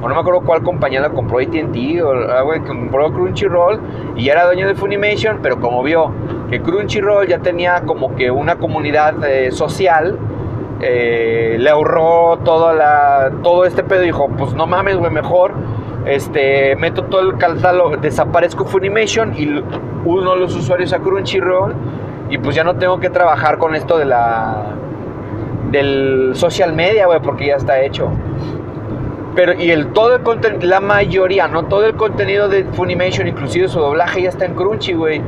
O 0.00 0.08
no 0.08 0.14
me 0.14 0.20
acuerdo 0.20 0.40
cuál 0.40 0.62
compañía 0.62 1.00
lo 1.00 1.12
compró, 1.12 1.38
ATT 1.40 2.00
o 2.02 2.10
algo 2.10 2.52
que 2.52 2.62
compró 2.62 3.12
Crunchyroll 3.12 3.80
y 4.16 4.24
ya 4.24 4.32
era 4.32 4.46
dueño 4.46 4.66
de 4.66 4.74
Funimation, 4.74 5.40
pero 5.42 5.60
como 5.60 5.82
vio 5.82 6.12
que 6.48 6.62
Crunchyroll 6.62 7.26
ya 7.26 7.40
tenía 7.40 7.82
como 7.82 8.14
que 8.14 8.30
una 8.30 8.56
comunidad 8.56 9.22
eh, 9.24 9.50
social, 9.50 10.16
eh, 10.80 11.56
le 11.58 11.68
ahorró 11.68 12.38
la, 12.74 13.32
todo 13.42 13.64
este 13.64 13.82
pedo 13.82 14.02
y 14.04 14.06
dijo, 14.06 14.28
pues 14.38 14.54
no 14.54 14.66
mames, 14.66 14.96
güey, 14.96 15.10
mejor 15.12 15.52
este, 16.08 16.74
meto 16.76 17.04
todo 17.04 17.20
el 17.20 17.38
catálogo, 17.38 17.96
desaparezco 17.96 18.64
Funimation 18.64 19.34
y 19.36 19.62
uno 20.04 20.34
de 20.34 20.40
los 20.40 20.56
usuarios 20.56 20.92
a 20.92 20.98
Crunchyroll 20.98 21.74
y 22.30 22.38
pues 22.38 22.56
ya 22.56 22.64
no 22.64 22.76
tengo 22.76 22.98
que 22.98 23.10
trabajar 23.10 23.58
con 23.58 23.74
esto 23.74 23.98
de 23.98 24.04
la 24.06 24.74
del 25.70 26.32
social 26.34 26.72
media, 26.72 27.06
güey, 27.06 27.20
porque 27.20 27.46
ya 27.46 27.56
está 27.56 27.80
hecho. 27.82 28.10
Pero 29.34 29.52
y 29.52 29.70
el 29.70 29.88
todo 29.88 30.16
el 30.16 30.22
contenido, 30.22 30.66
la 30.66 30.80
mayoría, 30.80 31.46
no 31.46 31.66
todo 31.66 31.84
el 31.84 31.94
contenido 31.94 32.48
de 32.48 32.64
Funimation, 32.64 33.28
inclusive 33.28 33.68
su 33.68 33.78
doblaje 33.78 34.22
ya 34.22 34.30
está 34.30 34.46
en 34.46 34.54
Crunchy, 34.54 34.94
güey. 34.94 35.20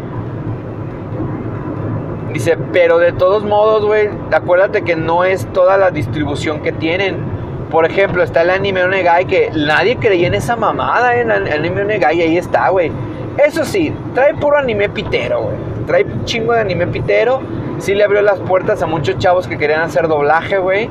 Dice, 2.33 2.57
pero 2.73 2.99
de 2.99 3.13
todos 3.13 3.45
modos, 3.45 3.85
güey, 3.85 4.09
acuérdate 4.33 4.83
que 4.83 4.97
no 4.97 5.25
es 5.25 5.47
toda 5.53 5.77
la 5.77 5.91
distribución 5.91 6.61
que 6.63 6.73
tienen. 6.73 7.40
Por 7.71 7.85
ejemplo, 7.85 8.23
está 8.23 8.43
el 8.43 8.51
anime 8.51 8.83
Onegai 8.83 9.27
que 9.27 9.51
nadie 9.55 9.97
creía 9.97 10.27
en 10.27 10.35
esa 10.35 10.57
mamada, 10.57 11.17
en 11.17 11.31
el 11.31 11.53
anime 11.53 11.83
Onegai, 11.83 12.21
ahí 12.21 12.37
está, 12.37 12.69
güey. 12.71 12.91
Eso 13.39 13.65
sí, 13.65 13.95
trae 14.15 14.35
puro 14.35 14.59
anime 14.59 14.89
pitero, 14.89 15.43
güey. 15.43 15.57
Trae 15.87 16.05
un 16.05 16.25
chingo 16.25 16.53
de 16.53 16.61
anime 16.61 16.87
pitero. 16.89 17.41
Sí 17.79 17.95
le 17.95 18.05
abrió 18.05 18.23
las 18.23 18.41
puertas 18.41 18.83
a 18.83 18.87
muchos 18.87 19.19
chavos 19.19 19.47
que 19.47 19.57
querían 19.57 19.83
hacer 19.83 20.09
doblaje, 20.09 20.59
güey. 20.59 20.91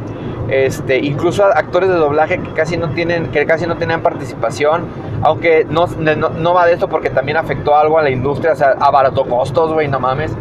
Este, 0.50 0.98
incluso 0.98 1.44
actores 1.44 1.90
de 1.90 1.96
doblaje 1.96 2.40
que 2.40 2.54
casi 2.54 2.76
no 2.76 2.90
tienen, 2.90 3.28
que 3.28 3.46
casi 3.46 3.68
no 3.68 3.78
tenían 3.78 4.02
participación. 4.02 4.86
Aunque 5.22 5.68
no, 5.70 5.86
no, 5.86 6.54
va 6.54 6.66
de 6.66 6.74
esto 6.74 6.88
porque 6.88 7.10
también 7.10 7.38
afectó 7.38 7.76
algo 7.76 8.00
a 8.00 8.02
la 8.02 8.10
industria. 8.10 8.54
O 8.54 8.56
sea, 8.56 8.76
abarató 8.80 9.26
costos, 9.26 9.74
güey, 9.74 9.88
no 9.88 10.00
mames 10.00 10.36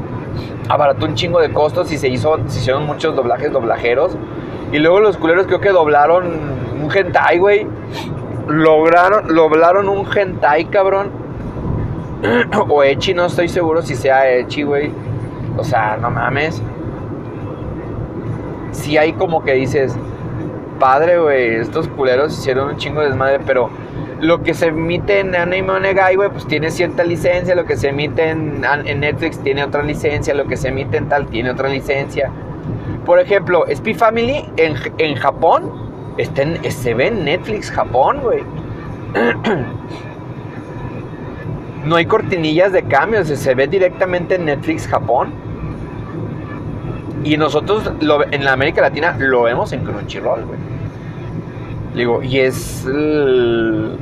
abarató 0.68 1.06
un 1.06 1.14
chingo 1.14 1.40
de 1.40 1.50
costos 1.50 1.90
y 1.92 1.98
se, 1.98 2.08
hizo, 2.08 2.38
se 2.46 2.58
hicieron 2.58 2.84
muchos 2.84 3.16
doblajes 3.16 3.50
doblajeros. 3.50 4.16
Y 4.72 4.78
luego 4.78 5.00
los 5.00 5.16
culeros 5.16 5.46
creo 5.46 5.60
que 5.60 5.70
doblaron 5.70 6.26
un 6.82 6.90
hentai, 6.94 7.38
güey. 7.38 7.66
Lograron, 8.46 9.34
doblaron 9.34 9.88
un 9.88 10.06
hentai, 10.06 10.66
cabrón. 10.66 11.10
o 12.68 12.82
Echi, 12.82 13.14
no 13.14 13.26
estoy 13.26 13.48
seguro 13.48 13.82
si 13.82 13.94
sea 13.94 14.30
Echi, 14.30 14.62
güey. 14.62 14.90
O 15.56 15.64
sea, 15.64 15.96
no 15.96 16.10
mames. 16.10 16.62
Si 18.72 18.96
hay 18.96 19.12
como 19.14 19.42
que 19.42 19.54
dices, 19.54 19.96
padre, 20.78 21.18
güey, 21.18 21.56
estos 21.56 21.88
culeros 21.88 22.38
hicieron 22.38 22.68
un 22.70 22.76
chingo 22.76 23.00
de 23.00 23.08
desmadre, 23.08 23.40
pero 23.44 23.70
lo 24.20 24.42
que 24.42 24.54
se 24.54 24.66
emite 24.66 25.20
en 25.20 25.34
Anime 25.34 25.70
Onegai, 25.70 26.16
güey, 26.16 26.30
pues 26.30 26.46
tiene 26.46 26.70
cierta 26.70 27.04
licencia, 27.04 27.54
lo 27.54 27.64
que 27.64 27.76
se 27.76 27.88
emite 27.88 28.30
en, 28.30 28.60
Netflix 28.60 29.38
tiene 29.38 29.64
otra 29.64 29.82
licencia, 29.82 30.34
lo 30.34 30.46
que 30.46 30.56
se 30.56 30.68
emite 30.68 30.96
en 30.96 31.08
tal 31.08 31.26
tiene 31.26 31.50
otra 31.50 31.68
licencia. 31.68 32.30
Por 33.04 33.18
ejemplo, 33.20 33.64
Spy 33.74 33.94
Family 33.94 34.44
en, 34.56 34.74
en 34.98 35.14
Japón 35.16 35.72
está 36.18 36.42
en, 36.42 36.70
se 36.70 36.94
ve 36.94 37.06
en 37.08 37.24
Netflix 37.24 37.70
Japón, 37.70 38.20
güey. 38.22 38.42
no 41.86 41.96
hay 41.96 42.06
cortinillas 42.06 42.72
de 42.72 42.82
cambios, 42.82 43.28
se 43.28 43.54
ve 43.54 43.66
directamente 43.66 44.34
en 44.34 44.44
Netflix 44.44 44.86
Japón. 44.86 45.32
Y 47.24 47.36
nosotros 47.36 47.90
en 48.30 48.44
la 48.44 48.52
América 48.52 48.80
Latina 48.80 49.16
lo 49.18 49.42
vemos 49.42 49.72
en 49.72 49.84
Crunchyroll, 49.84 50.44
güey. 50.44 50.58
Digo, 51.94 52.22
y 52.22 52.38
es, 52.38 52.86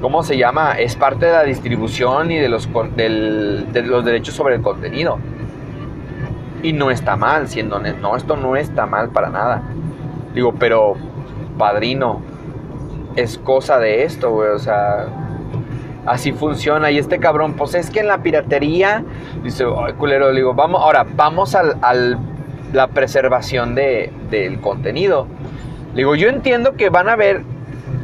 ¿cómo 0.01 0.23
se 0.23 0.37
llama? 0.37 0.73
Es 0.73 0.97
parte 0.97 1.27
de 1.27 1.33
la 1.33 1.45
distribución 1.45 2.31
y 2.31 2.39
de 2.39 2.49
los, 2.49 2.69
de 2.97 3.83
los 3.87 4.05
derechos 4.05 4.35
sobre 4.35 4.57
el 4.57 4.63
contenido. 4.63 5.19
Y 6.67 6.73
no 6.73 6.91
está 6.91 7.15
mal, 7.15 7.47
siendo 7.47 7.79
no, 7.79 8.17
esto 8.17 8.37
no 8.37 8.57
está 8.57 8.87
mal 8.87 9.11
para 9.11 9.31
nada. 9.31 9.63
Digo, 10.35 10.53
pero, 10.59 10.97
padrino, 11.57 12.21
es 13.15 13.39
cosa 13.39 13.79
de 13.79 14.03
esto, 14.03 14.33
güey, 14.33 14.49
o 14.49 14.59
sea, 14.59 15.07
así 16.07 16.33
funciona. 16.33 16.91
Y 16.91 16.99
este 16.99 17.21
cabrón, 17.21 17.55
pues 17.55 17.77
es 17.77 17.89
que 17.89 18.01
en 18.01 18.09
la 18.09 18.19
piratería, 18.19 19.05
dice, 19.45 19.65
ay, 19.79 19.93
culero, 19.93 20.33
digo, 20.33 20.55
vamos, 20.55 20.83
ahora, 20.83 21.07
vamos 21.15 21.55
al, 21.55 21.77
al 21.83 22.19
la 22.73 22.89
preservación 22.89 23.77
de, 23.77 24.13
del 24.29 24.61
contenido. 24.61 25.29
Digo, 25.95 26.17
yo 26.17 26.29
entiendo 26.29 26.75
que 26.75 26.89
van 26.89 27.09
a 27.09 27.15
ver 27.15 27.45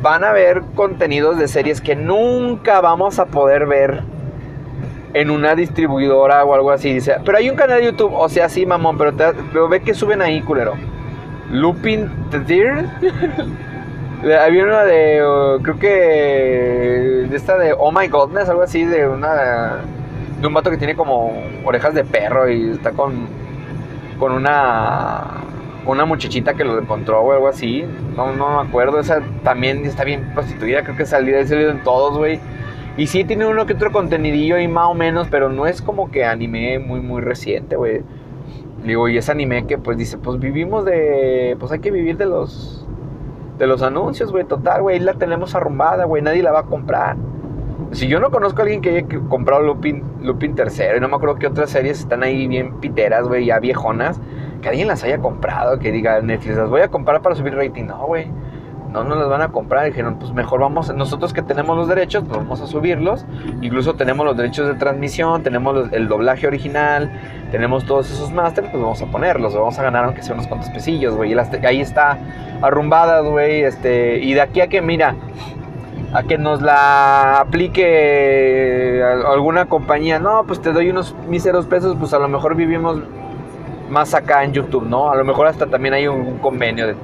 van 0.02 0.22
a 0.22 0.32
ver 0.32 0.62
contenidos 0.76 1.36
de 1.36 1.48
series 1.48 1.80
que 1.80 1.96
nunca 1.96 2.80
vamos 2.80 3.18
a 3.18 3.26
poder 3.26 3.66
ver 3.66 4.04
en 5.14 5.30
una 5.30 5.54
distribuidora 5.54 6.44
o 6.44 6.54
algo 6.54 6.70
así. 6.70 6.94
Dice, 6.94 7.16
pero 7.24 7.38
hay 7.38 7.50
un 7.50 7.56
canal 7.56 7.80
de 7.80 7.86
YouTube, 7.86 8.12
o 8.14 8.28
sea, 8.28 8.48
sí, 8.48 8.66
mamón, 8.66 8.98
pero, 8.98 9.68
ve 9.68 9.80
que 9.80 9.94
suben 9.94 10.22
ahí, 10.22 10.40
culero. 10.42 10.74
Lupin 11.50 12.10
the 12.30 12.38
Deer. 12.46 12.86
Había 14.40 14.64
una 14.64 14.84
de, 14.84 15.26
uh, 15.26 15.62
creo 15.62 15.78
que, 15.78 17.26
de 17.28 17.36
esta 17.36 17.58
de 17.58 17.74
Oh 17.76 17.90
My 17.90 18.06
Godness, 18.08 18.48
algo 18.48 18.62
así, 18.62 18.84
de 18.84 19.08
una, 19.08 19.78
de 20.40 20.46
un 20.46 20.54
vato 20.54 20.70
que 20.70 20.76
tiene 20.76 20.94
como 20.94 21.32
orejas 21.64 21.92
de 21.94 22.04
perro 22.04 22.48
y 22.48 22.70
está 22.70 22.92
con, 22.92 23.26
con 24.18 24.32
una 24.32 25.42
una 25.84 26.04
muchachita 26.04 26.54
que 26.54 26.64
lo 26.64 26.78
encontró 26.78 27.20
o 27.20 27.32
algo 27.32 27.48
así. 27.48 27.84
No, 28.16 28.32
no 28.32 28.62
me 28.62 28.68
acuerdo. 28.68 29.00
Esa 29.00 29.20
también 29.42 29.84
está 29.84 30.04
bien 30.04 30.30
prostituida. 30.34 30.82
Creo 30.82 30.96
que 30.96 31.06
salió, 31.06 31.38
ha 31.40 31.44
salido 31.44 31.70
en 31.70 31.82
todos, 31.82 32.16
güey. 32.16 32.40
Y 32.96 33.06
sí 33.06 33.24
tiene 33.24 33.46
uno 33.46 33.64
que 33.66 33.72
otro 33.72 33.90
contenidillo 33.90 34.56
ahí 34.56 34.68
más 34.68 34.86
o 34.86 34.94
menos, 34.94 35.28
pero 35.30 35.48
no 35.48 35.66
es 35.66 35.80
como 35.80 36.10
que 36.10 36.24
anime 36.24 36.78
muy, 36.78 37.00
muy 37.00 37.22
reciente, 37.22 37.76
güey. 37.76 38.02
Digo, 38.84 39.08
y 39.08 39.16
es 39.16 39.28
anime 39.30 39.66
que 39.66 39.78
pues 39.78 39.96
dice, 39.96 40.18
pues 40.18 40.38
vivimos 40.38 40.84
de... 40.84 41.56
Pues 41.58 41.72
hay 41.72 41.78
que 41.78 41.90
vivir 41.90 42.16
de 42.16 42.26
los... 42.26 42.86
De 43.58 43.66
los 43.66 43.82
anuncios, 43.82 44.30
güey. 44.32 44.44
Total, 44.44 44.82
güey. 44.82 44.98
La 44.98 45.14
tenemos 45.14 45.54
arrumbada, 45.54 46.04
güey. 46.04 46.22
Nadie 46.22 46.42
la 46.42 46.52
va 46.52 46.60
a 46.60 46.64
comprar. 46.64 47.16
Si 47.92 48.08
yo 48.08 48.20
no 48.20 48.30
conozco 48.30 48.60
a 48.60 48.62
alguien 48.64 48.80
que 48.80 48.90
haya 48.90 49.06
comprado 49.28 49.62
Lupin, 49.62 50.02
Lupin 50.22 50.54
tercero, 50.54 50.96
y 50.96 51.00
no 51.00 51.08
me 51.08 51.16
acuerdo 51.16 51.36
que 51.36 51.46
otras 51.46 51.70
series 51.70 52.00
están 52.00 52.22
ahí 52.22 52.46
bien 52.46 52.80
piteras, 52.80 53.28
güey, 53.28 53.44
ya 53.44 53.58
viejonas 53.58 54.18
que 54.62 54.68
alguien 54.68 54.88
las 54.88 55.04
haya 55.04 55.18
comprado, 55.18 55.78
que 55.78 55.92
diga 55.92 56.22
Netflix, 56.22 56.56
las 56.56 56.70
voy 56.70 56.80
a 56.80 56.88
comprar 56.88 57.20
para 57.20 57.34
subir 57.34 57.54
rating. 57.54 57.84
No, 57.84 58.06
güey. 58.06 58.28
No 58.92 59.04
nos 59.04 59.18
las 59.18 59.28
van 59.28 59.42
a 59.42 59.48
comprar. 59.48 59.86
Dijeron, 59.86 60.16
pues 60.18 60.32
mejor 60.32 60.60
vamos, 60.60 60.94
nosotros 60.94 61.32
que 61.32 61.42
tenemos 61.42 61.76
los 61.76 61.88
derechos, 61.88 62.24
pues 62.26 62.38
vamos 62.38 62.60
a 62.60 62.66
subirlos. 62.66 63.24
Incluso 63.60 63.94
tenemos 63.94 64.26
los 64.26 64.36
derechos 64.36 64.68
de 64.68 64.74
transmisión, 64.74 65.42
tenemos 65.42 65.92
el 65.92 66.08
doblaje 66.08 66.46
original, 66.46 67.10
tenemos 67.50 67.84
todos 67.86 68.10
esos 68.10 68.32
masters, 68.32 68.68
pues 68.68 68.82
vamos 68.82 69.02
a 69.02 69.06
ponerlos, 69.06 69.54
vamos 69.54 69.78
a 69.78 69.82
ganar 69.82 70.04
aunque 70.04 70.22
sea 70.22 70.34
unos 70.34 70.46
cuantos 70.46 70.70
pesillos, 70.70 71.16
güey. 71.16 71.34
Ahí 71.64 71.80
está 71.80 72.18
arrumbadas, 72.60 73.24
güey. 73.24 73.62
Este, 73.62 74.18
y 74.18 74.34
de 74.34 74.40
aquí 74.40 74.60
a 74.60 74.68
que, 74.68 74.82
mira, 74.82 75.16
a 76.12 76.22
que 76.24 76.36
nos 76.36 76.60
la 76.60 77.40
aplique 77.40 79.02
alguna 79.26 79.66
compañía, 79.66 80.18
no, 80.18 80.44
pues 80.46 80.60
te 80.60 80.72
doy 80.72 80.90
unos 80.90 81.14
míseros 81.28 81.66
pesos, 81.66 81.96
pues 81.98 82.12
a 82.12 82.18
lo 82.18 82.28
mejor 82.28 82.54
vivimos 82.54 83.00
más 83.88 84.14
acá 84.14 84.44
en 84.44 84.52
YouTube, 84.52 84.86
¿no? 84.86 85.10
A 85.10 85.16
lo 85.16 85.24
mejor 85.24 85.46
hasta 85.46 85.66
también 85.66 85.94
hay 85.94 86.08
un, 86.08 86.38
convenio 86.38 86.86
de, 86.88 86.96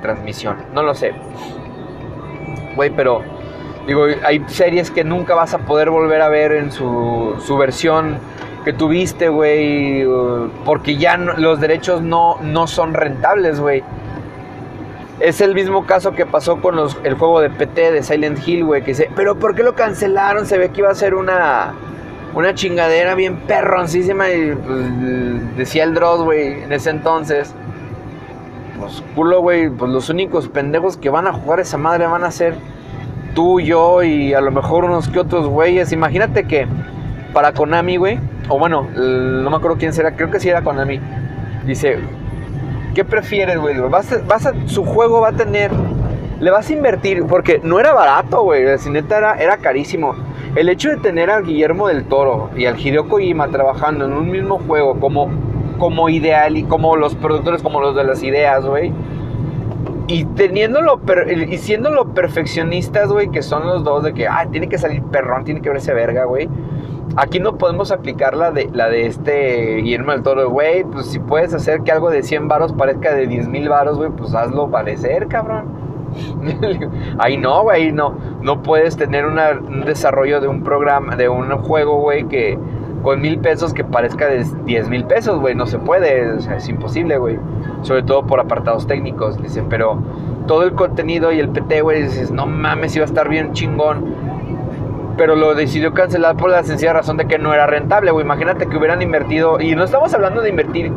transmisión, 0.00 0.56
no 0.74 0.82
lo 0.82 0.94
sé. 0.94 1.12
Güey, 2.76 2.90
pero 2.90 3.22
digo, 3.86 4.06
hay 4.24 4.42
series 4.46 4.90
que 4.90 5.04
nunca 5.04 5.34
vas 5.34 5.54
a 5.54 5.58
poder 5.58 5.90
volver 5.90 6.22
a 6.22 6.28
ver 6.28 6.52
en 6.52 6.72
su, 6.72 7.34
su 7.44 7.56
versión 7.56 8.18
que 8.64 8.72
tuviste, 8.72 9.28
güey, 9.28 10.06
porque 10.64 10.96
ya 10.96 11.16
los 11.16 11.60
derechos 11.60 12.00
no, 12.00 12.38
no 12.40 12.66
son 12.66 12.94
rentables, 12.94 13.60
güey. 13.60 13.82
Es 15.20 15.40
el 15.40 15.54
mismo 15.54 15.86
caso 15.86 16.12
que 16.12 16.26
pasó 16.26 16.60
con 16.60 16.76
el 17.04 17.14
juego 17.14 17.40
de 17.40 17.50
PT 17.50 17.92
de 17.92 18.02
Silent 18.02 18.46
Hill, 18.46 18.64
güey, 18.64 18.82
que 18.82 18.92
dice, 18.92 19.10
pero 19.14 19.36
¿por 19.36 19.54
qué 19.54 19.62
lo 19.62 19.74
cancelaron? 19.74 20.46
Se 20.46 20.58
ve 20.58 20.70
que 20.70 20.80
iba 20.80 20.90
a 20.90 20.94
ser 20.94 21.14
una 21.14 21.74
una 22.34 22.54
chingadera 22.54 23.14
bien 23.14 23.36
perroncísima 23.40 24.30
y 24.30 24.54
pues, 24.54 25.56
decía 25.56 25.84
el 25.84 25.94
Dross, 25.94 26.22
güey, 26.22 26.62
en 26.62 26.72
ese 26.72 26.90
entonces. 26.90 27.54
Pues 29.14 29.38
güey, 29.38 29.70
pues 29.70 29.90
los 29.90 30.08
únicos 30.08 30.48
pendejos 30.48 30.96
que 30.96 31.10
van 31.10 31.26
a 31.26 31.32
jugar 31.32 31.60
esa 31.60 31.78
madre 31.78 32.06
van 32.06 32.24
a 32.24 32.30
ser 32.30 32.54
tú, 33.34 33.60
yo 33.60 34.02
y 34.02 34.34
a 34.34 34.40
lo 34.40 34.50
mejor 34.50 34.84
unos 34.84 35.08
que 35.08 35.20
otros 35.20 35.46
güeyes. 35.46 35.92
Imagínate 35.92 36.44
que 36.44 36.66
para 37.32 37.52
Konami, 37.52 37.96
güey, 37.96 38.18
o 38.48 38.58
bueno, 38.58 38.86
no 38.94 39.50
me 39.50 39.56
acuerdo 39.56 39.76
quién 39.78 39.92
será, 39.92 40.16
creo 40.16 40.30
que 40.30 40.40
sí 40.40 40.48
era 40.48 40.62
Konami. 40.62 41.00
Dice, 41.66 41.98
¿qué 42.94 43.04
prefieres, 43.04 43.58
güey? 43.58 43.78
Vas 43.78 44.12
a, 44.12 44.52
su 44.66 44.84
juego 44.84 45.20
va 45.20 45.28
a 45.28 45.32
tener, 45.32 45.70
le 46.40 46.50
vas 46.50 46.68
a 46.68 46.72
invertir, 46.72 47.24
porque 47.26 47.60
no 47.62 47.78
era 47.78 47.92
barato, 47.92 48.42
güey, 48.42 48.64
la 48.64 48.78
cineta 48.78 49.18
era, 49.18 49.34
era 49.34 49.56
carísimo 49.58 50.14
el 50.54 50.68
hecho 50.68 50.90
de 50.90 50.98
tener 50.98 51.30
a 51.30 51.40
Guillermo 51.40 51.88
del 51.88 52.04
Toro 52.04 52.50
y 52.54 52.66
al 52.66 52.78
Hideo 52.78 53.08
Kojima 53.08 53.48
trabajando 53.48 54.04
en 54.04 54.12
un 54.12 54.30
mismo 54.30 54.58
juego 54.58 55.00
como, 55.00 55.30
como 55.82 56.08
ideal 56.08 56.56
y 56.56 56.62
como 56.62 56.94
los 56.94 57.16
productores, 57.16 57.60
como 57.60 57.80
los 57.80 57.96
de 57.96 58.04
las 58.04 58.22
ideas, 58.22 58.64
güey. 58.64 58.92
Y 60.06 60.26
teniéndolo, 60.26 61.00
y 61.48 61.58
siendo 61.58 61.90
perfeccionistas, 62.14 63.10
güey, 63.10 63.32
que 63.32 63.42
son 63.42 63.66
los 63.66 63.82
dos 63.82 64.04
de 64.04 64.14
que, 64.14 64.28
ah, 64.28 64.46
tiene 64.48 64.68
que 64.68 64.78
salir 64.78 65.02
perrón, 65.02 65.42
tiene 65.42 65.60
que 65.60 65.70
verse 65.70 65.92
verga, 65.92 66.24
güey. 66.24 66.48
Aquí 67.16 67.40
no 67.40 67.58
podemos 67.58 67.90
aplicar 67.90 68.36
la 68.36 68.52
de, 68.52 68.70
la 68.72 68.88
de 68.90 69.06
este 69.06 69.78
Guillermo 69.78 70.12
del 70.12 70.22
Toro, 70.22 70.48
güey. 70.50 70.84
Pues 70.84 71.06
si 71.06 71.18
puedes 71.18 71.52
hacer 71.52 71.80
que 71.80 71.90
algo 71.90 72.10
de 72.10 72.22
100 72.22 72.46
varos 72.46 72.72
parezca 72.72 73.12
de 73.12 73.26
10 73.26 73.48
mil 73.48 73.68
varos, 73.68 73.98
güey, 73.98 74.10
pues 74.10 74.36
hazlo 74.36 74.70
parecer, 74.70 75.26
cabrón. 75.26 75.64
ahí 77.18 77.38
no, 77.38 77.64
güey, 77.64 77.90
no. 77.90 78.14
No 78.40 78.62
puedes 78.62 78.96
tener 78.96 79.26
un 79.26 79.80
desarrollo 79.84 80.40
de 80.40 80.46
un 80.46 80.62
programa, 80.62 81.16
de 81.16 81.28
un 81.28 81.50
juego, 81.58 81.96
güey, 81.96 82.28
que 82.28 82.56
con 83.02 83.20
mil 83.20 83.38
pesos 83.38 83.74
que 83.74 83.84
parezca 83.84 84.26
de 84.26 84.44
10 84.64 84.88
mil 84.88 85.04
pesos, 85.04 85.38
güey. 85.40 85.54
No 85.54 85.66
se 85.66 85.78
puede, 85.78 86.36
es 86.36 86.68
imposible, 86.68 87.18
güey. 87.18 87.38
Sobre 87.82 88.02
todo 88.02 88.26
por 88.26 88.40
apartados 88.40 88.86
técnicos, 88.86 89.40
dicen, 89.42 89.66
pero 89.68 90.02
todo 90.46 90.62
el 90.62 90.72
contenido 90.72 91.32
y 91.32 91.40
el 91.40 91.48
PT, 91.48 91.82
güey, 91.82 92.02
dices, 92.02 92.30
no 92.30 92.46
mames, 92.46 92.96
iba 92.96 93.04
a 93.04 93.08
estar 93.08 93.28
bien 93.28 93.52
chingón 93.52 94.32
pero 95.16 95.36
lo 95.36 95.54
decidió 95.54 95.92
cancelar 95.92 96.36
por 96.36 96.50
la 96.50 96.62
sencilla 96.64 96.94
razón 96.94 97.16
de 97.16 97.26
que 97.26 97.38
no 97.38 97.52
era 97.52 97.66
rentable, 97.66 98.10
güey. 98.10 98.24
Imagínate 98.24 98.66
que 98.66 98.76
hubieran 98.76 99.02
invertido, 99.02 99.60
y 99.60 99.74
no 99.74 99.84
estamos 99.84 100.12
hablando 100.14 100.40
de 100.40 100.48
invertir 100.48 100.92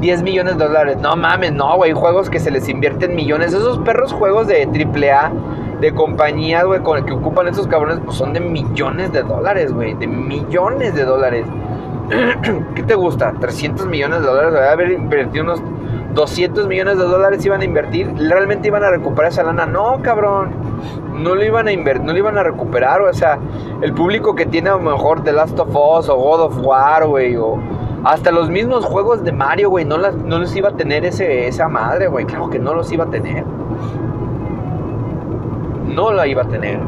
10 0.00 0.22
millones 0.22 0.56
de 0.58 0.64
dólares, 0.64 0.96
no 0.98 1.14
mames, 1.14 1.52
no, 1.52 1.76
güey, 1.76 1.92
juegos 1.92 2.30
que 2.30 2.40
se 2.40 2.50
les 2.50 2.68
invierten 2.68 3.14
millones, 3.14 3.52
esos 3.52 3.78
perros 3.78 4.12
juegos 4.12 4.46
de 4.46 4.64
AAA, 4.64 5.32
de 5.80 5.94
compañía, 5.94 6.64
güey, 6.64 6.80
que 7.04 7.12
ocupan 7.12 7.48
esos 7.48 7.66
cabrones, 7.66 8.00
pues 8.04 8.16
son 8.16 8.32
de 8.32 8.40
millones 8.40 9.12
de 9.12 9.22
dólares, 9.22 9.72
güey, 9.72 9.94
de 9.94 10.06
millones 10.06 10.94
de 10.94 11.04
dólares. 11.04 11.46
¿Qué 12.74 12.82
te 12.82 12.94
gusta? 12.94 13.34
300 13.38 13.86
millones 13.86 14.20
de 14.20 14.26
dólares, 14.26 14.54
a 14.54 14.72
haber 14.72 14.90
invertido 14.92 15.44
unos 15.44 15.62
200 16.14 16.66
millones 16.66 16.98
de 16.98 17.04
dólares 17.04 17.44
iban 17.44 17.60
a 17.60 17.64
invertir, 17.64 18.12
realmente 18.16 18.68
iban 18.68 18.82
a 18.82 18.90
recuperar 18.90 19.30
esa 19.30 19.42
lana. 19.42 19.66
No, 19.66 20.00
cabrón, 20.02 20.50
no 21.14 21.34
lo 21.34 21.44
iban 21.44 21.68
a 21.68 21.72
invertir, 21.72 22.04
no 22.04 22.12
lo 22.12 22.18
iban 22.18 22.38
a 22.38 22.42
recuperar, 22.42 23.00
o 23.02 23.12
sea, 23.12 23.38
el 23.82 23.92
público 23.92 24.34
que 24.34 24.46
tiene 24.46 24.70
a 24.70 24.74
lo 24.74 24.80
mejor 24.80 25.22
The 25.22 25.32
Last 25.32 25.58
of 25.58 25.68
Us 25.68 26.08
o 26.08 26.16
God 26.16 26.40
of 26.40 26.58
War, 26.62 27.06
güey, 27.06 27.36
o 27.36 27.58
hasta 28.04 28.30
los 28.30 28.48
mismos 28.48 28.84
juegos 28.84 29.22
de 29.24 29.32
Mario, 29.32 29.70
güey, 29.70 29.84
no, 29.84 29.98
no 29.98 30.38
les 30.38 30.54
iba 30.56 30.70
a 30.70 30.72
tener 30.72 31.04
ese, 31.04 31.46
esa 31.46 31.68
madre, 31.68 32.06
güey, 32.06 32.24
claro 32.24 32.48
que 32.48 32.58
no 32.58 32.74
los 32.74 32.90
iba 32.92 33.04
a 33.04 33.10
tener. 33.10 33.44
No 35.86 36.12
la 36.12 36.26
iba 36.26 36.42
a 36.42 36.48
tener. 36.48 36.80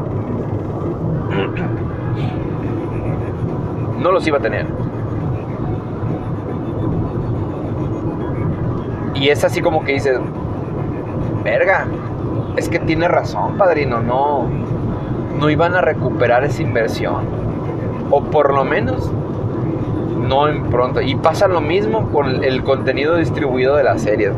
No 3.99 4.11
los 4.11 4.25
iba 4.27 4.37
a 4.37 4.41
tener. 4.41 4.65
Y 9.13 9.29
es 9.29 9.43
así 9.43 9.61
como 9.61 9.83
que 9.83 9.93
dices, 9.93 10.19
verga, 11.43 11.85
es 12.57 12.69
que 12.69 12.79
tiene 12.79 13.07
razón, 13.07 13.57
padrino, 13.57 14.01
no, 14.01 14.47
no 15.39 15.49
iban 15.49 15.75
a 15.75 15.81
recuperar 15.81 16.43
esa 16.43 16.61
inversión. 16.61 17.23
O 18.09 18.23
por 18.23 18.53
lo 18.53 18.65
menos, 18.65 19.11
no 20.23 20.47
en 20.47 20.63
pronto. 20.69 21.01
Y 21.01 21.15
pasa 21.15 21.47
lo 21.47 21.61
mismo 21.61 22.09
con 22.11 22.43
el 22.43 22.63
contenido 22.63 23.15
distribuido 23.17 23.75
de 23.75 23.83
las 23.83 24.01
series. 24.01 24.33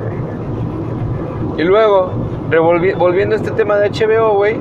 Y 1.57 1.63
luego, 1.63 2.11
volviendo 2.97 3.35
a 3.35 3.37
este 3.37 3.51
tema 3.51 3.77
de 3.77 3.89
HBO, 3.89 4.35
güey, 4.35 4.57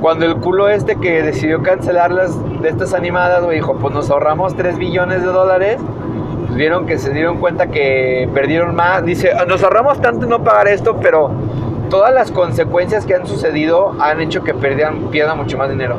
cuando 0.00 0.24
el 0.24 0.36
culo 0.36 0.68
este 0.68 0.96
que 0.96 1.22
decidió 1.22 1.62
cancelar 1.62 2.10
las 2.10 2.36
de 2.62 2.68
estas 2.68 2.94
animadas, 2.94 3.44
güey, 3.44 3.56
dijo, 3.56 3.76
pues 3.76 3.94
nos 3.94 4.10
ahorramos 4.10 4.56
3 4.56 4.78
billones 4.78 5.22
de 5.22 5.28
dólares 5.28 5.78
pues, 6.52 6.58
vieron 6.58 6.84
que 6.86 6.98
se 6.98 7.12
dieron 7.12 7.38
cuenta 7.38 7.68
que 7.68 8.28
perdieron 8.34 8.74
más. 8.74 9.04
Dice, 9.04 9.32
nos 9.48 9.62
ahorramos 9.62 10.00
tanto 10.02 10.26
no 10.26 10.44
pagar 10.44 10.68
esto, 10.68 10.96
pero 11.00 11.30
todas 11.88 12.12
las 12.12 12.30
consecuencias 12.30 13.06
que 13.06 13.14
han 13.14 13.26
sucedido 13.26 13.94
han 14.00 14.20
hecho 14.20 14.42
que 14.42 14.52
pierdan, 14.52 15.10
pierdan 15.10 15.38
mucho 15.38 15.56
más 15.56 15.70
dinero. 15.70 15.96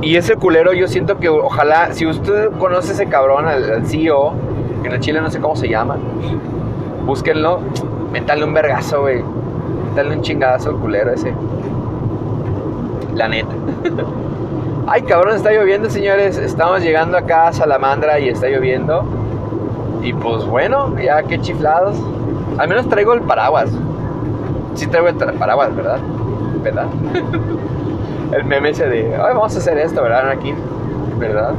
Y 0.00 0.16
ese 0.16 0.36
culero 0.36 0.72
yo 0.72 0.86
siento 0.86 1.18
que 1.18 1.28
ojalá, 1.28 1.92
si 1.92 2.06
usted 2.06 2.50
conoce 2.58 2.92
ese 2.92 3.06
cabrón, 3.06 3.46
al, 3.46 3.84
CEO, 3.86 4.32
que 4.82 4.88
en 4.88 4.94
el 4.94 5.00
Chile 5.00 5.20
no 5.20 5.30
sé 5.30 5.40
cómo 5.40 5.56
se 5.56 5.68
llama, 5.68 5.96
búsquenlo, 7.04 7.60
métale 8.12 8.44
un 8.44 8.54
vergazo, 8.54 9.02
güey. 9.02 9.22
Métale 9.88 10.16
un 10.16 10.22
chingadazo 10.22 10.70
al 10.70 10.76
culero 10.76 11.12
ese. 11.12 11.34
La 13.14 13.28
neta. 13.28 13.52
Ay, 14.86 15.02
cabrón, 15.02 15.34
está 15.34 15.50
lloviendo, 15.50 15.90
señores. 15.90 16.38
Estamos 16.38 16.82
llegando 16.82 17.18
acá 17.18 17.48
a 17.48 17.52
Salamandra 17.52 18.20
y 18.20 18.28
está 18.28 18.48
lloviendo. 18.48 19.04
Y 20.02 20.12
pues 20.12 20.46
bueno, 20.46 20.96
ya 20.98 21.24
qué 21.24 21.40
chiflados. 21.40 21.96
Al 22.56 22.68
menos 22.68 22.88
traigo 22.88 23.14
el 23.14 23.22
paraguas. 23.22 23.70
Sí 24.74 24.86
traigo 24.86 25.08
el 25.08 25.16
paraguas, 25.16 25.74
¿verdad? 25.74 25.98
¿Verdad? 26.62 26.86
el 28.32 28.44
meme 28.44 28.70
ese 28.70 28.88
de, 28.88 29.14
ay, 29.14 29.34
vamos 29.34 29.54
a 29.54 29.58
hacer 29.58 29.78
esto, 29.78 30.02
¿verdad, 30.02 30.28
aquí? 30.30 30.54
¿Verdad? 31.18 31.54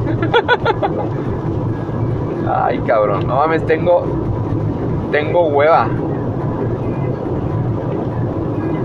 Ay, 2.52 2.78
cabrón, 2.80 3.26
no 3.26 3.36
mames, 3.36 3.64
tengo, 3.66 4.04
tengo 5.10 5.46
hueva. 5.48 5.88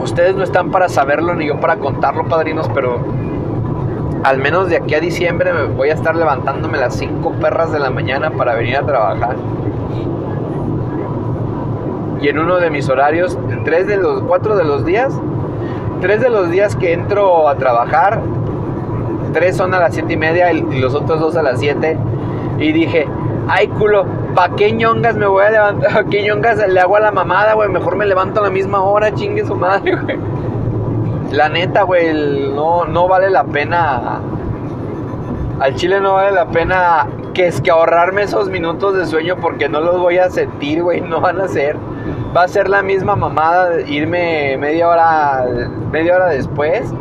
Ustedes 0.01 0.35
no 0.35 0.43
están 0.43 0.69
para 0.71 0.87
saberlo 0.87 1.33
ni 1.35 1.47
yo 1.47 1.59
para 1.59 1.77
contarlo, 1.77 2.25
padrinos, 2.25 2.69
pero 2.73 2.99
al 4.23 4.37
menos 4.37 4.69
de 4.69 4.77
aquí 4.77 4.93
a 4.95 4.99
diciembre 4.99 5.53
me 5.53 5.65
voy 5.65 5.89
a 5.89 5.93
estar 5.93 6.15
levantándome 6.15 6.77
las 6.77 6.95
5 6.95 7.31
perras 7.41 7.71
de 7.71 7.79
la 7.79 7.89
mañana 7.89 8.31
para 8.31 8.55
venir 8.55 8.77
a 8.77 8.85
trabajar. 8.85 9.35
Y 12.21 12.29
en 12.29 12.39
uno 12.39 12.57
de 12.57 12.69
mis 12.69 12.89
horarios, 12.89 13.37
tres 13.65 13.87
de 13.87 13.97
los 13.97 14.23
cuatro 14.23 14.55
de 14.55 14.63
los 14.63 14.85
días, 14.85 15.13
tres 16.01 16.21
de 16.21 16.29
los 16.29 16.49
días 16.49 16.75
que 16.75 16.93
entro 16.93 17.47
a 17.47 17.55
trabajar, 17.55 18.21
tres 19.33 19.57
son 19.57 19.73
a 19.73 19.79
las 19.79 19.93
siete 19.93 20.13
y 20.13 20.17
media 20.17 20.51
y 20.51 20.79
los 20.79 20.95
otros 20.95 21.19
dos 21.19 21.35
a 21.35 21.43
las 21.43 21.59
7. 21.59 21.97
Y 22.57 22.71
dije, 22.71 23.07
ay 23.47 23.67
culo, 23.67 24.05
¿pa' 24.33 24.55
qué 24.55 24.71
ñongas 24.71 25.15
me 25.15 25.27
voy 25.27 25.43
a 25.43 25.51
levantar? 25.51 25.93
¿Pa' 25.93 26.03
qué 26.05 26.23
ñongas 26.23 26.65
le 26.67 26.79
hago 26.79 26.95
a 26.95 27.01
la 27.01 27.11
mamada, 27.11 27.53
güey? 27.53 27.69
Mejor 27.69 27.95
me 27.95 28.05
levanto 28.05 28.39
a 28.39 28.43
la 28.43 28.49
misma 28.49 28.81
hora, 28.81 29.13
chingue 29.13 29.45
su 29.45 29.55
madre, 29.55 29.95
güey. 30.03 30.17
La 31.31 31.49
neta, 31.49 31.83
güey, 31.83 32.13
no, 32.53 32.85
no 32.85 33.07
vale 33.07 33.29
la 33.29 33.43
pena. 33.43 34.21
Al 35.59 35.75
chile 35.75 35.99
no 35.99 36.13
vale 36.13 36.31
la 36.31 36.45
pena 36.45 37.07
que 37.33 37.47
es 37.47 37.59
que 37.61 37.71
ahorrarme 37.71 38.23
esos 38.23 38.49
minutos 38.49 38.95
de 38.95 39.05
sueño 39.05 39.35
porque 39.41 39.67
no 39.67 39.81
los 39.81 39.99
voy 39.99 40.17
a 40.17 40.29
sentir, 40.29 40.83
güey, 40.83 41.01
no 41.01 41.19
van 41.19 41.41
a 41.41 41.47
ser. 41.47 41.75
Va 42.35 42.43
a 42.43 42.47
ser 42.47 42.69
la 42.69 42.81
misma 42.81 43.15
mamada 43.15 43.81
irme 43.81 44.57
media 44.57 44.89
hora, 44.89 45.45
media 45.91 46.15
hora 46.15 46.27
después 46.27 46.93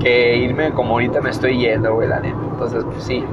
que 0.00 0.36
irme 0.36 0.70
como 0.72 0.92
ahorita 0.92 1.20
me 1.20 1.30
estoy 1.30 1.58
yendo, 1.58 1.94
güey, 1.94 2.08
la 2.08 2.20
neta. 2.20 2.38
Entonces, 2.52 2.84
pues 2.84 3.04
sí. 3.04 3.24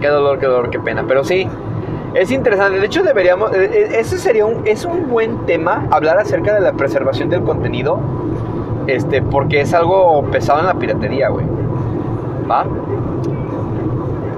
Qué 0.00 0.08
dolor, 0.08 0.38
qué 0.38 0.46
dolor, 0.46 0.70
qué 0.70 0.78
pena. 0.78 1.04
Pero 1.06 1.24
sí, 1.24 1.48
es 2.14 2.30
interesante, 2.30 2.80
de 2.80 2.86
hecho 2.86 3.02
deberíamos, 3.02 3.52
eh, 3.54 3.70
eh, 3.72 3.88
ese 4.00 4.18
sería 4.18 4.46
un, 4.46 4.66
es 4.66 4.84
un 4.84 5.08
buen 5.08 5.44
tema, 5.46 5.86
hablar 5.90 6.18
acerca 6.18 6.54
de 6.54 6.60
la 6.60 6.72
preservación 6.72 7.28
del 7.28 7.42
contenido, 7.42 8.00
este, 8.86 9.20
porque 9.22 9.60
es 9.60 9.74
algo 9.74 10.24
pesado 10.30 10.60
en 10.60 10.66
la 10.66 10.74
piratería, 10.74 11.28
güey. 11.28 11.46
¿Va? 12.50 12.64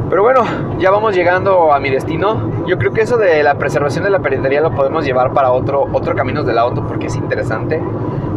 Pero 0.08 0.22
bueno, 0.22 0.40
ya 0.80 0.90
vamos 0.90 1.14
llegando 1.14 1.72
a 1.72 1.78
mi 1.78 1.90
destino. 1.90 2.49
Yo 2.66 2.78
creo 2.78 2.92
que 2.92 3.00
eso 3.00 3.16
de 3.16 3.42
la 3.42 3.56
preservación 3.56 4.04
de 4.04 4.10
la 4.10 4.20
piratería 4.20 4.60
lo 4.60 4.74
podemos 4.74 5.04
llevar 5.04 5.32
para 5.32 5.50
otro, 5.50 5.86
otro 5.92 6.14
Caminos 6.14 6.46
del 6.46 6.58
Auto 6.58 6.86
porque 6.86 7.06
es 7.06 7.16
interesante. 7.16 7.82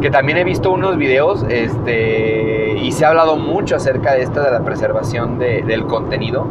Que 0.02 0.10
también 0.10 0.38
he 0.38 0.44
visto 0.44 0.72
unos 0.72 0.98
videos 0.98 1.46
este, 1.50 2.78
y 2.78 2.92
se 2.92 3.06
ha 3.06 3.10
hablado 3.10 3.36
mucho 3.38 3.76
acerca 3.76 4.14
de 4.14 4.24
esta 4.24 4.44
de 4.44 4.52
la 4.52 4.62
preservación 4.62 5.40
del 5.40 5.86
contenido. 5.86 6.48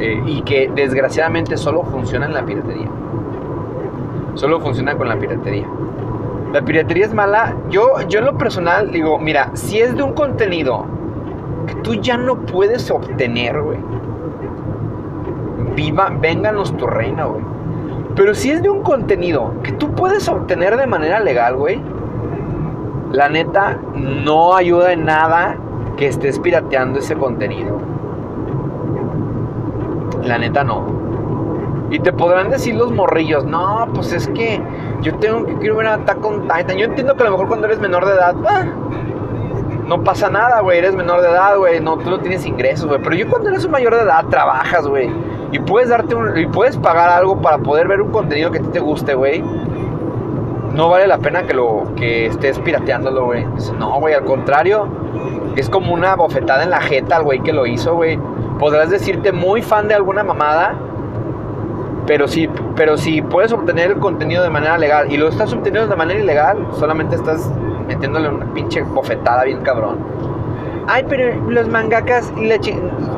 Eh, 0.00 0.20
y 0.26 0.42
que 0.42 0.70
desgraciadamente 0.74 1.56
solo 1.56 1.84
funciona 1.84 2.26
en 2.26 2.34
la 2.34 2.44
piratería. 2.44 2.88
Solo 4.34 4.60
funciona 4.60 4.96
con 4.96 5.08
la 5.08 5.16
piratería. 5.16 5.68
La 6.52 6.62
piratería 6.62 7.06
es 7.06 7.14
mala. 7.14 7.54
Yo, 7.70 8.00
yo 8.08 8.18
en 8.18 8.24
lo 8.24 8.36
personal 8.36 8.90
digo, 8.90 9.18
mira, 9.18 9.50
si 9.54 9.80
es 9.80 9.94
de 9.94 10.02
un 10.02 10.12
contenido 10.12 10.86
que 11.66 11.74
tú 11.76 11.94
ya 11.94 12.16
no 12.16 12.40
puedes 12.40 12.90
obtener, 12.90 13.60
güey. 13.60 13.78
Viva, 15.74 16.12
vénganos 16.20 16.76
tu 16.76 16.86
reina, 16.86 17.24
güey. 17.24 17.42
Pero 18.14 18.34
si 18.34 18.50
es 18.50 18.62
de 18.62 18.68
un 18.68 18.82
contenido 18.82 19.54
que 19.62 19.72
tú 19.72 19.92
puedes 19.92 20.28
obtener 20.28 20.76
de 20.76 20.86
manera 20.86 21.20
legal, 21.20 21.56
güey. 21.56 21.80
La 23.12 23.28
neta, 23.28 23.78
no 23.94 24.54
ayuda 24.54 24.92
en 24.92 25.04
nada 25.04 25.56
que 25.96 26.06
estés 26.06 26.38
pirateando 26.38 26.98
ese 26.98 27.14
contenido. 27.14 27.78
La 30.22 30.38
neta 30.38 30.64
no. 30.64 30.86
Y 31.90 31.98
te 31.98 32.12
podrán 32.12 32.48
decir 32.48 32.74
los 32.74 32.90
morrillos, 32.90 33.44
no, 33.44 33.86
pues 33.92 34.12
es 34.14 34.26
que 34.28 34.62
yo 35.02 35.14
tengo 35.16 35.44
que 35.44 35.54
quiero 35.58 35.76
ver 35.76 35.88
a 35.88 35.94
Attack 35.94 36.24
on 36.24 36.48
Titan. 36.48 36.78
Yo 36.78 36.86
entiendo 36.86 37.14
que 37.16 37.22
a 37.22 37.26
lo 37.26 37.32
mejor 37.32 37.48
cuando 37.48 37.66
eres 37.66 37.80
menor 37.80 38.06
de 38.06 38.12
edad, 38.12 38.34
ah, 38.48 38.64
no 39.86 40.02
pasa 40.02 40.30
nada, 40.30 40.60
güey, 40.60 40.78
eres 40.78 40.94
menor 40.94 41.20
de 41.20 41.28
edad, 41.28 41.58
güey, 41.58 41.80
no, 41.80 41.98
tú 41.98 42.08
no 42.08 42.18
tienes 42.20 42.46
ingresos, 42.46 42.86
güey. 42.86 43.02
Pero 43.02 43.14
yo 43.14 43.28
cuando 43.28 43.50
eres 43.50 43.68
mayor 43.68 43.94
de 43.94 44.02
edad 44.02 44.24
trabajas, 44.30 44.86
güey, 44.86 45.10
y 45.52 45.58
puedes 45.58 45.90
darte 45.90 46.16
y 46.36 46.46
puedes 46.46 46.78
pagar 46.78 47.10
algo 47.10 47.40
para 47.40 47.58
poder 47.58 47.86
ver 47.86 48.00
un 48.00 48.10
contenido 48.10 48.50
que 48.50 48.58
a 48.58 48.62
ti 48.62 48.68
te 48.68 48.80
guste, 48.80 49.14
güey. 49.14 49.44
No 50.74 50.88
vale 50.88 51.06
la 51.06 51.18
pena 51.18 51.42
que 51.42 51.52
lo 51.52 51.92
que 51.96 52.26
estés 52.26 52.58
pirateándolo, 52.58 53.26
güey. 53.26 53.46
No, 53.78 54.00
güey, 54.00 54.14
al 54.14 54.24
contrario, 54.24 54.88
es 55.54 55.68
como 55.68 55.92
una 55.92 56.16
bofetada 56.16 56.62
en 56.62 56.70
la 56.70 56.80
jeta 56.80 57.16
al 57.16 57.24
güey 57.24 57.40
que 57.40 57.52
lo 57.52 57.66
hizo, 57.66 57.94
güey. 57.94 58.18
Podrás 58.58 58.88
decirte 58.88 59.32
muy 59.32 59.60
fan 59.60 59.88
de 59.88 59.94
alguna 59.94 60.24
mamada, 60.24 60.74
pero 62.06 62.26
si, 62.26 62.48
pero 62.74 62.96
si 62.96 63.20
puedes 63.20 63.52
obtener 63.52 63.90
el 63.90 63.98
contenido 63.98 64.42
de 64.42 64.48
manera 64.48 64.78
legal 64.78 65.12
y 65.12 65.18
lo 65.18 65.28
estás 65.28 65.52
obteniendo 65.52 65.90
de 65.90 65.96
manera 65.96 66.18
ilegal, 66.18 66.66
solamente 66.72 67.16
estás 67.16 67.50
metiéndole 67.86 68.30
una 68.30 68.46
pinche 68.54 68.82
bofetada 68.82 69.44
bien 69.44 69.60
cabrón. 69.60 69.98
Ay, 70.86 71.04
pero 71.08 71.34
los 71.50 71.68
mangakas 71.68 72.32
y 72.36 72.46
la 72.46 72.56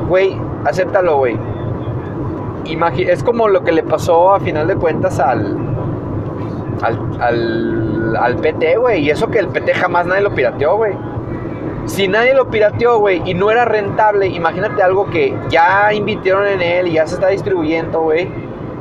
Güey, 0.07 0.37
acéptalo, 0.65 1.17
güey. 1.17 1.54
Es 2.97 3.23
como 3.23 3.47
lo 3.47 3.63
que 3.63 3.71
le 3.71 3.83
pasó 3.83 4.33
a 4.33 4.39
final 4.39 4.67
de 4.67 4.75
cuentas 4.75 5.19
al. 5.19 5.57
Al, 6.81 8.15
al, 8.17 8.35
PT, 8.35 8.77
güey. 8.77 9.03
Y 9.05 9.09
eso 9.09 9.29
que 9.29 9.39
el 9.39 9.47
PT 9.47 9.73
jamás 9.73 10.05
nadie 10.05 10.21
lo 10.21 10.35
pirateó, 10.35 10.75
güey. 10.75 10.93
Si 11.85 12.07
nadie 12.07 12.33
lo 12.33 12.49
pirateó, 12.49 12.99
güey, 12.99 13.21
y 13.25 13.33
no 13.33 13.49
era 13.49 13.63
rentable, 13.63 14.27
imagínate 14.27 14.81
algo 14.81 15.09
que 15.09 15.37
ya 15.49 15.93
invirtieron 15.93 16.47
en 16.47 16.61
él 16.61 16.87
y 16.87 16.93
ya 16.93 17.07
se 17.07 17.15
está 17.15 17.27
distribuyendo, 17.27 18.01
güey 18.01 18.29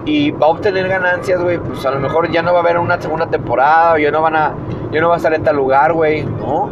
y 0.06 0.30
va 0.32 0.46
a 0.46 0.50
obtener 0.50 0.88
ganancias, 0.88 1.42
güey, 1.42 1.58
pues 1.58 1.84
a 1.86 1.90
lo 1.90 2.00
mejor 2.00 2.30
ya 2.30 2.42
no 2.42 2.52
va 2.52 2.58
a 2.58 2.62
haber 2.62 2.78
una 2.78 3.00
segunda 3.00 3.26
temporada, 3.26 3.94
o 3.94 3.98
ya 3.98 4.10
no 4.10 4.20
van 4.22 4.36
a, 4.36 4.54
ya 4.90 5.00
no 5.00 5.08
va 5.08 5.14
a 5.14 5.16
estar 5.16 5.32
en 5.32 5.42
tal 5.42 5.56
lugar, 5.56 5.92
güey, 5.92 6.24
¿no? 6.24 6.70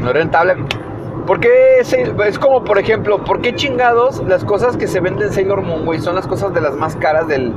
No 0.00 0.08
es 0.08 0.14
rentable. 0.14 0.56
¿Por 1.28 1.40
qué 1.40 1.80
es 1.80 2.38
como, 2.38 2.64
por 2.64 2.78
ejemplo, 2.78 3.22
por 3.22 3.42
qué 3.42 3.54
chingados 3.54 4.24
las 4.26 4.44
cosas 4.44 4.78
que 4.78 4.86
se 4.86 5.00
venden 5.00 5.28
en 5.28 5.34
Sailor 5.34 5.60
Moon, 5.60 5.84
güey, 5.84 6.00
son 6.00 6.14
las 6.14 6.26
cosas 6.26 6.54
de 6.54 6.62
las 6.62 6.74
más 6.74 6.96
caras 6.96 7.28
del... 7.28 7.52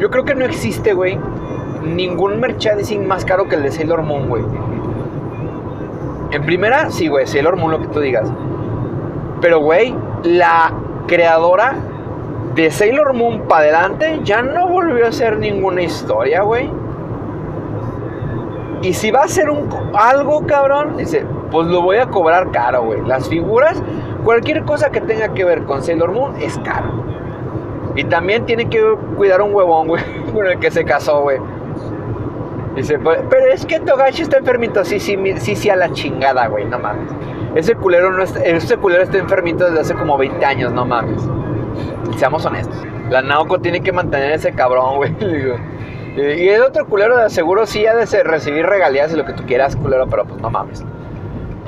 Yo 0.00 0.10
creo 0.10 0.24
que 0.24 0.34
no 0.34 0.44
existe, 0.44 0.94
güey, 0.94 1.16
ningún 1.84 2.40
merchandising 2.40 3.06
más 3.06 3.24
caro 3.24 3.46
que 3.48 3.54
el 3.54 3.62
de 3.62 3.70
Sailor 3.70 4.02
Moon, 4.02 4.28
güey. 4.28 4.42
En 6.32 6.42
primera, 6.44 6.90
sí, 6.90 7.06
güey, 7.06 7.24
Sailor 7.28 7.56
Moon, 7.56 7.70
lo 7.70 7.80
que 7.82 7.86
tú 7.86 8.00
digas. 8.00 8.28
Pero, 9.40 9.60
güey, 9.60 9.94
la 10.24 10.72
creadora 11.06 11.76
de 12.56 12.72
Sailor 12.72 13.12
Moon 13.12 13.42
para 13.42 13.62
adelante 13.62 14.22
ya 14.24 14.42
no 14.42 14.66
volvió 14.66 15.06
a 15.06 15.12
ser 15.12 15.38
ninguna 15.38 15.82
historia, 15.82 16.42
güey. 16.42 16.68
Y 18.82 18.92
si 18.92 19.12
va 19.12 19.22
a 19.22 19.28
ser 19.28 19.50
un, 19.50 19.68
algo, 19.94 20.44
cabrón, 20.46 20.96
dice, 20.96 21.24
pues 21.54 21.68
lo 21.68 21.82
voy 21.82 21.98
a 21.98 22.06
cobrar 22.06 22.50
caro, 22.50 22.82
güey. 22.82 23.00
Las 23.06 23.28
figuras, 23.28 23.80
cualquier 24.24 24.64
cosa 24.64 24.90
que 24.90 25.00
tenga 25.00 25.32
que 25.34 25.44
ver 25.44 25.62
con 25.62 25.84
Sailor 25.84 26.10
Moon 26.10 26.34
es 26.42 26.58
caro. 26.58 26.90
Y 27.94 28.02
también 28.02 28.44
tiene 28.44 28.68
que 28.68 28.82
cuidar 29.16 29.40
un 29.40 29.54
huevón, 29.54 29.86
güey, 29.86 30.02
con 30.34 30.48
el 30.48 30.58
que 30.58 30.72
se 30.72 30.84
casó, 30.84 31.22
güey. 31.22 31.38
Dice, 32.74 32.98
pues, 32.98 33.20
pero 33.30 33.52
es 33.52 33.64
que 33.64 33.78
Togashi 33.78 34.22
está 34.22 34.38
enfermito. 34.38 34.84
Sí, 34.84 34.98
sí, 34.98 35.16
sí, 35.36 35.54
sí, 35.54 35.70
a 35.70 35.76
la 35.76 35.92
chingada, 35.92 36.48
güey, 36.48 36.64
no 36.64 36.80
mames. 36.80 37.12
Ese 37.54 37.76
culero, 37.76 38.10
no 38.10 38.24
está, 38.24 38.42
ese 38.42 38.76
culero 38.76 39.04
está 39.04 39.18
enfermito 39.18 39.64
desde 39.66 39.78
hace 39.78 39.94
como 39.94 40.18
20 40.18 40.44
años, 40.44 40.72
no 40.72 40.84
mames. 40.84 41.22
Seamos 42.16 42.44
honestos. 42.44 42.76
La 43.10 43.22
Naoko 43.22 43.60
tiene 43.60 43.80
que 43.80 43.92
mantener 43.92 44.32
ese 44.32 44.52
cabrón, 44.52 44.96
güey. 44.96 45.14
Y 46.16 46.48
el 46.48 46.62
otro 46.62 46.86
culero 46.86 47.16
de 47.16 47.28
seguro 47.28 47.66
sí 47.66 47.84
ha 47.86 47.94
de 47.96 48.22
recibir 48.22 48.64
regalías 48.66 49.12
y 49.12 49.16
lo 49.16 49.24
que 49.24 49.32
tú 49.32 49.42
quieras, 49.46 49.74
culero, 49.74 50.06
pero 50.08 50.24
pues 50.24 50.40
no 50.40 50.48
mames. 50.48 50.84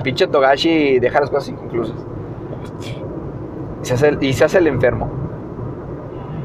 Pinche 0.07 0.28
Togashi 0.28 1.00
deja 1.00 1.18
las 1.18 1.30
cosas 1.30 1.48
inconclusas. 1.48 1.96
Y 3.82 3.84
se 3.84 3.94
hace 3.94 4.07
el, 4.07 4.22
y 4.22 4.32
se 4.32 4.44
hace 4.44 4.59
el 4.59 4.68
enfermo. 4.68 5.11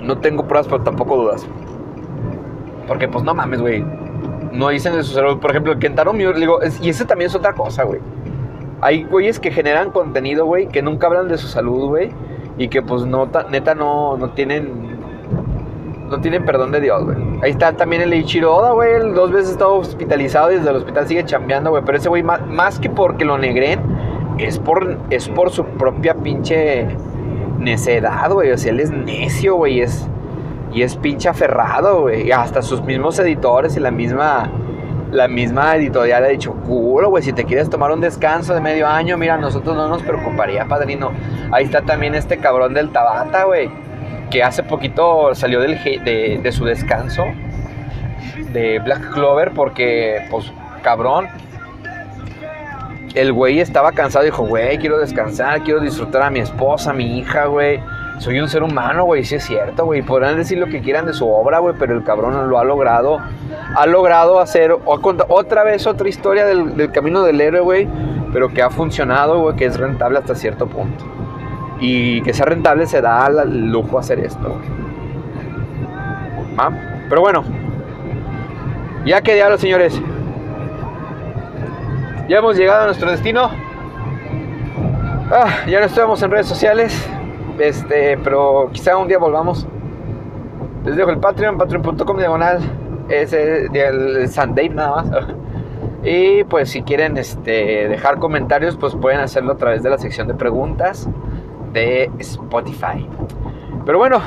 No 0.01 0.18
tengo 0.18 0.47
pruebas, 0.47 0.68
pero 0.68 0.82
tampoco 0.82 1.16
dudas. 1.16 1.45
Porque 2.88 3.07
pues 3.07 3.24
no 3.24 3.36
mames, 3.36 3.62
güey. 3.62 3.86
No 4.51 4.70
dicen 4.70 4.93
de 4.95 5.03
su 5.03 5.14
salud. 5.14 5.38
Por 5.39 5.51
ejemplo, 5.51 5.74
el 5.74 5.78
Kentaro 5.78 6.12
Miura, 6.12 6.39
digo, 6.39 6.57
y 6.82 6.89
ese 6.89 7.05
también 7.05 7.30
es 7.30 7.36
otra 7.36 7.53
cosa, 7.53 7.84
güey. 7.84 7.99
Hay 8.82 9.03
güeyes 9.03 9.39
que 9.39 9.51
generan 9.51 9.91
contenido, 9.91 10.47
güey, 10.47 10.68
que 10.68 10.82
nunca 10.82 11.05
hablan 11.05 11.28
de 11.28 11.38
su 11.38 11.47
salud, 11.47 11.89
güey 11.89 12.12
y 12.57 12.68
que 12.68 12.82
pues 12.82 13.05
no, 13.05 13.30
neta 13.49 13.76
no, 13.76 14.18
no 14.18 14.30
tienen 14.32 14.91
no 16.12 16.20
tienen 16.22 16.45
perdón 16.45 16.72
de 16.72 16.82
Dios, 16.82 17.03
güey. 17.03 17.18
Ahí 17.41 17.51
está 17.51 17.74
también 17.74 18.01
el 18.01 18.14
Ichiro 18.14 18.55
Oda, 18.55 18.72
güey. 18.72 19.12
Dos 19.14 19.32
veces 19.32 19.51
estado 19.51 19.76
hospitalizado 19.76 20.51
y 20.51 20.57
desde 20.57 20.70
el 20.70 20.76
hospital 20.76 21.07
sigue 21.07 21.26
chambeando, 21.26 21.72
güey. 21.72 21.84
Pero 21.86 21.97
ese 21.97 22.09
güey, 22.09 22.22
más, 22.22 22.80
que 22.80 22.89
porque 22.89 23.26
lo 23.26 23.38
negren, 23.38 23.80
es 24.38 24.59
por, 24.59 24.97
es 25.09 25.30
por 25.30 25.49
su 25.49 25.66
propia 25.66 26.16
pinche 26.16 26.88
necedad, 27.57 28.32
güey. 28.32 28.51
O 28.51 28.57
sea, 28.57 28.72
él 28.72 28.82
es 28.82 28.91
necio, 28.91 29.55
güey. 29.55 29.80
Es, 29.80 30.07
y 30.74 30.84
es 30.84 30.97
pinche 30.97 31.30
aferrado, 31.30 32.01
güey. 32.01 32.28
Y 32.28 32.32
hasta 32.32 32.62
sus 32.62 32.84
mismos 32.84 33.18
editores 33.18 33.76
y 33.78 33.80
la 33.80 33.91
misma 33.91 34.51
la 35.12 35.28
misma 35.28 35.76
editorial 35.76 36.24
ha 36.24 36.30
dicho, 36.30 36.53
culo, 36.53 37.09
güey, 37.09 37.22
si 37.22 37.34
te 37.34 37.43
quieres 37.43 37.70
tomar 37.70 37.91
un 37.91 37.99
descanso 37.99 38.53
de 38.53 38.62
medio 38.62 38.88
año, 38.88 39.18
mira, 39.18 39.38
nosotros 39.38 39.76
no 39.76 39.89
nos 39.89 40.01
preocuparía, 40.03 40.64
padrino. 40.66 41.12
Ahí 41.51 41.66
está 41.66 41.82
también 41.82 42.16
este 42.16 42.38
cabrón 42.38 42.74
del 42.74 42.91
Tabata, 42.91 43.43
güey, 43.43 43.70
que 44.32 44.44
hace 44.44 44.64
poquito 44.64 45.36
salió 45.36 45.60
del, 45.60 45.78
de, 46.04 46.52
su 46.52 46.66
descanso 46.66 47.26
de 48.52 48.80
Black 48.80 49.12
Clover 49.14 49.52
porque, 49.52 50.26
pues, 50.32 50.52
cabrón, 50.82 51.28
el 53.14 53.32
güey 53.34 53.60
estaba 53.60 53.92
cansado 53.92 54.26
y 54.26 54.30
dijo, 54.30 54.46
güey, 54.48 54.78
quiero 54.80 54.98
descansar, 54.98 55.62
quiero 55.62 55.80
disfrutar 55.80 56.24
a 56.24 56.30
mi 56.32 56.40
esposa, 56.40 56.90
a 56.90 56.94
mi 56.94 57.20
hija, 57.20 57.46
güey 57.46 57.80
soy 58.22 58.40
un 58.40 58.48
ser 58.48 58.62
humano, 58.62 59.06
güey, 59.06 59.24
sí 59.24 59.36
es 59.36 59.44
cierto, 59.44 59.84
güey. 59.86 60.04
Podrán 60.04 60.38
decir 60.38 60.60
lo 60.60 60.68
que 60.68 60.82
quieran 60.82 61.08
de 61.08 61.14
su 61.14 61.28
obra, 61.28 61.58
güey, 61.58 61.74
pero 61.80 61.96
el 61.96 62.04
cabrón 62.04 62.50
lo 62.50 62.60
ha 62.60 62.64
logrado. 62.64 63.18
Ha 63.76 63.88
logrado 63.88 64.40
hacer 64.40 64.78
otra 64.86 65.64
vez 65.64 65.88
otra 65.88 66.08
historia 66.08 66.46
del, 66.46 66.92
camino 66.92 67.24
del 67.24 67.42
héroe, 67.42 67.62
güey, 67.62 67.88
pero 68.32 68.50
que 68.50 68.62
ha 68.62 68.70
funcionado, 68.70 69.42
güey, 69.42 69.56
que 69.56 69.66
es 69.66 69.76
rentable 69.76 70.20
hasta 70.20 70.36
cierto 70.36 70.68
punto. 70.68 71.04
Y 71.82 72.22
que 72.22 72.32
sea 72.32 72.46
rentable 72.46 72.86
se 72.86 73.02
da 73.02 73.28
el 73.28 73.72
lujo 73.72 73.98
hacer 73.98 74.20
esto. 74.20 74.56
¿Ah? 76.58 76.70
Pero 77.10 77.22
bueno, 77.22 77.44
ya 79.04 79.22
que 79.22 79.44
los 79.50 79.60
señores. 79.60 80.00
Ya 82.30 82.38
hemos 82.38 82.56
llegado 82.56 82.84
a 82.84 82.86
nuestro 82.86 83.10
destino. 83.10 83.50
Ah, 85.32 85.66
ya 85.68 85.80
no 85.80 85.88
estamos 85.88 86.22
en 86.22 86.32
redes 86.32 86.46
sociales. 86.46 87.10
Este, 87.58 88.18
pero 88.24 88.70
quizá 88.72 88.96
un 88.98 89.08
día 89.08 89.18
volvamos. 89.18 89.68
Les 90.86 90.96
dejo 90.96 91.10
el 91.10 91.18
Patreon, 91.18 91.58
patreon.com 91.58 92.18
diagonal. 92.18 92.60
Es 93.10 93.34
el 93.34 94.30
Sunday 94.30 94.70
nada 94.70 95.04
más. 95.04 95.12
Y 96.04 96.44
pues 96.46 96.70
si 96.70 96.82
quieren 96.84 97.18
este, 97.18 97.88
dejar 97.88 98.20
comentarios, 98.20 98.78
pues 98.78 98.96
pueden 98.96 99.20
hacerlo 99.20 99.54
a 99.54 99.58
través 99.58 99.84
de 99.84 99.90
la 99.90 99.98
sección 99.98 100.28
de 100.28 100.34
preguntas 100.34 101.10
de 101.74 102.10
Spotify. 102.20 103.08
Pero 103.86 103.98
bueno, 103.98 104.22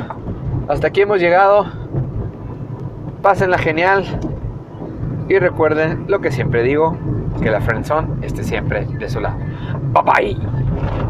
hasta 0.69 0.89
aquí 0.89 1.03
hemos 1.03 1.21
llegado. 1.21 1.67
Pásenla 3.23 3.59
genial. 3.59 4.05
Y 5.29 5.39
recuerden 5.39 6.05
lo 6.09 6.21
que 6.21 6.31
siempre 6.31 6.63
digo, 6.63 6.97
que 7.43 7.51
la 7.51 7.61
friendzone 7.61 8.27
esté 8.27 8.45
siempre 8.45 8.85
de 8.85 9.09
su 9.09 9.21
lado. 9.21 9.39
Bye 9.93 10.37
bye. 10.37 11.04